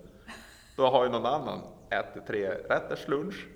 då 0.77 0.87
har 0.87 1.03
ju 1.03 1.11
någon 1.11 1.25
annan 1.25 1.61
ätit 1.89 2.27
tre 2.27 2.49
rätters 2.49 3.07
lunch. 3.07 3.47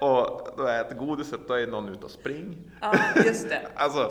Och 0.00 0.48
då 0.56 0.62
jag 0.62 0.80
äter 0.80 0.96
godiset, 0.96 1.40
då 1.48 1.54
är 1.54 1.66
någon 1.66 1.88
ute 1.88 2.04
och 2.04 2.10
spring. 2.10 2.70
Ja, 2.80 2.94
just 3.24 3.48
det. 3.48 3.68
Alltså, 3.74 4.08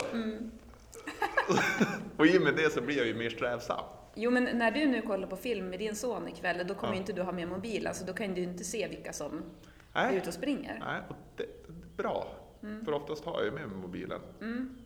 och 2.16 2.26
i 2.26 2.38
och 2.38 2.42
med 2.42 2.54
det 2.56 2.72
så 2.72 2.80
blir 2.80 2.96
jag 2.98 3.06
ju 3.06 3.14
mer 3.14 3.30
strävsam. 3.30 3.84
Jo, 4.14 4.30
men 4.30 4.44
när 4.44 4.70
du 4.70 4.86
nu 4.86 5.02
kollar 5.02 5.28
på 5.28 5.36
film 5.36 5.68
med 5.68 5.78
din 5.78 5.96
son 5.96 6.28
ikväll, 6.28 6.66
då 6.66 6.74
kommer 6.74 6.92
Ja. 6.94 6.98
inte 6.98 7.12
du 7.12 7.22
ha 7.22 7.32
med 7.32 7.48
mobilen, 7.48 7.94
så 7.94 8.04
då 8.04 8.12
kan 8.12 8.34
du 8.34 8.42
inte 8.42 8.64
se 8.64 8.88
vilka 8.88 9.12
som 9.12 9.42
är 9.92 10.06
Nej, 10.06 10.16
ute 10.16 10.28
och 10.28 10.34
springer. 10.34 10.82
nej 10.86 11.02
och 11.08 11.16
det, 11.36 11.42
det 11.42 11.72
är 11.72 11.96
bra. 11.96 12.26
För 12.84 12.92
oftast 12.92 13.24
har 13.24 13.34
jag 13.36 13.44
ju 13.44 13.50
med 13.50 13.68
mig 13.68 13.76
mobilen. 13.78 14.20
Men, 14.38 14.78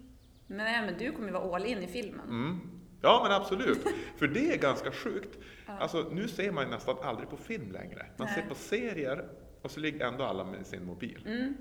nej, 0.47 0.83
men 0.87 0.99
du 0.99 1.13
kommer 1.13 1.29
ju 1.29 1.33
vara 1.35 1.57
all 1.57 1.67
in 1.67 1.83
i 1.83 1.87
filmen. 1.87 2.29
Mm. 2.29 2.61
Ja 3.03 3.21
men 3.23 3.33
absolut, 3.33 3.79
för 4.17 4.27
det 4.27 4.53
är 4.55 4.59
ganska 4.59 4.93
sjukt. 4.93 5.39
Alltså 5.67 6.07
nu 6.13 6.29
ser 6.29 6.53
man 6.53 6.65
ju 6.65 6.71
nästan 6.71 6.97
aldrig 7.03 7.31
på 7.31 7.37
film 7.37 7.73
längre. 7.73 8.07
Man 8.17 8.27
Nej. 8.27 8.35
ser 8.43 8.49
på 8.49 8.55
serier 8.55 9.25
och 9.63 9.71
så 9.71 9.81
ligger 9.81 10.07
ändå 10.07 10.25
alla 10.25 10.45
med 10.45 10.67
sin 10.67 10.85
mobil. 10.85 11.23
Mm. 11.27 11.57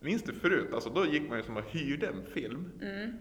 Minns 0.00 0.22
du 0.22 0.32
förut? 0.32 0.74
Alltså 0.74 0.90
då 0.90 1.06
gick 1.06 1.28
man 1.28 1.38
ju 1.38 1.44
som 1.44 1.56
och 1.56 1.64
hyrde 1.70 2.06
en 2.06 2.26
film. 2.26 2.72
Mm. 2.82 3.18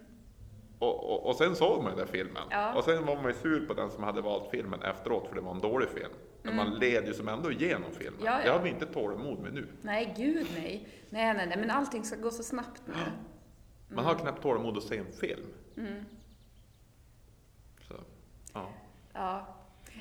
Och, 0.80 1.12
och, 1.12 1.30
och 1.30 1.36
sen 1.36 1.56
såg 1.56 1.84
man 1.84 1.98
den 1.98 1.98
där 1.98 2.14
filmen. 2.14 2.44
Ja. 2.50 2.74
Och 2.74 2.84
sen 2.84 3.06
var 3.06 3.16
man 3.16 3.26
ju 3.26 3.34
sur 3.34 3.68
på 3.68 3.74
den 3.74 3.92
som 3.92 4.04
hade 4.04 4.22
valt 4.22 4.52
filmen 4.52 4.82
efteråt 4.82 5.28
för 5.28 5.36
det 5.36 5.42
var 5.42 5.52
en 5.52 5.62
dålig 5.62 5.90
film. 5.90 6.12
Men 6.44 6.56
man 6.56 6.80
led 6.80 7.08
ju 7.08 7.14
som 7.14 7.28
ändå 7.28 7.52
igenom 7.52 7.92
filmen. 7.92 8.22
Mm. 8.22 8.26
Ja, 8.26 8.40
ja. 8.40 8.46
Det 8.46 8.52
har 8.52 8.64
vi 8.64 8.70
inte 8.70 8.86
tålamod 8.86 9.40
med 9.40 9.54
nu. 9.54 9.68
Nej, 9.82 10.14
gud 10.18 10.48
nej. 10.56 10.88
Nej, 11.10 11.34
nej, 11.34 11.48
nej, 11.48 11.58
men 11.58 11.70
allting 11.70 12.04
ska 12.04 12.16
gå 12.16 12.30
så 12.30 12.44
snabbt 12.44 12.82
nu. 12.86 12.94
Man 13.96 14.06
har 14.06 14.16
knappt 14.16 14.42
tålamod 14.42 14.78
att 14.78 14.84
se 14.84 14.98
en 14.98 15.12
film. 15.12 15.48
Mm. 15.78 16.06
Så, 17.88 17.94
ja. 18.54 18.70
Ja. 19.14 19.57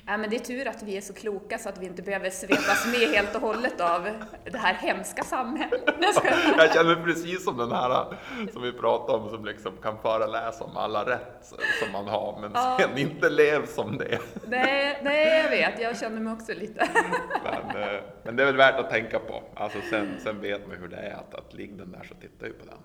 Ja, 0.07 0.17
men 0.17 0.29
det 0.29 0.35
är 0.35 0.39
tur 0.39 0.67
att 0.67 0.83
vi 0.83 0.97
är 0.97 1.01
så 1.01 1.13
kloka 1.13 1.57
så 1.57 1.69
att 1.69 1.77
vi 1.77 1.85
inte 1.85 2.01
behöver 2.01 2.29
svepas 2.29 2.85
med 2.85 3.09
helt 3.09 3.35
och 3.35 3.41
hållet 3.41 3.81
av 3.81 4.09
det 4.51 4.57
här 4.57 4.73
hemska 4.73 5.23
samhället. 5.23 5.83
Jag 6.57 6.73
känner 6.73 6.95
precis 7.03 7.43
som 7.43 7.57
den 7.57 7.71
här 7.71 8.05
som 8.53 8.61
vi 8.61 8.71
pratade 8.73 9.17
om 9.17 9.29
som 9.29 9.45
liksom 9.45 9.77
kan 9.77 9.97
föreläsa 10.01 10.63
om 10.63 10.77
alla 10.77 11.05
rätt 11.05 11.53
som 11.83 11.91
man 11.91 12.07
har 12.07 12.37
men 12.41 12.51
Ja. 12.53 12.77
sen 12.81 12.97
inte 12.97 13.29
lev 13.29 13.65
som 13.65 13.97
det. 13.97 14.19
Nej, 14.47 14.99
nej, 15.03 15.41
jag 15.43 15.49
vet. 15.49 15.81
Jag 15.81 15.97
känner 15.99 16.21
mig 16.21 16.33
också 16.33 16.53
lite... 16.53 16.89
Men, 17.43 17.83
eh, 17.83 18.01
men 18.23 18.35
det 18.35 18.43
är 18.43 18.45
väl 18.45 18.57
värt 18.57 18.79
att 18.79 18.89
tänka 18.89 19.19
på. 19.19 19.43
Alltså 19.55 19.77
sen, 19.89 20.07
sen 20.23 20.41
vet 20.41 20.67
man 20.67 20.77
hur 20.77 20.87
det 20.87 20.97
är 20.97 21.13
att, 21.13 21.35
att 21.35 21.53
ligga 21.53 21.75
den 21.75 21.91
där 21.91 22.03
så 22.09 22.15
tittar 22.15 22.47
jag 22.47 22.59
på 22.59 22.65
den. 22.65 22.77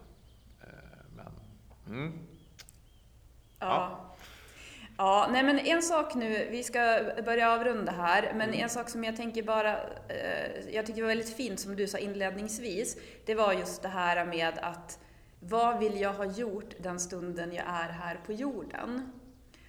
Eh, 0.63 1.05
Men, 1.17 1.95
mm. 1.97 2.13
Ja. 3.59 3.67
Ja, 3.69 4.12
nej 5.33 5.43
men 5.43 5.59
en 5.59 5.83
sak 5.83 6.15
nu, 6.15 6.49
vi 6.51 6.63
ska 6.63 7.01
börja 7.25 7.53
avrunda 7.53 7.93
här, 7.93 8.33
men 8.37 8.55
en 8.55 8.69
sak 8.69 8.89
som 8.89 9.05
jag 9.05 9.17
tänker 9.17 9.43
bara, 9.43 9.73
eh, 10.09 10.73
jag 10.73 10.87
tycker 10.87 11.03
var 11.03 11.09
väldigt 11.09 11.37
fint 11.37 11.61
som 11.61 11.77
du 11.77 11.87
sa 11.87 11.99
inledningsvis, 11.99 12.97
det 13.27 13.35
var 13.35 13.53
just 13.53 13.83
det 13.83 13.89
här 13.89 14.25
med 14.25 14.59
att 14.63 14.99
vad 15.41 15.79
vill 15.79 16.01
jag 16.01 16.13
ha 16.13 16.25
gjort 16.25 16.75
den 16.79 17.01
stunden 17.01 17.53
jag 17.53 17.65
är 17.67 17.89
här 17.89 18.21
på 18.27 18.33
jorden? 18.33 19.13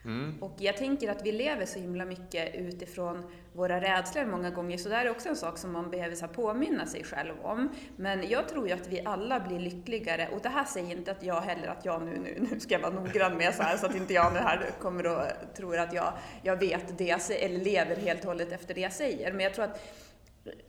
Mm. 0.05 0.43
Och 0.43 0.55
jag 0.57 0.77
tänker 0.77 1.11
att 1.11 1.25
vi 1.25 1.31
lever 1.31 1.65
så 1.65 1.79
himla 1.79 2.05
mycket 2.05 2.55
utifrån 2.55 3.23
våra 3.53 3.81
rädslor 3.81 4.25
många 4.25 4.49
gånger, 4.49 4.77
så 4.77 4.89
det 4.89 4.95
här 4.95 5.05
är 5.05 5.09
också 5.09 5.29
en 5.29 5.35
sak 5.35 5.57
som 5.57 5.71
man 5.71 5.91
behöver 5.91 6.15
så 6.15 6.27
påminna 6.27 6.85
sig 6.85 7.03
själv 7.03 7.33
om. 7.41 7.69
Men 7.95 8.29
jag 8.29 8.49
tror 8.49 8.67
ju 8.67 8.73
att 8.73 8.87
vi 8.87 9.01
alla 9.05 9.39
blir 9.39 9.59
lyckligare, 9.59 10.29
och 10.33 10.41
det 10.41 10.49
här 10.49 10.65
säger 10.65 10.95
inte 10.97 11.11
att 11.11 11.23
jag 11.23 11.41
heller, 11.41 11.67
att 11.67 11.85
jag 11.85 12.01
nu, 12.01 12.19
nu, 12.19 12.47
nu 12.51 12.59
ska 12.59 12.73
jag 12.73 12.79
vara 12.79 12.93
noggrann 12.93 13.37
med 13.37 13.55
så 13.55 13.63
här, 13.63 13.77
så 13.77 13.85
att 13.85 13.95
inte 13.95 14.13
jag 14.13 14.33
nu 14.33 14.39
här 14.39 14.69
kommer 14.81 15.07
och 15.07 15.23
tror 15.55 15.77
att 15.77 15.93
jag, 15.93 16.13
jag 16.41 16.59
vet 16.59 16.97
det 16.97 17.05
jag 17.05 17.21
säger, 17.21 17.45
eller 17.45 17.59
lever 17.65 17.95
helt 17.95 18.19
och 18.21 18.27
hållet 18.27 18.51
efter 18.51 18.73
det 18.73 18.81
jag 18.81 18.93
säger. 18.93 19.31
Men 19.31 19.39
jag 19.39 19.53
tror 19.53 19.65
att 19.65 19.79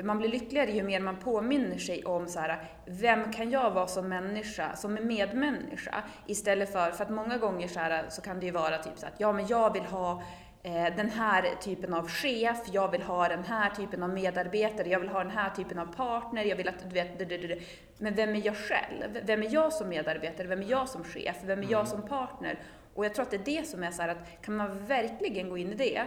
man 0.02 0.18
blir 0.18 0.28
lyckligare 0.28 0.70
ju 0.70 0.82
mer 0.82 1.00
man 1.00 1.16
påminner 1.16 1.78
sig 1.78 2.04
om 2.04 2.28
så 2.28 2.40
här, 2.40 2.58
vem 2.86 3.32
kan 3.32 3.50
jag 3.50 3.70
vara 3.70 3.86
som 3.86 4.08
människa, 4.08 4.76
som 4.76 4.94
medmänniska? 4.94 6.02
Istället 6.26 6.72
för, 6.72 6.90
för 6.90 7.04
att 7.04 7.10
många 7.10 7.38
gånger 7.38 7.68
så, 7.68 7.80
här, 7.80 8.04
så 8.08 8.22
kan 8.22 8.40
det 8.40 8.46
ju 8.46 8.52
vara 8.52 8.78
typ 8.78 8.98
så 8.98 9.06
att, 9.06 9.14
ja 9.18 9.32
men 9.32 9.46
jag 9.46 9.72
vill 9.72 9.82
ha 9.82 10.22
eh, 10.62 10.96
den 10.96 11.10
här 11.10 11.54
typen 11.60 11.94
av 11.94 12.08
chef, 12.08 12.58
jag 12.72 12.90
vill 12.90 13.02
ha 13.02 13.28
den 13.28 13.44
här 13.44 13.70
typen 13.70 14.02
av 14.02 14.10
medarbetare, 14.10 14.88
jag 14.88 15.00
vill 15.00 15.08
ha 15.08 15.18
den 15.18 15.32
här 15.32 15.50
typen 15.50 15.78
av 15.78 15.86
partner, 15.86 16.44
jag 16.44 16.56
vill 16.56 16.68
att 16.68 16.88
du 16.88 16.94
vet, 16.94 17.18
du, 17.18 17.24
du, 17.24 17.38
du. 17.38 17.60
men 17.98 18.14
vem 18.14 18.34
är 18.34 18.46
jag 18.46 18.56
själv? 18.56 19.20
Vem 19.22 19.42
är 19.42 19.54
jag 19.54 19.72
som 19.72 19.88
medarbetare? 19.88 20.46
Vem 20.46 20.62
är 20.62 20.70
jag 20.70 20.88
som 20.88 21.04
chef? 21.04 21.36
Vem 21.44 21.62
är 21.62 21.70
jag 21.70 21.88
som 21.88 22.02
partner? 22.02 22.58
Och 22.94 23.04
jag 23.04 23.14
tror 23.14 23.22
att 23.22 23.30
det 23.30 23.36
är 23.36 23.60
det 23.60 23.66
som 23.66 23.82
är 23.82 23.90
så 23.90 24.02
här 24.02 24.08
att, 24.08 24.42
kan 24.42 24.56
man 24.56 24.86
verkligen 24.86 25.48
gå 25.48 25.58
in 25.58 25.72
i 25.72 25.74
det, 25.74 26.04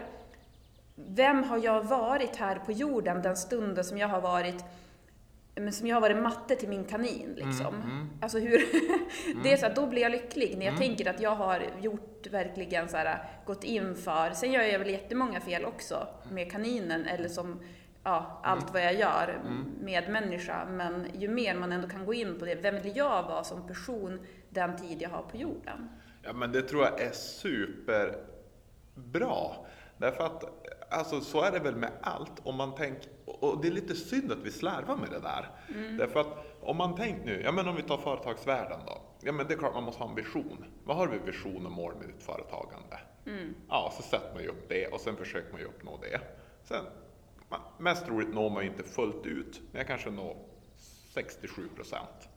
vem 1.05 1.43
har 1.43 1.57
jag 1.57 1.83
varit 1.83 2.35
här 2.35 2.55
på 2.55 2.71
jorden 2.71 3.21
den 3.21 3.37
stunden 3.37 3.83
som 3.83 3.97
jag 3.97 4.07
har 4.07 4.21
varit 4.21 4.65
men 5.55 5.73
som 5.73 5.87
jag 5.87 5.95
har 5.95 6.01
varit 6.01 6.17
matte 6.17 6.55
till 6.55 6.69
min 6.69 6.83
kanin 6.83 7.33
liksom. 7.35 8.09
Alltså 8.21 8.39
hur, 8.39 8.61
det 9.43 9.53
är 9.53 9.57
så 9.57 9.65
att 9.65 9.75
då 9.75 9.87
blir 9.87 10.01
jag 10.01 10.11
lycklig 10.11 10.57
när 10.57 10.65
jag 10.65 10.77
tänker 10.77 11.09
att 11.09 11.21
jag 11.21 11.35
har 11.35 11.63
gjort 11.81 12.27
verkligen 12.31 12.89
så 12.89 12.97
här, 12.97 13.29
gått 13.45 13.63
in 13.63 13.95
för, 13.95 14.31
sen 14.31 14.51
gör 14.51 14.61
jag 14.61 14.79
väl 14.79 14.89
jättemånga 14.89 15.41
fel 15.41 15.65
också 15.65 16.07
med 16.31 16.51
kaninen 16.51 17.05
eller 17.05 17.29
som 17.29 17.59
ja, 18.03 18.41
allt 18.43 18.73
vad 18.73 18.81
jag 18.81 18.95
gör 18.95 19.41
med 19.81 20.09
människa. 20.09 20.65
Men 20.65 21.07
ju 21.13 21.27
mer 21.27 21.55
man 21.55 21.71
ändå 21.71 21.87
kan 21.87 22.05
gå 22.05 22.13
in 22.13 22.39
på 22.39 22.45
det, 22.45 22.55
vem 22.55 22.81
vill 22.81 22.97
jag 22.97 23.23
vara 23.23 23.43
som 23.43 23.67
person 23.67 24.19
den 24.49 24.77
tid 24.77 25.01
jag 25.01 25.09
har 25.09 25.23
på 25.23 25.37
jorden? 25.37 25.89
Ja, 26.23 26.33
men 26.33 26.51
det 26.51 26.61
tror 26.61 26.83
jag 26.83 27.01
är 27.01 27.11
superbra. 27.11 28.15
Därför 29.97 30.23
att, 30.23 30.43
alltså 30.89 31.21
så 31.21 31.41
är 31.41 31.51
det 31.51 31.59
väl 31.59 31.75
med 31.75 31.91
allt. 32.01 32.31
Om 32.43 32.55
man 32.55 32.75
tänker, 32.75 33.11
och 33.25 33.61
det 33.61 33.67
är 33.67 33.71
lite 33.71 33.95
synd 33.95 34.31
att 34.31 34.37
vi 34.37 34.51
slarvar 34.51 34.95
med 34.95 35.09
det 35.09 35.19
där. 35.19 35.49
Därför 35.97 36.19
att 36.19 36.45
om 36.61 36.77
man 36.77 36.95
tänker 36.95 37.25
nu, 37.25 37.41
ja 37.41 37.51
men 37.51 37.67
om 37.67 37.75
vi 37.75 37.81
tar 37.81 37.97
företagsvärlden 37.97 38.79
då. 38.85 39.01
Ja 39.21 39.31
men 39.31 39.47
det 39.47 39.53
är 39.53 39.57
klart 39.57 39.73
man 39.73 39.83
måste 39.83 40.03
ha 40.03 40.09
en 40.09 40.15
vision. 40.15 40.65
Vad 40.83 40.97
har 40.97 41.07
vi 41.07 41.17
vision 41.17 41.65
och 41.65 41.71
mål 41.71 41.95
med 41.99 42.07
ditt 42.07 42.23
företagande? 42.23 42.99
Ja, 43.69 43.93
så 43.97 44.03
sätter 44.03 44.33
man 44.33 44.43
ju 44.43 44.49
upp 44.49 44.69
det 44.69 44.87
och 44.87 45.01
sen 45.01 45.15
försöker 45.15 45.51
man 45.51 45.61
ju 45.61 45.67
uppnå 45.67 45.99
det. 46.01 46.21
Sen, 46.63 46.85
mest 47.77 48.05
troligt 48.05 48.33
når 48.33 48.49
man 48.49 48.63
ju 48.63 48.69
inte 48.69 48.83
fullt 48.83 49.25
ut, 49.25 49.61
men 49.71 49.79
jag 49.79 49.87
kanske 49.87 50.09
når 50.09 50.37
67 51.13 51.69
procent. 51.75 52.29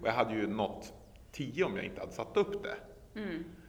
Och 0.00 0.08
jag 0.08 0.12
hade 0.12 0.34
ju 0.34 0.46
nått 0.46 0.92
10 1.32 1.64
om 1.64 1.76
jag 1.76 1.84
inte 1.84 2.00
hade 2.00 2.12
satt 2.12 2.36
upp 2.36 2.62
det. 2.62 2.76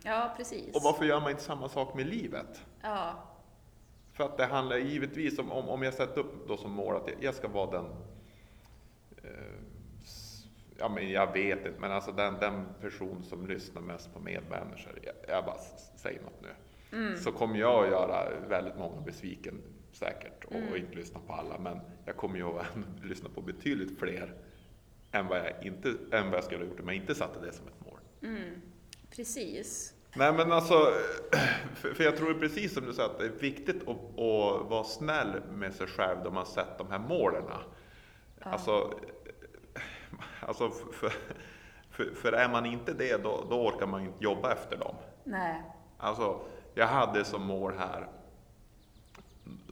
Ja, 0.03 0.33
precis. 0.37 0.75
Och 0.75 0.81
varför 0.83 1.05
gör 1.05 1.19
man 1.19 1.31
inte 1.31 1.43
samma 1.43 1.69
sak 1.69 1.95
med 1.95 2.07
livet? 2.07 2.65
Ja, 2.81 3.13
För 4.13 4.23
att 4.23 4.37
det 4.37 4.45
handlar 4.45 4.77
givetvis 4.77 5.39
om, 5.39 5.51
om, 5.51 5.69
om 5.69 5.83
jag 5.83 5.93
sätter 5.93 6.21
upp 6.21 6.47
då 6.47 6.57
som 6.57 6.71
mål 6.71 6.95
att 6.95 7.09
jag, 7.19 7.35
ska 7.35 7.47
vara 7.47 7.71
den, 7.71 7.85
eh, 9.23 9.31
ja 10.77 10.89
men 10.89 11.09
jag 11.09 11.33
vet 11.33 11.65
inte, 11.65 11.79
men 11.79 11.91
alltså 11.91 12.11
den, 12.11 12.33
den 12.39 12.65
person 12.81 13.23
som 13.23 13.47
lyssnar 13.47 13.81
mest 13.81 14.13
på 14.13 14.19
medmänniskor, 14.19 14.99
jag, 15.03 15.15
jag 15.27 15.45
bara 15.45 15.57
säger 15.95 16.21
något 16.21 16.41
nu. 16.41 16.49
Så 17.17 17.31
kommer 17.31 17.59
jag 17.59 17.83
att 17.83 17.91
göra 17.91 18.39
väldigt 18.49 18.77
många 18.77 19.01
besviken 19.01 19.61
säkert 19.91 20.45
och, 20.45 20.71
och 20.71 20.77
inte 20.77 20.95
lyssna 20.95 21.19
på 21.27 21.33
alla, 21.33 21.59
men 21.59 21.79
jag 22.05 22.17
kommer 22.17 22.37
ju 22.37 22.45
att 22.45 22.65
lyssna 23.03 23.29
på 23.29 23.41
betydligt 23.41 23.99
fler 23.99 24.33
än 25.11 25.27
vad 25.27 25.37
jag, 25.37 25.65
inte, 25.65 25.89
än 26.11 26.25
vad 26.25 26.37
jag 26.37 26.43
skulle 26.43 26.59
ha 26.59 26.69
gjort 26.69 26.79
om 26.79 26.87
jag 26.87 26.95
inte 26.95 27.15
satte 27.15 27.45
det 27.45 27.51
som 27.51 27.67
ett 27.67 27.85
mål. 27.85 27.99
precis. 29.15 29.93
Nej 30.15 30.33
men 30.33 30.51
alltså, 30.51 30.93
för, 31.75 32.03
jag 32.03 32.17
tror 32.17 32.33
precis 32.33 32.73
som 32.73 32.85
du 32.85 32.93
sa 32.93 33.05
att 33.05 33.19
det 33.19 33.25
är 33.25 33.29
viktigt 33.29 33.81
att, 33.81 34.19
att 34.19 34.69
vara 34.69 34.83
snäll 34.83 35.41
med 35.51 35.73
sig 35.73 35.87
själv 35.87 36.17
då 36.23 36.31
man 36.31 36.45
sett 36.45 36.77
de 36.77 36.91
här 36.91 36.99
målen. 36.99 37.43
Alltså, 38.41 38.93
alltså 40.47 40.69
för, 40.69 41.11
för, 41.89 42.15
för 42.15 42.33
är 42.33 42.49
man 42.49 42.65
inte 42.65 42.93
det 42.93 43.23
då, 43.23 43.45
då 43.49 43.67
orkar 43.67 43.87
man 43.87 44.01
inte 44.01 44.23
jobba 44.23 44.53
efter 44.53 44.77
dem. 44.77 44.95
Nej. 45.23 45.63
Alltså, 45.97 46.39
jag 46.73 46.87
hade 46.87 47.25
som 47.25 47.41
mål 47.41 47.73
här, 47.77 48.07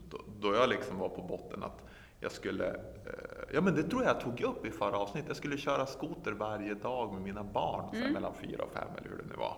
då, 0.10 0.18
då 0.40 0.54
jag 0.54 0.70
liksom 0.70 0.98
var 0.98 1.10
på 1.10 1.22
botten, 1.22 1.64
att 1.64 1.84
jag 2.20 2.32
skulle, 2.32 2.68
eh, 2.68 3.54
ja 3.54 3.62
men 3.62 3.76
det 3.76 3.84
tror 3.84 4.04
jag 4.04 4.16
jag 4.16 4.22
tog 4.22 4.42
upp 4.42 4.66
i 4.66 4.72
förra 4.72 4.98
avsnittet, 4.98 5.28
jag 5.28 5.38
skulle 5.38 5.58
köra 5.58 5.86
skoter 5.86 6.32
varje 6.32 6.74
dag 6.74 7.14
med 7.14 7.22
mina 7.22 7.44
barn, 7.44 7.96
här, 7.96 8.12
mellan 8.12 8.34
fyra 8.34 8.64
och 8.64 8.72
fem 8.72 8.88
eller 8.98 9.10
hur 9.10 9.18
det 9.18 9.30
nu 9.30 9.36
var. 9.38 9.58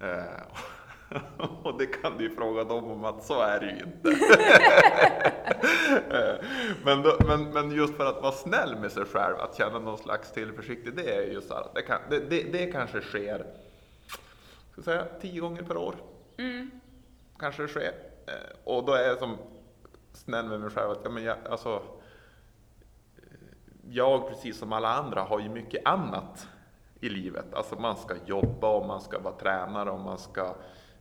Eh, 0.00 0.42
och 1.62 1.78
det 1.78 1.86
kan 1.86 2.18
du 2.18 2.24
ju 2.24 2.34
fråga 2.34 2.64
dem 2.64 2.90
om 2.90 3.04
att 3.04 3.24
så 3.24 3.40
är 3.40 3.60
det 3.60 3.66
ju 3.66 3.84
inte. 3.84 4.34
Eh, 6.10 6.46
men, 6.84 7.02
då, 7.02 7.16
men, 7.26 7.50
men 7.50 7.70
just 7.70 7.96
för 7.96 8.06
att 8.06 8.22
vara 8.22 8.32
snäll 8.32 8.76
med 8.76 8.92
sig 8.92 9.04
själv, 9.04 9.36
att 9.36 9.56
känna 9.56 9.78
någon 9.78 9.98
slags 9.98 10.32
tillförsikt, 10.32 10.86
i 10.86 10.90
det 10.90 11.14
är 11.14 11.22
ju 11.22 11.40
så 11.40 11.54
att 11.54 11.74
det, 11.74 11.82
kan, 11.82 12.00
det, 12.10 12.18
det, 12.18 12.42
det 12.42 12.72
kanske 12.72 13.00
sker 13.00 13.46
ska 14.72 14.82
säga, 14.90 15.06
tio 15.20 15.40
gånger 15.40 15.62
per 15.62 15.76
år. 15.76 15.94
Kanske 17.38 17.62
det 17.62 17.68
sker. 17.68 17.92
Eh, 18.26 18.56
och 18.64 18.84
då 18.84 18.92
är 18.92 19.08
jag 19.08 19.18
som 19.18 19.38
snäll 20.12 20.48
med 20.48 20.60
mig 20.60 20.70
själv 20.70 20.90
att 20.90 21.00
ja, 21.04 21.10
men 21.10 21.22
jag, 21.24 21.36
alltså, 21.50 21.82
jag, 23.90 24.28
precis 24.28 24.58
som 24.58 24.72
alla 24.72 24.88
andra, 24.88 25.22
har 25.22 25.40
ju 25.40 25.48
mycket 25.48 25.86
annat 25.86 26.48
i 27.00 27.08
livet. 27.08 27.54
Alltså 27.54 27.76
man 27.76 27.96
ska 27.96 28.14
jobba 28.26 28.68
och 28.68 28.86
man 28.86 29.00
ska 29.00 29.18
vara 29.18 29.34
tränare 29.34 29.90
och 29.90 30.00
man 30.00 30.18
ska 30.18 30.40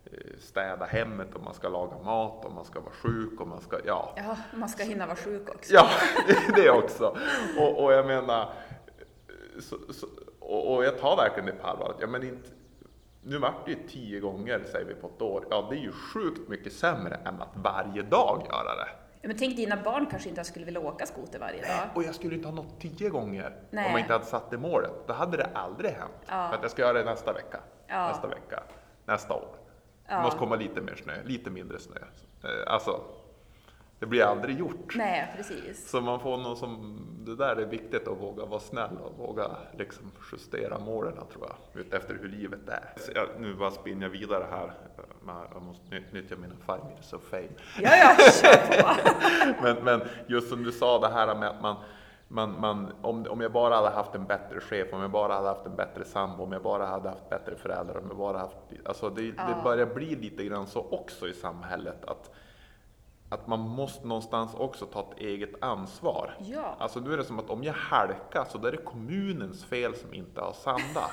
eh, 0.05 0.37
städa 0.39 0.85
hemmet 0.85 1.35
och 1.35 1.43
man 1.43 1.53
ska 1.53 1.69
laga 1.69 1.97
mat 2.03 2.45
och 2.45 2.53
man 2.53 2.65
ska 2.65 2.79
vara 2.79 2.93
sjuk 2.93 3.41
och 3.41 3.47
man 3.47 3.61
ska, 3.61 3.79
ja. 3.85 4.13
Ja, 4.15 4.37
man 4.53 4.69
ska 4.69 4.83
hinna 4.83 5.05
vara 5.05 5.15
sjuk 5.15 5.49
också. 5.49 5.73
Ja, 5.73 5.89
det 6.55 6.69
också. 6.69 7.17
Och, 7.59 7.83
och 7.83 7.93
jag 7.93 8.07
menar, 8.07 8.53
så, 9.59 9.93
så, 9.93 10.07
och, 10.39 10.75
och, 10.75 10.85
jag 10.85 10.97
tar 10.99 11.17
verkligen 11.17 11.45
det 11.45 11.51
på 11.51 11.67
allvar. 11.67 11.95
Ja, 11.99 12.07
men 12.07 12.23
inte, 12.23 12.49
nu 13.23 13.37
vart 13.37 13.65
det 13.65 13.71
ju 13.71 13.77
tio 13.87 14.19
gånger, 14.19 14.63
säger 14.71 14.85
vi 14.85 14.93
på 14.93 15.07
ett 15.07 15.21
år. 15.21 15.45
Ja, 15.49 15.67
det 15.69 15.75
är 15.75 15.81
ju 15.81 15.91
sjukt 15.91 16.49
mycket 16.49 16.73
sämre 16.73 17.15
än 17.15 17.41
att 17.41 17.51
varje 17.53 18.01
dag 18.01 18.47
göra 18.49 18.75
det. 18.75 18.89
Men 19.21 19.37
tänk 19.37 19.55
dina 19.55 19.77
barn 19.83 20.05
kanske 20.05 20.29
inte 20.29 20.43
skulle 20.43 20.65
vilja 20.65 20.79
åka 20.79 21.05
skoter 21.05 21.39
varje 21.39 21.61
dag. 21.61 21.89
Och 21.95 22.03
jag 22.03 22.15
skulle 22.15 22.35
inte 22.35 22.47
ha 22.47 22.55
nått 22.55 22.79
tio 22.81 23.09
gånger 23.09 23.55
Nej. 23.69 23.85
om 23.85 23.91
jag 23.91 23.99
inte 23.99 24.13
hade 24.13 24.25
satt 24.25 24.51
det 24.51 24.57
målet. 24.57 24.91
Då 25.07 25.13
hade 25.13 25.37
det 25.37 25.49
aldrig 25.53 25.91
hänt. 25.91 26.11
Ja. 26.27 26.47
För 26.49 26.55
att 26.55 26.61
jag 26.61 26.71
ska 26.71 26.81
göra 26.81 26.93
det 26.93 27.03
nästa 27.05 27.33
vecka, 27.33 27.59
Ja. 27.87 28.07
nästa 28.07 28.27
vecka, 28.27 28.63
nästa 29.05 29.33
år. 29.33 29.47
Det 30.07 30.13
Ja. 30.13 30.21
måste 30.21 30.39
komma 30.39 30.55
lite 30.55 30.81
mer 30.81 30.95
snö, 30.95 31.13
lite 31.23 31.49
mindre 31.49 31.79
snö. 31.79 31.95
Eh, 32.43 32.73
Alltså, 32.73 33.01
det 33.99 34.05
blir 34.05 34.23
aldrig 34.23 34.59
gjort. 34.59 34.95
Nej, 34.95 35.33
precis. 35.37 35.89
Så 35.89 36.01
man 36.01 36.19
får 36.19 36.37
någon 36.37 36.57
som, 36.57 37.01
det 37.25 37.35
där 37.35 37.55
är 37.55 37.65
viktigt 37.65 38.07
att 38.07 38.21
våga 38.21 38.45
vara 38.45 38.59
snäll 38.59 38.97
och 39.03 39.17
våga 39.27 39.51
liksom 39.77 40.11
justera 40.31 40.79
målen 40.79 41.13
tror 41.33 41.47
jag, 41.47 41.81
utefter 41.81 42.17
hur 42.21 42.29
livet 42.29 42.69
är. 42.69 42.93
Så 42.97 43.11
jag, 43.15 43.27
nu 43.39 43.53
bara 43.53 43.71
spinner 43.71 44.01
jag 44.03 44.09
vidare 44.09 44.45
här, 44.51 44.73
jag 45.53 45.61
måste 45.61 45.83
nyttja 46.11 46.35
mina 46.35 46.53
five 46.65 46.79
minutes 46.87 47.13
of 47.13 47.21
fame. 47.23 47.49
Ja, 47.81 47.91
ja, 47.97 48.15
kör 48.31 48.81
på. 48.83 48.95
men, 49.63 49.75
men 49.83 50.01
just 50.27 50.49
som 50.49 50.63
du 50.63 50.71
sa 50.71 50.99
det 50.99 51.07
här 51.07 51.35
med 51.35 51.49
att 51.49 51.61
man, 51.61 51.75
man, 52.27 52.59
man, 52.61 52.91
om, 53.01 53.25
om 53.29 53.41
jag 53.41 53.51
bara 53.51 53.75
hade 53.75 53.89
haft 53.89 54.15
en 54.15 54.25
bättre 54.25 54.59
chef, 54.59 54.87
om 54.93 55.01
jag 55.01 55.11
bara 55.11 55.33
hade 55.33 55.47
haft 55.47 55.65
en 55.65 55.75
bättre 55.75 56.05
sambo, 56.05 56.43
om 56.43 56.51
jag 56.51 56.63
bara 56.63 56.85
hade 56.85 57.09
haft 57.09 57.29
bättre 57.29 57.55
föräldrar, 57.55 57.97
om 57.97 58.05
jag 58.07 58.17
bara 58.17 58.37
haft, 58.37 58.57
alltså 58.85 59.09
det, 59.09 59.21
det 59.21 59.33
Ja. 59.37 59.61
börjar 59.63 59.85
bli 59.85 60.15
lite 60.15 60.43
grann 60.43 60.67
så 60.67 60.87
också 60.91 61.27
i 61.27 61.33
samhället 61.33 62.05
att, 62.05 62.31
att 63.29 63.47
man 63.47 63.59
måste 63.59 64.07
någonstans 64.07 64.53
också 64.55 64.85
ta 64.85 64.99
ett 64.99 65.17
eget 65.19 65.63
ansvar. 65.63 66.35
Ja. 66.39 66.75
Alltså 66.79 66.99
nu 66.99 67.13
är 67.13 67.17
det 67.17 67.23
som 67.23 67.39
att 67.39 67.49
om 67.49 67.63
jag 67.63 67.73
halkar 67.73 68.45
så 68.49 68.57
då 68.57 68.67
är 68.67 68.71
det 68.71 68.77
kommunens 68.77 69.65
fel 69.65 69.95
som 69.95 70.13
inte 70.13 70.41
har 70.41 70.53
sanda. 70.53 71.03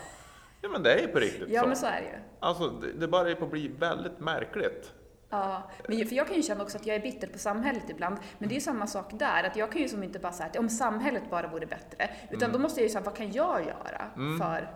Ja 0.61 0.69
men 0.69 0.83
det 0.83 0.95
är 0.95 1.01
ju 1.01 1.09
på 1.09 1.19
riktigt 1.19 1.49
Ja, 1.49 1.63
så. 1.63 1.67
men 1.69 1.77
så 1.77 1.87
är 1.87 2.01
det 2.01 2.07
ju. 2.07 2.19
Alltså 2.41 2.69
det, 2.69 2.93
det 2.93 3.09
börjar 3.09 3.35
på 3.35 3.45
att 3.45 3.51
bli 3.51 3.69
väldigt 3.69 4.21
märkligt. 4.21 4.93
Ja, 5.31 5.63
men 5.89 6.07
för 6.07 6.17
jag 6.17 6.27
kan 6.27 6.37
ju 6.37 6.43
känna 6.43 6.63
också 6.63 6.79
att 6.79 6.87
jag 6.87 6.97
är 6.97 7.01
bitter 7.01 7.27
på 7.29 7.39
samhället 7.39 7.83
ibland. 7.89 8.17
Men 8.39 8.49
det 8.49 8.53
är 8.53 8.57
ju 8.57 8.61
samma 8.61 8.87
sak 8.87 9.07
där, 9.13 9.45
att 9.45 9.57
jag 9.57 9.73
kan 9.73 9.83
ju 9.83 9.89
som 9.89 10.03
inte 10.03 10.19
bara 10.19 10.33
säga 10.33 10.49
att 10.49 10.57
om 10.57 10.69
samhället 10.69 11.31
bara 11.31 11.49
vore 11.49 11.67
bättre. 11.67 12.11
Utan 12.31 12.53
då 12.53 12.59
måste 12.59 12.81
jag 12.81 12.85
ju 12.85 12.89
säga, 12.93 13.05
vad 13.05 13.17
kan 13.17 13.33
jag 13.33 13.67
göra 13.67 14.11
för... 14.39 14.71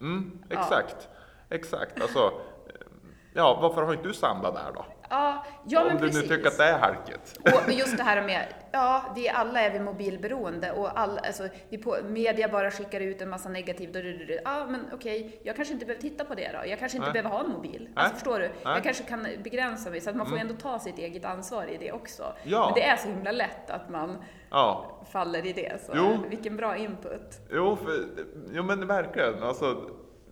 Mm, 0.00 0.42
exakt, 0.50 1.08
exakt. 1.50 2.00
Alltså, 2.00 2.32
ja, 3.34 3.58
varför 3.62 3.82
har 3.82 3.92
inte 3.92 4.08
du 4.08 4.14
samlat 4.14 4.54
där 4.54 4.72
då? 4.74 4.84
Ja, 5.10 5.44
ja 5.64 5.84
men 5.84 5.96
Om 5.96 6.02
du 6.02 6.06
precis. 6.08 6.22
nu 6.30 6.36
tycker 6.36 6.48
att 6.48 6.58
det 6.58 6.64
är 6.64 6.78
halkigt. 6.78 7.38
Och 7.66 7.72
just 7.72 7.96
det 7.96 8.02
här 8.02 8.22
med, 8.22 8.46
ja, 8.72 9.02
vi 9.16 9.28
alla 9.28 9.60
är 9.60 9.70
vi 9.70 9.80
mobilberoende 9.80 10.72
och 10.72 10.98
alla, 11.00 11.20
alltså, 11.20 11.48
vi 11.68 11.78
på, 11.78 11.96
media 12.04 12.48
bara 12.48 12.70
skickar 12.70 13.00
ut 13.00 13.20
en 13.22 13.28
massa 13.28 13.48
negativt. 13.48 13.96
Ja, 14.44 14.66
men 14.66 14.86
okej, 14.92 15.40
jag 15.44 15.56
kanske 15.56 15.74
inte 15.74 15.86
behöver 15.86 16.02
titta 16.02 16.24
på 16.24 16.34
det 16.34 16.50
då. 16.52 16.68
Jag 16.70 16.78
kanske 16.78 16.98
inte 16.98 17.12
Nej. 17.12 17.22
behöver 17.22 17.30
ha 17.38 17.44
en 17.44 17.50
mobil. 17.50 17.82
Nej. 17.82 17.92
Alltså, 17.96 18.14
förstår 18.14 18.38
du? 18.38 18.48
Nej. 18.48 18.56
Mm. 18.62 18.74
Jag 18.74 18.82
kanske 18.82 19.04
kan 19.04 19.26
begränsa 19.42 19.90
mig, 19.90 20.00
så 20.00 20.10
att 20.10 20.16
man 20.16 20.26
får 20.26 20.36
ändå 20.36 20.54
ta 20.54 20.78
sitt 20.78 20.98
eget 20.98 21.24
ansvar 21.24 21.66
i 21.66 21.76
det 21.76 21.92
också. 21.92 22.32
Ja. 22.44 22.64
Men 22.64 22.74
det 22.74 22.82
är 22.82 22.96
så 22.96 23.08
himla 23.08 23.32
lätt 23.32 23.70
att 23.70 23.90
man 23.90 24.24
Ja, 24.50 25.00
faller 25.12 25.46
i 25.46 25.52
det. 25.52 25.80
Så 25.86 25.92
Jo. 25.96 26.18
vilken 26.28 26.56
bra 26.56 26.76
input. 26.76 27.38
jo, 27.52 27.76
för, 27.76 28.04
jo 28.52 28.62
men 28.62 28.86
verkligen. 28.86 29.42
Alltså, 29.42 29.74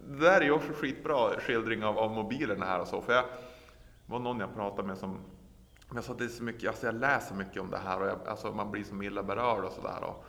det 0.09 0.25
där 0.25 0.41
är 0.41 0.45
ju 0.45 0.51
också 0.51 0.73
skitbra 0.73 1.41
skildring 1.41 1.85
av, 1.85 1.99
av 1.99 2.11
mobilerna 2.11 2.67
här 2.67 2.81
och 2.81 2.89
så. 2.89 3.01
För 3.01 3.13
jag 3.13 3.25
var 4.09 4.19
någon 4.19 4.41
jag 4.41 4.55
pratade 4.55 4.89
med 4.89 4.99
som 4.99 5.19
jag 5.95 6.05
sa 6.05 6.15
det 6.15 6.25
är 6.25 6.29
så 6.29 6.43
mycket, 6.43 6.69
alltså 6.69 6.87
jag 6.87 6.95
läser 6.95 7.35
mycket 7.35 7.63
om 7.63 7.71
det 7.71 7.79
här 7.79 8.01
och 8.01 8.09
jag, 8.09 8.19
alltså 8.29 8.53
man 8.53 8.71
blir 8.71 8.85
så 8.85 9.03
illa 9.03 9.23
berörd 9.23 9.65
och 9.65 9.73
sådär. 9.73 10.05
Och, 10.05 10.25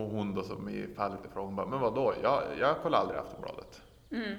och 0.00 0.10
hon 0.10 0.34
då 0.34 0.42
som 0.42 0.68
i 0.68 0.86
fallet 0.96 1.24
ifrån, 1.24 1.44
hon 1.46 1.56
bara, 1.56 1.66
men 1.66 1.80
vadå, 1.80 2.14
jag, 2.22 2.42
jag 2.58 2.76
kollar 2.82 2.98
aldrig 2.98 3.18
Aftonbladet. 3.20 3.82
Mm. 4.10 4.36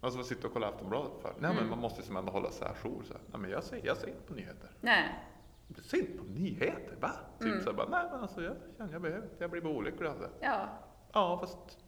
Alltså 0.00 0.18
vad 0.18 0.26
sitter 0.26 0.42
du 0.42 0.48
och 0.48 0.54
kollar 0.54 0.68
Aftonbladet 0.68 1.12
för? 1.22 1.34
Nej 1.38 1.54
men 1.54 1.68
man 1.68 1.78
måste 1.78 2.02
som 2.02 2.16
ändå 2.16 2.32
hålla 2.32 2.50
sig 2.50 2.66
ajour. 2.68 3.02
Så 3.04 3.12
här, 3.12 3.22
Nej 3.26 3.40
men 3.40 3.50
jag 3.50 3.64
ser, 3.64 3.80
jag 3.86 3.96
ser 3.96 4.06
inte 4.08 4.22
på 4.28 4.34
nyheter. 4.34 4.70
Nej. 4.80 5.24
Du 5.68 5.82
ser 5.82 5.98
inte 5.98 6.18
på 6.18 6.24
nyheter? 6.24 6.96
Va? 7.00 7.10
Typ 7.38 7.48
Mm. 7.48 7.64
så 7.64 7.70
här, 7.70 7.76
bara, 7.76 7.88
nej 7.88 8.08
men 8.12 8.20
alltså 8.20 8.42
jag 8.42 8.54
känner, 8.76 8.92
jag 8.92 9.02
behöver 9.02 9.22
inte, 9.24 9.36
jag 9.38 9.50
blir 9.50 9.60
bara 9.62 9.72
olycklig 9.74 10.06
av 10.08 10.18
det. 10.18 10.28
Ja. 10.40 10.68
Ja 11.12 11.38
fast, 11.40 11.78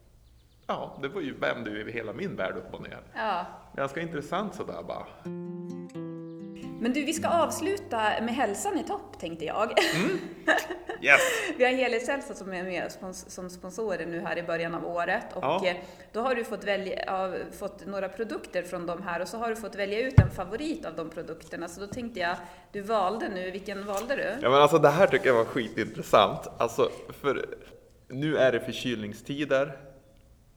ja 0.68 0.98
det 1.02 1.08
var 1.08 1.20
ju, 1.20 1.34
vände 1.38 1.70
ju 1.70 1.90
hela 1.90 2.12
min 2.12 2.36
värld 2.36 2.56
upp 2.56 2.74
och 2.74 2.82
ner. 2.82 2.98
Ja. 3.14 3.46
Ganska 3.76 4.00
intressant 4.00 4.54
sådär 4.54 4.82
bara. 4.88 5.06
Men 6.80 6.92
du, 6.92 7.04
vi 7.04 7.12
ska 7.12 7.28
avsluta 7.28 7.96
med 7.98 8.34
hälsan 8.34 8.78
i 8.78 8.84
topp, 8.84 9.18
tänkte 9.20 9.44
jag. 9.44 9.72
Yes! 11.00 11.20
Vi 11.56 11.64
har 11.64 11.72
Helhetshälsa 11.72 12.34
som 12.34 12.52
är 12.52 12.62
med 12.62 12.92
som 13.28 13.50
sponsorer 13.50 14.06
nu 14.06 14.20
här 14.20 14.38
i 14.38 14.42
början 14.42 14.74
av 14.74 14.86
året 14.86 15.24
och 15.34 15.42
Ja. 15.44 15.66
eh, 15.66 15.76
då 16.12 16.20
har 16.20 16.34
du 16.34 16.44
fått, 16.44 16.64
välja, 16.64 17.04
ja, 17.06 17.32
fått 17.58 17.86
några 17.86 18.08
produkter 18.08 18.62
från 18.62 18.86
dem 18.86 19.02
här 19.02 19.22
och 19.22 19.28
så 19.28 19.36
har 19.38 19.48
du 19.48 19.56
fått 19.56 19.74
välja 19.74 20.00
ut 20.06 20.20
en 20.20 20.30
favorit 20.30 20.86
av 20.86 20.94
de 20.96 21.10
produkterna. 21.10 21.68
Så 21.68 21.80
då 21.80 21.86
tänkte 21.86 22.20
jag, 22.20 22.36
du 22.72 22.80
valde 22.80 23.28
nu, 23.28 23.50
vilken 23.50 23.86
valde 23.86 24.16
du? 24.16 24.22
Ja 24.42 24.50
men 24.50 24.62
alltså 24.62 24.78
det 24.78 24.88
här 24.88 25.06
tycker 25.06 25.26
jag 25.26 25.34
var 25.34 25.44
skitintressant. 25.44 26.48
Alltså 26.58 26.90
för 27.22 27.44
nu 28.08 28.36
är 28.36 28.52
det 28.52 28.60
förkylningstider 28.60 29.76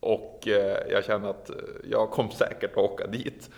och 0.01 0.47
eh, 0.47 0.77
jag 0.91 1.05
känner 1.05 1.29
att 1.29 1.49
eh, 1.49 1.55
jag 1.83 2.11
kommer 2.11 2.29
säkert 2.29 2.71
att 2.71 2.77
åka 2.77 3.07
dit. 3.07 3.49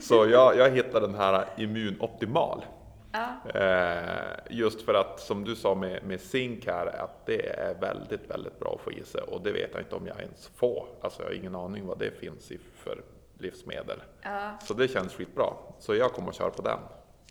Så 0.00 0.26
jag, 0.26 0.56
jag 0.56 0.70
hittade 0.70 1.06
den 1.06 1.16
här 1.16 1.46
Immunoptimal. 1.56 2.64
Ja. 3.12 3.60
Eh, 3.60 4.34
just 4.50 4.82
för 4.82 4.94
att 4.94 5.20
som 5.20 5.44
du 5.44 5.56
sa 5.56 5.74
med, 5.74 6.02
med 6.04 6.20
zink 6.20 6.66
här, 6.66 6.86
att 6.86 7.26
det 7.26 7.48
är 7.48 7.74
väldigt, 7.80 8.30
väldigt 8.30 8.58
bra 8.58 8.74
att 8.74 8.80
få 8.80 8.92
i 8.92 9.04
sig 9.04 9.20
och 9.22 9.42
det 9.42 9.52
vet 9.52 9.70
jag 9.72 9.82
inte 9.82 9.94
om 9.94 10.06
jag 10.06 10.20
ens 10.20 10.50
får. 10.56 10.86
Alltså 11.00 11.22
jag 11.22 11.28
har 11.28 11.34
ingen 11.34 11.54
aning 11.54 11.86
vad 11.86 11.98
det 11.98 12.10
finns 12.10 12.50
i 12.50 12.58
för 12.74 13.02
livsmedel. 13.38 14.02
Ja, 14.22 14.58
Så 14.64 14.74
det 14.74 14.88
känns 14.88 15.14
skitbra. 15.14 15.52
Så 15.78 15.94
jag 15.94 16.12
kommer 16.12 16.28
att 16.28 16.34
köra 16.34 16.50
på 16.50 16.62
den. 16.62 16.78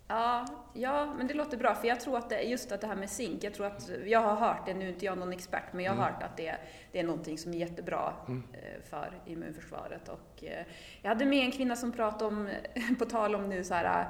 Ja, 0.08 0.46
ja, 0.72 1.14
men 1.18 1.26
det 1.26 1.34
låter 1.34 1.56
bra 1.56 1.74
för 1.74 1.88
jag 1.88 2.00
tror 2.00 2.18
att 2.18 2.30
det, 2.30 2.42
just 2.42 2.72
att 2.72 2.80
det 2.80 2.86
här 2.86 2.96
med 2.96 3.10
zink, 3.10 3.44
jag 3.44 3.54
tror 3.54 3.66
att, 3.66 3.90
jag 4.06 4.20
har 4.20 4.36
hört 4.36 4.66
det, 4.66 4.74
nu 4.74 4.84
är 4.84 4.88
inte 4.88 5.04
jag 5.04 5.18
någon 5.18 5.32
expert, 5.32 5.72
men 5.72 5.84
jag 5.84 5.92
har 5.92 6.04
hört 6.04 6.22
att 6.22 6.36
det, 6.36 6.56
det 6.92 6.98
är 6.98 7.04
någonting 7.04 7.38
som 7.38 7.52
är 7.52 7.56
jättebra 7.56 8.14
eh, 8.28 8.82
för 8.90 9.22
immunförsvaret. 9.26 10.08
Och, 10.08 10.44
eh, 10.44 10.64
jag 11.02 11.08
hade 11.08 11.26
med 11.26 11.44
en 11.44 11.52
kvinna 11.52 11.76
som 11.76 11.92
pratade 11.92 12.24
om, 12.24 12.48
på 12.98 13.04
tal 13.04 13.34
om 13.34 13.48
nu 13.48 13.64
så 13.64 13.74
här, 13.74 14.08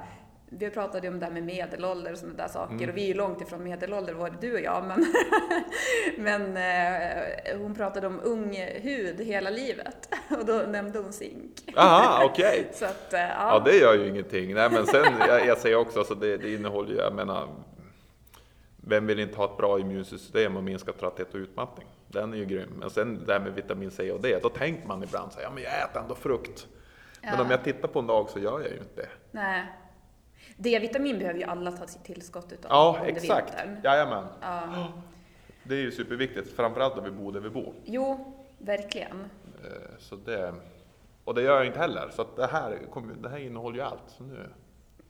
vi 0.51 0.69
pratade 0.69 1.07
ju 1.07 1.13
om 1.13 1.19
det 1.19 1.25
här 1.25 1.33
med 1.33 1.43
medelålder 1.43 2.11
och 2.11 2.17
sådana 2.17 2.37
där 2.37 2.47
saker 2.47 2.89
och 2.89 2.97
vi 2.97 3.03
är 3.03 3.07
ju 3.07 3.13
långt 3.13 3.41
ifrån 3.41 3.63
medelålder, 3.63 4.13
både 4.13 4.35
du 4.41 4.53
och 4.53 4.59
jag, 4.59 4.83
men, 4.87 5.05
men 6.17 6.57
eh, 6.57 7.57
hon 7.61 7.75
pratade 7.75 8.07
om 8.07 8.19
ung 8.23 8.55
hud 8.81 9.21
hela 9.21 9.49
livet 9.49 10.09
och 10.39 10.45
då 10.45 10.53
nämnde 10.53 10.99
hon 10.99 11.13
zink. 11.13 11.51
Aha, 11.75 12.25
okej. 12.31 12.71
Att, 12.81 13.13
eh, 13.13 13.19
Ja, 13.19 13.61
det 13.65 13.77
gör 13.77 13.93
ju 13.93 14.07
ingenting. 14.07 14.53
Nej, 14.53 14.69
men 14.71 14.85
sen, 14.85 15.05
jag, 15.27 15.45
jag 15.45 15.57
säger 15.57 15.75
också, 15.75 15.99
alltså 15.99 16.15
det, 16.15 16.37
det 16.37 16.53
innehåller 16.53 16.89
ju, 16.89 16.97
jag 16.97 17.13
menar, 17.13 17.47
vem 18.77 19.07
vill 19.07 19.19
inte 19.19 19.37
ha 19.37 19.45
ett 19.45 19.57
bra 19.57 19.79
immunsystem 19.79 20.57
och 20.57 20.63
minska 20.63 20.91
trötthet 20.91 21.33
och 21.33 21.37
utmattning? 21.39 21.87
Den 22.07 22.33
är 22.33 22.37
ju 22.37 22.45
grym. 22.45 22.69
Men 22.79 22.89
sen 22.89 23.25
det 23.25 23.33
här 23.33 23.39
med 23.39 23.53
vitamin 23.53 23.91
C 23.91 24.11
och 24.11 24.21
D, 24.21 24.39
då 24.43 24.49
tänker 24.49 24.87
man 24.87 25.03
ibland 25.03 25.31
så 25.31 25.37
här, 25.39 25.45
ja 25.45 25.51
men 25.53 25.63
jag 25.63 25.71
äter 25.83 26.01
ändå 26.01 26.15
frukt. 26.15 26.67
Men 27.21 27.33
Ja. 27.33 27.41
om 27.41 27.51
jag 27.51 27.63
tittar 27.63 27.87
på 27.87 27.99
en 27.99 28.07
dag 28.07 28.29
så 28.29 28.39
gör 28.39 28.59
jag 28.59 28.69
ju 28.69 28.77
inte 28.77 28.95
det. 29.01 29.07
Nej. 29.31 29.63
D-vitamin 30.61 31.19
behöver 31.19 31.39
ju 31.39 31.45
alla 31.45 31.71
ta 31.71 31.87
sitt 31.87 32.03
tillskott 32.03 32.51
utav 32.51 32.71
Ja, 32.71 32.97
under 32.99 33.11
exakt. 33.13 33.47
vintern. 33.49 33.81
Jajamän. 33.83 34.25
Ja. 34.41 34.87
Det 35.63 35.75
är 35.75 35.79
ju 35.79 35.91
superviktigt, 35.91 36.55
framförallt 36.55 36.95
när 36.95 37.03
vi 37.03 37.11
bor 37.11 37.31
där 37.31 37.39
vi 37.39 37.49
bor. 37.49 37.73
Jo, 37.85 38.33
verkligen. 38.57 39.21
Eh, 39.63 39.69
Så 39.99 40.15
det, 40.15 40.53
och 41.23 41.35
det 41.35 41.41
gör 41.41 41.55
jag 41.57 41.65
inte 41.65 41.79
heller. 41.79 42.09
Så 42.15 42.21
att 42.21 42.35
det, 42.35 42.47
här, 42.47 42.79
kommer- 42.91 43.13
det 43.13 43.29
här 43.29 43.37
innehåller 43.37 43.77
ju 43.77 43.83
allt. 43.83 44.03
Så 44.07 44.23
nu, 44.23 44.49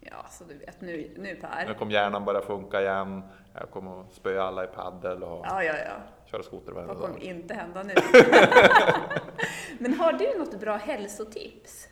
Ja, 0.02 0.26
så 0.30 0.44
du 0.44 0.58
vet, 0.58 0.82
nu, 0.82 0.98
nu 0.98 1.10
nu 1.18 1.36
Per. 1.36 1.74
kommer 1.74 1.92
hjärnan 1.92 2.26
börja 2.26 2.42
funka 2.42 2.82
igen. 2.82 3.22
Jag 3.54 3.72
kommer 3.72 4.02
att 4.02 4.14
spöa 4.14 4.44
alla 4.44 4.64
i 4.64 4.68
paddel 4.68 5.24
och 5.24 5.46
Ja, 5.46 5.64
ja, 5.64 5.74
ja. 5.78 5.96
köra 6.32 6.44
skoter 6.44 6.72
varje 6.72 6.88
Vad 6.88 6.98
dag. 6.98 7.06
kommer 7.06 7.24
inte 7.24 7.54
hända 7.54 7.84
nu? 7.84 7.94
Men 9.80 9.94
har 9.94 10.14
du 10.14 10.38
något 10.40 10.60
bra 10.60 10.76
hälsotips? 10.78 11.88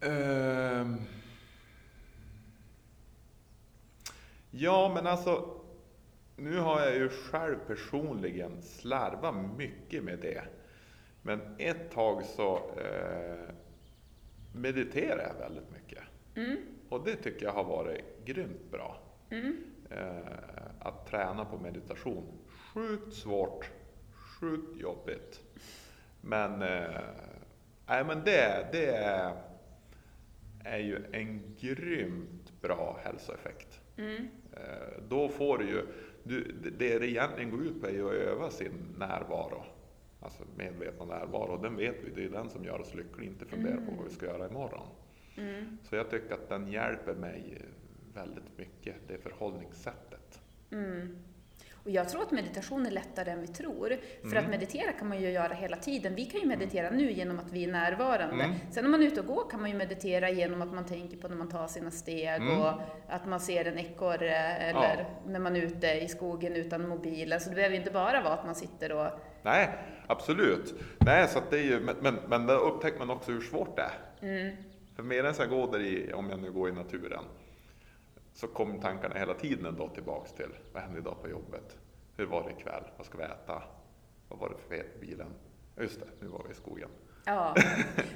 Ehm. 0.00 0.96
Ja, 4.50 4.92
men 4.94 5.06
alltså. 5.06 5.56
Nu 6.36 6.58
har 6.58 6.80
jag 6.80 6.94
ju 6.94 7.08
själv 7.08 7.56
personligen 7.66 8.62
slarvat 8.62 9.34
mycket 9.56 10.04
med 10.04 10.18
det. 10.18 10.42
Men 11.22 11.40
ett 11.58 11.90
tag 11.90 12.24
så 12.24 12.56
eh, 12.56 13.54
mediterar 14.52 15.22
jag 15.22 15.34
väldigt 15.34 15.70
mycket. 15.70 16.02
Och 16.88 17.04
det 17.04 17.16
tycker 17.16 17.46
jag 17.46 17.52
har 17.52 17.64
varit 17.64 18.04
grymt 18.24 18.70
bra. 18.70 18.96
Mm. 19.30 19.56
Eh, 19.90 20.16
att 20.78 21.06
träna 21.06 21.44
på 21.44 21.58
meditation. 21.58 22.24
Sjukt 22.74 23.14
svårt, 23.14 23.70
sjukt 24.12 24.80
jobbigt. 24.80 25.40
Men, 26.20 26.62
eh, 26.62 27.00
nej, 27.86 28.04
men 28.04 28.24
det, 28.24 28.68
det 28.72 28.86
är, 28.86 29.36
är 30.64 30.78
ju 30.78 31.04
en 31.12 31.56
grymt 31.60 32.52
bra 32.60 33.00
hälsoeffekt. 33.04 33.80
Mm. 33.96 34.28
Eh, 34.52 35.02
då 35.08 35.28
får 35.28 35.58
du 35.58 35.64
ju, 35.64 35.82
du, 36.22 36.52
det 36.78 36.98
det 36.98 37.10
egentligen 37.10 37.50
går 37.50 37.62
ut 37.62 37.80
på 37.80 37.86
är 37.86 37.92
ju 37.92 38.06
att 38.06 38.14
öva 38.14 38.50
sin 38.50 38.72
närvaro. 38.98 39.64
Alltså 40.20 40.42
medvetna 40.56 41.04
närvaro, 41.04 41.56
den 41.62 41.76
vet 41.76 41.96
vi, 42.04 42.10
det 42.10 42.24
är 42.24 42.28
den 42.28 42.50
som 42.50 42.64
gör 42.64 42.80
oss 42.80 42.94
lyckliga, 42.94 43.30
inte 43.30 43.46
fundera 43.46 43.76
på 43.76 43.92
vad 43.96 44.04
vi 44.04 44.10
ska 44.14 44.26
göra 44.26 44.48
imorgon. 44.48 44.86
Mm. 45.36 45.78
Så 45.82 45.96
jag 45.96 46.10
tycker 46.10 46.34
att 46.34 46.48
den 46.48 46.72
hjälper 46.72 47.14
mig 47.14 47.62
väldigt 48.14 48.58
mycket, 48.58 48.96
det 49.08 49.18
förhållningssättet. 49.18 50.42
Mm. 50.70 51.16
Och 51.84 51.90
jag 51.90 52.08
tror 52.08 52.22
att 52.22 52.30
meditation 52.30 52.86
är 52.86 52.90
lättare 52.90 53.30
än 53.30 53.40
vi 53.40 53.46
tror. 53.48 53.96
För 54.22 54.28
Mm. 54.30 54.44
att 54.44 54.50
meditera 54.50 54.92
kan 54.92 55.08
man 55.08 55.20
ju 55.22 55.30
göra 55.30 55.54
hela 55.54 55.76
tiden. 55.76 56.14
Vi 56.14 56.24
kan 56.24 56.40
ju 56.40 56.46
meditera 56.46 56.90
nu 56.90 57.12
genom 57.12 57.38
att 57.38 57.52
vi 57.52 57.64
är 57.64 57.72
närvarande. 57.72 58.44
Mm. 58.44 58.56
Sen 58.70 58.84
om 58.84 58.90
man 58.90 59.02
är 59.02 59.06
ute 59.06 59.20
och 59.20 59.26
går 59.26 59.50
kan 59.50 59.60
man 59.60 59.70
ju 59.70 59.76
meditera 59.76 60.30
genom 60.30 60.62
att 60.62 60.72
man 60.74 60.86
tänker 60.86 61.16
på 61.16 61.28
när 61.28 61.36
man 61.36 61.48
tar 61.48 61.66
sina 61.66 61.90
steg 61.90 62.28
Mm. 62.42 62.60
och 62.60 62.72
att 63.08 63.26
man 63.26 63.40
ser 63.40 63.64
en 63.64 63.78
ekorre 63.78 64.36
eller 64.38 65.06
när 65.26 65.40
man 65.40 65.56
är 65.56 65.60
ute 65.62 65.86
i 65.86 66.08
skogen 66.08 66.56
utan 66.56 66.88
mobilen. 66.88 67.40
Så 67.40 67.48
det 67.48 67.54
behöver 67.54 67.74
ju 67.74 67.80
inte 67.80 67.90
bara 67.92 68.20
vara 68.22 68.34
att 68.34 68.46
man 68.46 68.54
sitter 68.54 68.92
och... 68.92 69.10
Nej, 69.42 69.68
absolut. 70.06 70.74
Nej, 70.98 71.28
så 71.28 71.38
det 71.50 71.56
är 71.58 71.62
ju, 71.62 71.80
men, 71.80 71.96
men, 72.00 72.18
men 72.28 72.46
då 72.46 72.52
upptäcker 72.52 72.98
man 72.98 73.10
också 73.10 73.32
hur 73.32 73.40
svårt 73.40 73.76
det 73.76 73.82
är. 73.82 74.26
Mm. 74.28 74.56
För 74.96 75.02
medan 75.02 75.34
jag 75.38 75.48
går 75.50 75.72
där 75.72 75.80
i, 75.80 76.12
om 76.12 76.30
jag 76.30 76.40
nu 76.42 76.50
går 76.52 76.68
i 76.68 76.72
naturen, 76.72 77.24
så 78.40 78.46
kom 78.46 78.80
tankarna 78.80 79.18
hela 79.18 79.34
tiden 79.34 79.66
ändå 79.66 79.88
tillbaks 79.88 80.32
till, 80.32 80.50
vad 80.72 80.82
hände 80.82 80.98
idag 80.98 81.16
på 81.22 81.28
jobbet? 81.28 81.78
Hur 82.16 82.26
var 82.26 82.44
det 82.44 82.50
ikväll? 82.50 82.84
Vad 82.96 83.06
ska 83.06 83.18
vi 83.18 83.24
äta? 83.24 83.62
Vad 84.28 84.38
var 84.38 84.48
det 84.48 84.56
för 84.56 84.76
fet 84.76 84.94
på 84.94 85.00
bilen? 85.00 85.26
Just 85.80 86.00
det, 86.00 86.06
nu 86.20 86.28
var 86.28 86.44
vi 86.46 86.52
i 86.52 86.54
skogen. 86.54 86.88
Ja, 87.34 87.54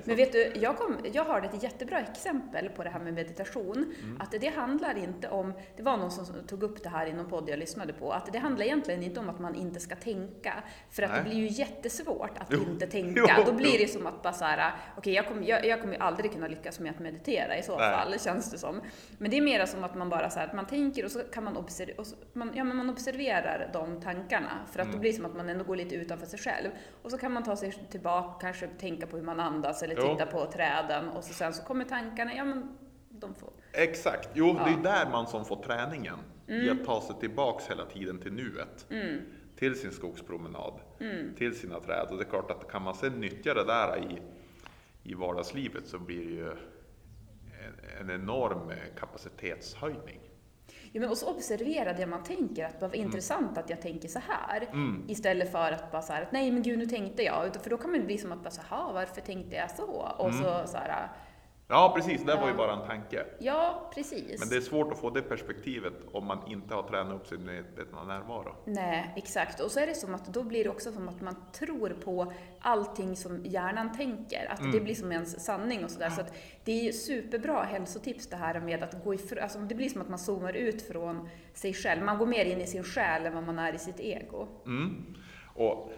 men 0.05 0.17
vet 0.17 0.33
du, 0.33 0.53
jag, 0.55 0.77
kom, 0.77 0.97
jag 1.13 1.25
har 1.25 1.43
ett 1.43 1.63
jättebra 1.63 2.01
exempel 2.01 2.69
på 2.69 2.85
det 2.85 2.91
här 2.91 3.01
med 3.01 3.15
meditation. 3.15 3.95
Mm. 4.03 4.21
Att 4.21 4.31
det 4.41 4.49
handlar 4.57 4.99
inte 4.99 5.29
om, 5.29 5.53
det 5.77 5.83
var 5.83 5.97
någon 5.97 6.11
som 6.11 6.27
tog 6.47 6.63
upp 6.63 6.83
det 6.83 6.89
här 6.89 7.07
i 7.07 7.13
någon 7.13 7.29
podd 7.31 7.49
jag 7.49 7.59
lyssnade 7.59 7.93
på, 7.93 8.13
att 8.13 8.33
det 8.33 8.39
handlar 8.39 8.67
egentligen 8.67 9.03
inte 9.03 9.21
om 9.21 9.29
att 9.29 9.41
man 9.41 9.55
inte 9.55 9.81
ska 9.81 9.97
tänka. 9.97 10.55
För 10.91 11.03
att 11.03 11.11
det 11.11 11.21
Nej. 11.23 11.25
blir 11.25 11.39
ju 11.39 11.47
jättesvårt 11.49 12.39
att 12.39 12.47
Jo, 12.51 12.59
inte 12.71 12.87
tänka. 12.87 13.35
jo, 13.39 13.45
Då 13.47 13.53
blir 13.53 13.79
det 13.79 13.89
som 13.89 14.07
att 14.07 14.23
bara 14.23 14.33
så 14.33 14.45
här, 14.45 14.73
okej 14.97 15.13
jag, 15.13 15.27
kommer, 15.29 15.49
jag, 15.49 15.67
jag 15.67 15.81
kommer 15.81 16.03
aldrig 16.03 16.33
kunna 16.33 16.49
lyckas 16.49 16.81
med 16.81 16.91
att 16.91 16.99
meditera 16.99 17.59
i 17.59 17.63
så 17.63 17.79
Nej. 17.79 17.93
fall, 17.97 18.19
känns 18.21 18.51
det 18.51 18.59
som. 18.59 18.81
Men 19.19 19.31
det 19.31 19.37
är 19.37 19.43
mer 19.43 19.67
som 19.67 19.85
att 19.85 19.95
man 19.95 20.09
bara 20.09 20.31
så 20.31 20.39
här, 20.39 20.47
att 20.47 20.55
man 20.55 20.67
tänker 20.67 21.05
och 21.05 21.11
så 21.11 21.19
kan 21.21 21.45
man, 21.45 21.57
observ, 21.57 21.91
och 21.99 22.07
så, 22.07 22.17
man, 22.33 22.53
ja, 22.55 22.65
men 22.65 22.77
man 22.77 22.91
observerar 22.91 23.71
de 23.73 24.01
tankarna. 24.01 24.51
För 24.73 24.79
att 24.81 24.85
Mm. 24.85 24.97
då 24.97 25.01
blir 25.01 25.11
det 25.11 25.17
som 25.17 25.27
att 25.27 25.37
man 25.37 25.49
ändå 25.49 25.65
går 25.65 25.77
lite 25.77 25.95
utanför 25.95 26.27
sig 26.27 26.39
själv. 26.39 26.69
Och 27.03 27.11
så 27.11 27.19
kan 27.19 27.33
man 27.33 27.43
ta 27.43 27.57
sig 27.57 27.73
tillbaka, 27.91 28.39
kanske 28.41 28.67
tänka 28.67 29.04
på 29.07 29.17
hur 29.17 29.25
man 29.25 29.41
andas 29.41 29.83
eller 29.83 29.97
Jo. 29.99 30.03
titta 30.13 30.27
på 30.27 30.47
träden 30.47 31.09
och 31.09 31.25
så 31.25 31.33
sen 31.35 31.55
så 31.55 31.63
kommer 31.63 31.85
tankarna, 31.85 32.35
ja 32.35 32.45
men 32.45 32.77
de 33.11 33.35
får... 33.35 33.51
Exakt, 33.73 34.29
jo 34.35 34.53
det 34.53 34.71
Ja. 34.71 34.79
är 34.79 34.83
där 34.83 35.11
man 35.11 35.27
som 35.27 35.45
får 35.45 35.63
träningen. 35.63 36.19
I 36.47 36.71
att 36.71 36.85
ta 36.85 37.01
sig 37.01 37.17
tillbaks 37.21 37.71
hela 37.71 37.85
tiden 37.87 38.19
till 38.19 38.33
nuet. 38.33 38.87
Mm, 38.91 39.21
Till 39.57 39.79
sin 39.81 39.91
skogspromenad, 39.93 40.81
mm, 41.01 41.35
till 41.35 41.59
sina 41.59 41.81
träd. 41.81 42.07
Och 42.11 42.17
det 42.17 42.23
är 42.25 42.29
klart 42.31 42.51
att 42.51 42.71
kan 42.71 42.83
man 42.83 42.95
sen 42.95 43.13
nyttja 43.21 43.55
det 43.55 43.65
där 43.65 43.97
i, 43.99 44.19
i 45.11 45.15
vardagslivet 45.15 45.87
så 45.87 45.99
blir 45.99 46.19
det 46.27 46.33
ju 46.35 46.49
en, 46.49 48.01
en 48.01 48.11
enorm 48.23 48.73
kapacitetshöjning. 48.99 50.21
Ja, 50.95 51.01
men 51.01 51.11
och 51.11 51.19
så 51.19 51.31
observera 51.31 51.93
det 51.93 52.07
man 52.07 52.23
tänker, 52.23 52.65
att 52.65 52.81
det 52.81 52.89
var 52.89 52.95
intressant 52.95 53.59
att 53.59 53.71
jag 53.71 53.81
tänker 53.81 54.09
så 54.09 54.19
här. 54.19 54.69
Mm. 54.73 55.05
Istället 55.09 55.53
för 55.53 55.73
att 55.73 55.93
bara 55.93 56.03
så 56.03 56.13
här, 56.13 56.23
att 56.23 56.33
nej 56.33 56.51
men 56.51 56.63
gud 56.63 56.79
nu 56.79 56.87
tänkte 56.87 57.23
jag. 57.23 57.57
För 57.63 57.71
då 57.71 57.77
kan 57.77 57.91
man 57.91 58.07
bli 58.07 58.19
som 58.19 58.33
att 58.33 58.43
bara 58.43 58.51
så 58.51 58.63
här, 58.71 58.93
varför 58.93 59.21
tänkte 59.21 59.57
jag 59.57 59.71
så? 59.71 60.15
Och 60.19 60.35
så, 60.35 60.63
så 60.67 60.77
här, 60.77 61.09
Ja 61.69 61.93
precis, 61.97 62.25
det 62.25 62.35
var 62.37 62.49
ju 62.49 62.55
bara 62.55 62.73
en 62.73 62.87
tanke. 62.87 63.25
ja 63.39 63.91
precis. 63.95 64.41
Men 64.41 64.49
det 64.49 64.57
är 64.57 64.61
svårt 64.61 64.93
att 64.93 64.99
få 64.99 65.11
det 65.11 65.23
perspektivet 65.23 65.93
om 66.13 66.25
man 66.27 66.39
inte 66.49 66.75
har 66.75 66.83
tränat 66.83 67.15
upp 67.15 67.27
sin 67.27 67.45
medvetna 67.47 68.05
närvaro. 68.05 68.55
Nej, 68.65 69.13
exakt. 69.17 69.61
Och 69.61 69.71
så 69.71 69.81
är 69.81 69.87
det 69.87 69.95
som 69.95 70.15
att 70.15 70.27
då 70.27 70.43
blir 70.43 70.65
det 70.65 70.71
också 70.71 70.93
som 70.93 71.09
att 71.09 71.21
man 71.21 71.37
tror 71.53 71.89
på 72.05 72.33
allting 72.61 73.17
som 73.17 73.45
hjärnan 73.45 73.97
tänker. 73.97 74.47
Att 74.53 74.59
det 74.59 74.65
Mm. 74.69 74.85
blir 74.85 74.95
som 74.95 75.13
ens 75.13 75.45
sanning 75.45 75.85
och 75.85 75.91
sådär. 75.91 76.11
Så 76.11 76.21
att 76.21 76.35
det 76.65 76.73
är 76.73 76.83
ju 76.85 76.93
superbra 76.93 77.63
hälsotips 77.63 78.27
det 78.27 78.37
här 78.37 78.61
med 78.61 78.83
att 78.83 79.05
gå 79.05 79.15
ifrån, 79.15 79.39
alltså 79.43 79.59
det 79.59 79.75
blir 79.75 79.89
som 79.89 80.01
att 80.01 80.09
man 80.09 80.19
zoomar 80.19 80.53
ut 80.53 80.83
från 80.83 81.29
sig 81.55 81.75
själv. 81.75 82.03
Man 82.05 82.19
går 82.19 82.27
mer 82.27 82.45
in 82.45 82.61
i 82.61 82.67
sin 82.67 82.85
själ 82.85 83.27
än 83.27 83.35
vad 83.35 83.45
man 83.45 83.59
är 83.59 83.75
i 83.75 83.79
sitt 83.79 84.01
ego. 84.01 84.49
Mm. 84.67 85.15
Och, 85.55 85.93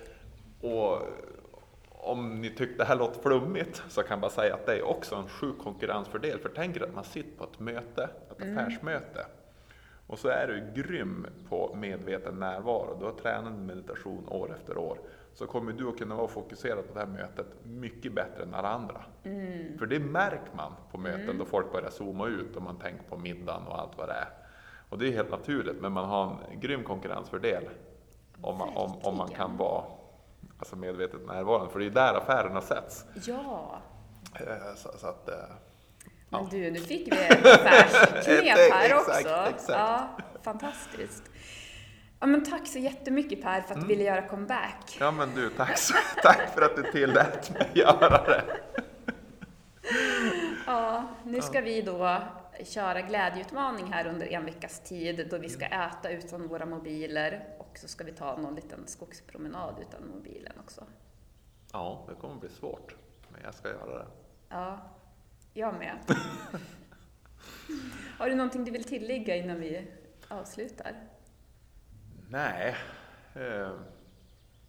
och 0.60 0.98
om 2.06 2.40
ni 2.40 2.50
tyckte 2.50 2.82
det 2.82 2.84
här 2.84 2.96
låter 2.96 3.20
flummigt 3.20 3.82
så 3.88 4.02
kan 4.02 4.10
jag 4.10 4.20
bara 4.20 4.30
säga 4.30 4.54
att 4.54 4.66
det 4.66 4.76
är 4.76 4.82
också 4.82 5.14
en 5.14 5.28
sjuk 5.28 5.58
konkurrensfördel. 5.58 6.38
För 6.38 6.50
tänk 6.54 6.76
er 6.76 6.82
att 6.82 6.94
man 6.94 7.04
sitter 7.04 7.38
på 7.38 7.44
ett 7.44 7.60
möte, 7.60 8.08
ett 8.30 8.42
affärsmöte. 8.42 9.26
Och 10.06 10.18
så 10.18 10.28
är 10.28 10.46
du 10.46 10.82
grym 10.82 11.26
på 11.48 11.74
medveten 11.74 12.34
närvaro. 12.38 12.96
Du 12.98 13.04
har 13.04 13.12
tränat 13.12 13.52
meditation 13.52 14.28
år 14.28 14.54
efter 14.54 14.78
år. 14.78 14.98
Så 15.34 15.46
kommer 15.46 15.72
du 15.72 15.88
att 15.88 15.98
kunna 15.98 16.14
vara 16.14 16.28
fokuserad 16.28 16.88
på 16.88 16.94
det 16.94 17.00
här 17.00 17.06
mötet 17.06 17.46
mycket 17.62 18.12
bättre 18.12 18.42
än 18.42 18.54
alla 18.54 18.68
andra. 18.68 19.04
För 19.78 19.86
det 19.86 19.98
märker 19.98 20.56
man 20.56 20.72
på 20.92 20.98
möten 20.98 21.38
då 21.38 21.44
folk 21.44 21.72
börjar 21.72 21.90
zooma 21.90 22.26
ut 22.26 22.56
och 22.56 22.62
man 22.62 22.78
tänker 22.78 23.02
på 23.08 23.16
middagen 23.16 23.66
och 23.66 23.80
allt 23.80 23.98
vad 23.98 24.08
det 24.08 24.14
är. 24.14 24.28
Och 24.88 24.98
det 24.98 25.08
är 25.08 25.12
helt 25.12 25.30
naturligt, 25.30 25.80
men 25.80 25.92
man 25.92 26.04
har 26.04 26.36
en 26.50 26.60
grym 26.60 26.84
konkurrensfördel 26.84 27.64
om 28.40 28.58
man, 28.58 28.68
om, 28.68 28.98
om 29.02 29.16
man 29.16 29.28
kan 29.28 29.56
vara 29.56 29.84
alltså 30.58 30.76
medvetet 30.76 31.26
närvarande. 31.26 31.72
För 31.72 31.78
det 31.78 31.86
är 31.86 31.90
där 31.90 32.14
affärerna 32.14 32.60
sätts. 32.60 33.04
Ja, 33.26 33.80
Eh, 34.40 34.74
Så, 34.76 34.90
så 34.98 35.06
att, 35.06 35.28
eh, 35.28 35.34
men 36.28 36.40
Ja. 36.42 36.48
du, 36.50 36.70
nu 36.70 36.78
fick 36.80 37.12
vi 37.12 37.16
ett 37.26 37.46
affärsknep 37.46 38.44
här 38.72 38.84
Exakt, 38.86 39.06
också. 39.08 39.50
exakt. 39.50 39.68
Ja, 39.68 40.08
fantastiskt. 40.42 41.22
Ja, 42.20 42.26
men 42.26 42.44
tack 42.44 42.66
så 42.66 42.78
jättemycket 42.78 43.42
Per 43.42 43.60
för 43.60 43.60
att 43.60 43.70
Mm. 43.76 43.80
du 43.88 43.94
ville 43.94 44.04
göra 44.04 44.22
comeback. 44.28 44.96
ja 45.00 45.10
men 45.10 45.34
du, 45.34 45.50
tack, 45.50 45.78
så, 45.78 45.94
tack 46.22 46.54
för 46.54 46.62
att 46.62 46.76
du 46.76 46.82
tillät 46.92 47.50
mig 47.50 47.70
göra 47.74 48.24
det. 48.24 48.44
Ja, 50.66 51.04
nu 51.24 51.40
ska 51.42 51.60
vi 51.60 51.82
då 51.82 52.18
köra 52.64 53.00
glädjeutmaning 53.00 53.92
här 53.92 54.06
under 54.06 54.26
en 54.26 54.44
veckas 54.44 54.80
tid 54.80 55.26
då 55.30 55.38
vi 55.38 55.48
ska 55.48 55.64
äta 55.66 56.10
utan 56.10 56.48
våra 56.48 56.66
mobiler 56.66 57.44
och 57.76 57.80
så 57.80 57.88
ska 57.88 58.04
vi 58.04 58.12
ta 58.12 58.36
någon 58.36 58.54
liten 58.54 58.86
skogspromenad 58.86 59.74
utan 59.80 60.08
mobilen 60.08 60.52
också. 60.64 60.84
Ja, 61.72 62.04
det 62.08 62.14
kommer 62.14 62.34
bli 62.34 62.48
svårt, 62.48 62.96
men 63.32 63.40
jag 63.44 63.54
ska 63.54 63.68
göra 63.68 63.98
det. 63.98 64.06
Ja, 64.48 64.78
jag 65.54 65.74
med. 65.74 65.98
Har 68.18 68.28
du 68.28 68.34
någonting 68.34 68.64
du 68.64 68.70
vill 68.70 68.84
tillägga 68.84 69.36
innan 69.36 69.60
vi 69.60 69.90
avslutar? 70.28 70.94
Nej, 72.28 72.76
eh, 73.34 73.72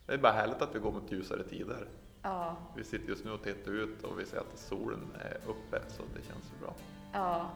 det 0.05 0.13
är 0.13 0.17
bara 0.17 0.31
härligt 0.33 0.61
att 0.61 0.75
vi 0.75 0.79
går 0.79 0.91
mot 0.91 1.11
ljusare 1.11 1.43
tider. 1.43 1.87
Ja, 2.21 2.57
Vi 2.75 2.83
sitter 2.83 3.09
just 3.09 3.25
nu 3.25 3.31
och 3.31 3.43
tittar 3.43 3.71
ut 3.71 4.03
och 4.03 4.19
vi 4.19 4.25
ser 4.25 4.37
att 4.37 4.57
solen 4.57 5.07
är 5.19 5.37
uppe, 5.49 5.81
så 5.87 6.03
det 6.15 6.21
känns 6.27 6.45
ju 6.55 6.59
bra. 6.65 6.73
ja, 7.13 7.51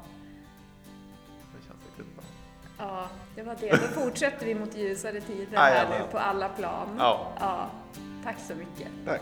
Det 1.38 1.68
känns 1.68 1.86
riktigt 1.86 2.16
bra. 2.16 2.24
Ja, 2.82 3.08
det 3.36 3.42
var 3.42 3.56
det. 3.60 3.70
Då 3.72 4.02
fortsätter 4.02 4.46
vi 4.46 4.56
mot 4.56 4.78
ljusare 4.78 5.22
tider 5.22 5.58
här 5.58 5.90
nu 5.90 6.06
på 6.12 6.18
alla 6.18 6.50
plan. 6.50 6.88
Ja. 7.00 7.28
ja. 7.40 7.70
Tack 8.24 8.40
så 8.48 8.56
mycket. 8.56 8.88
Tack. 9.06 9.22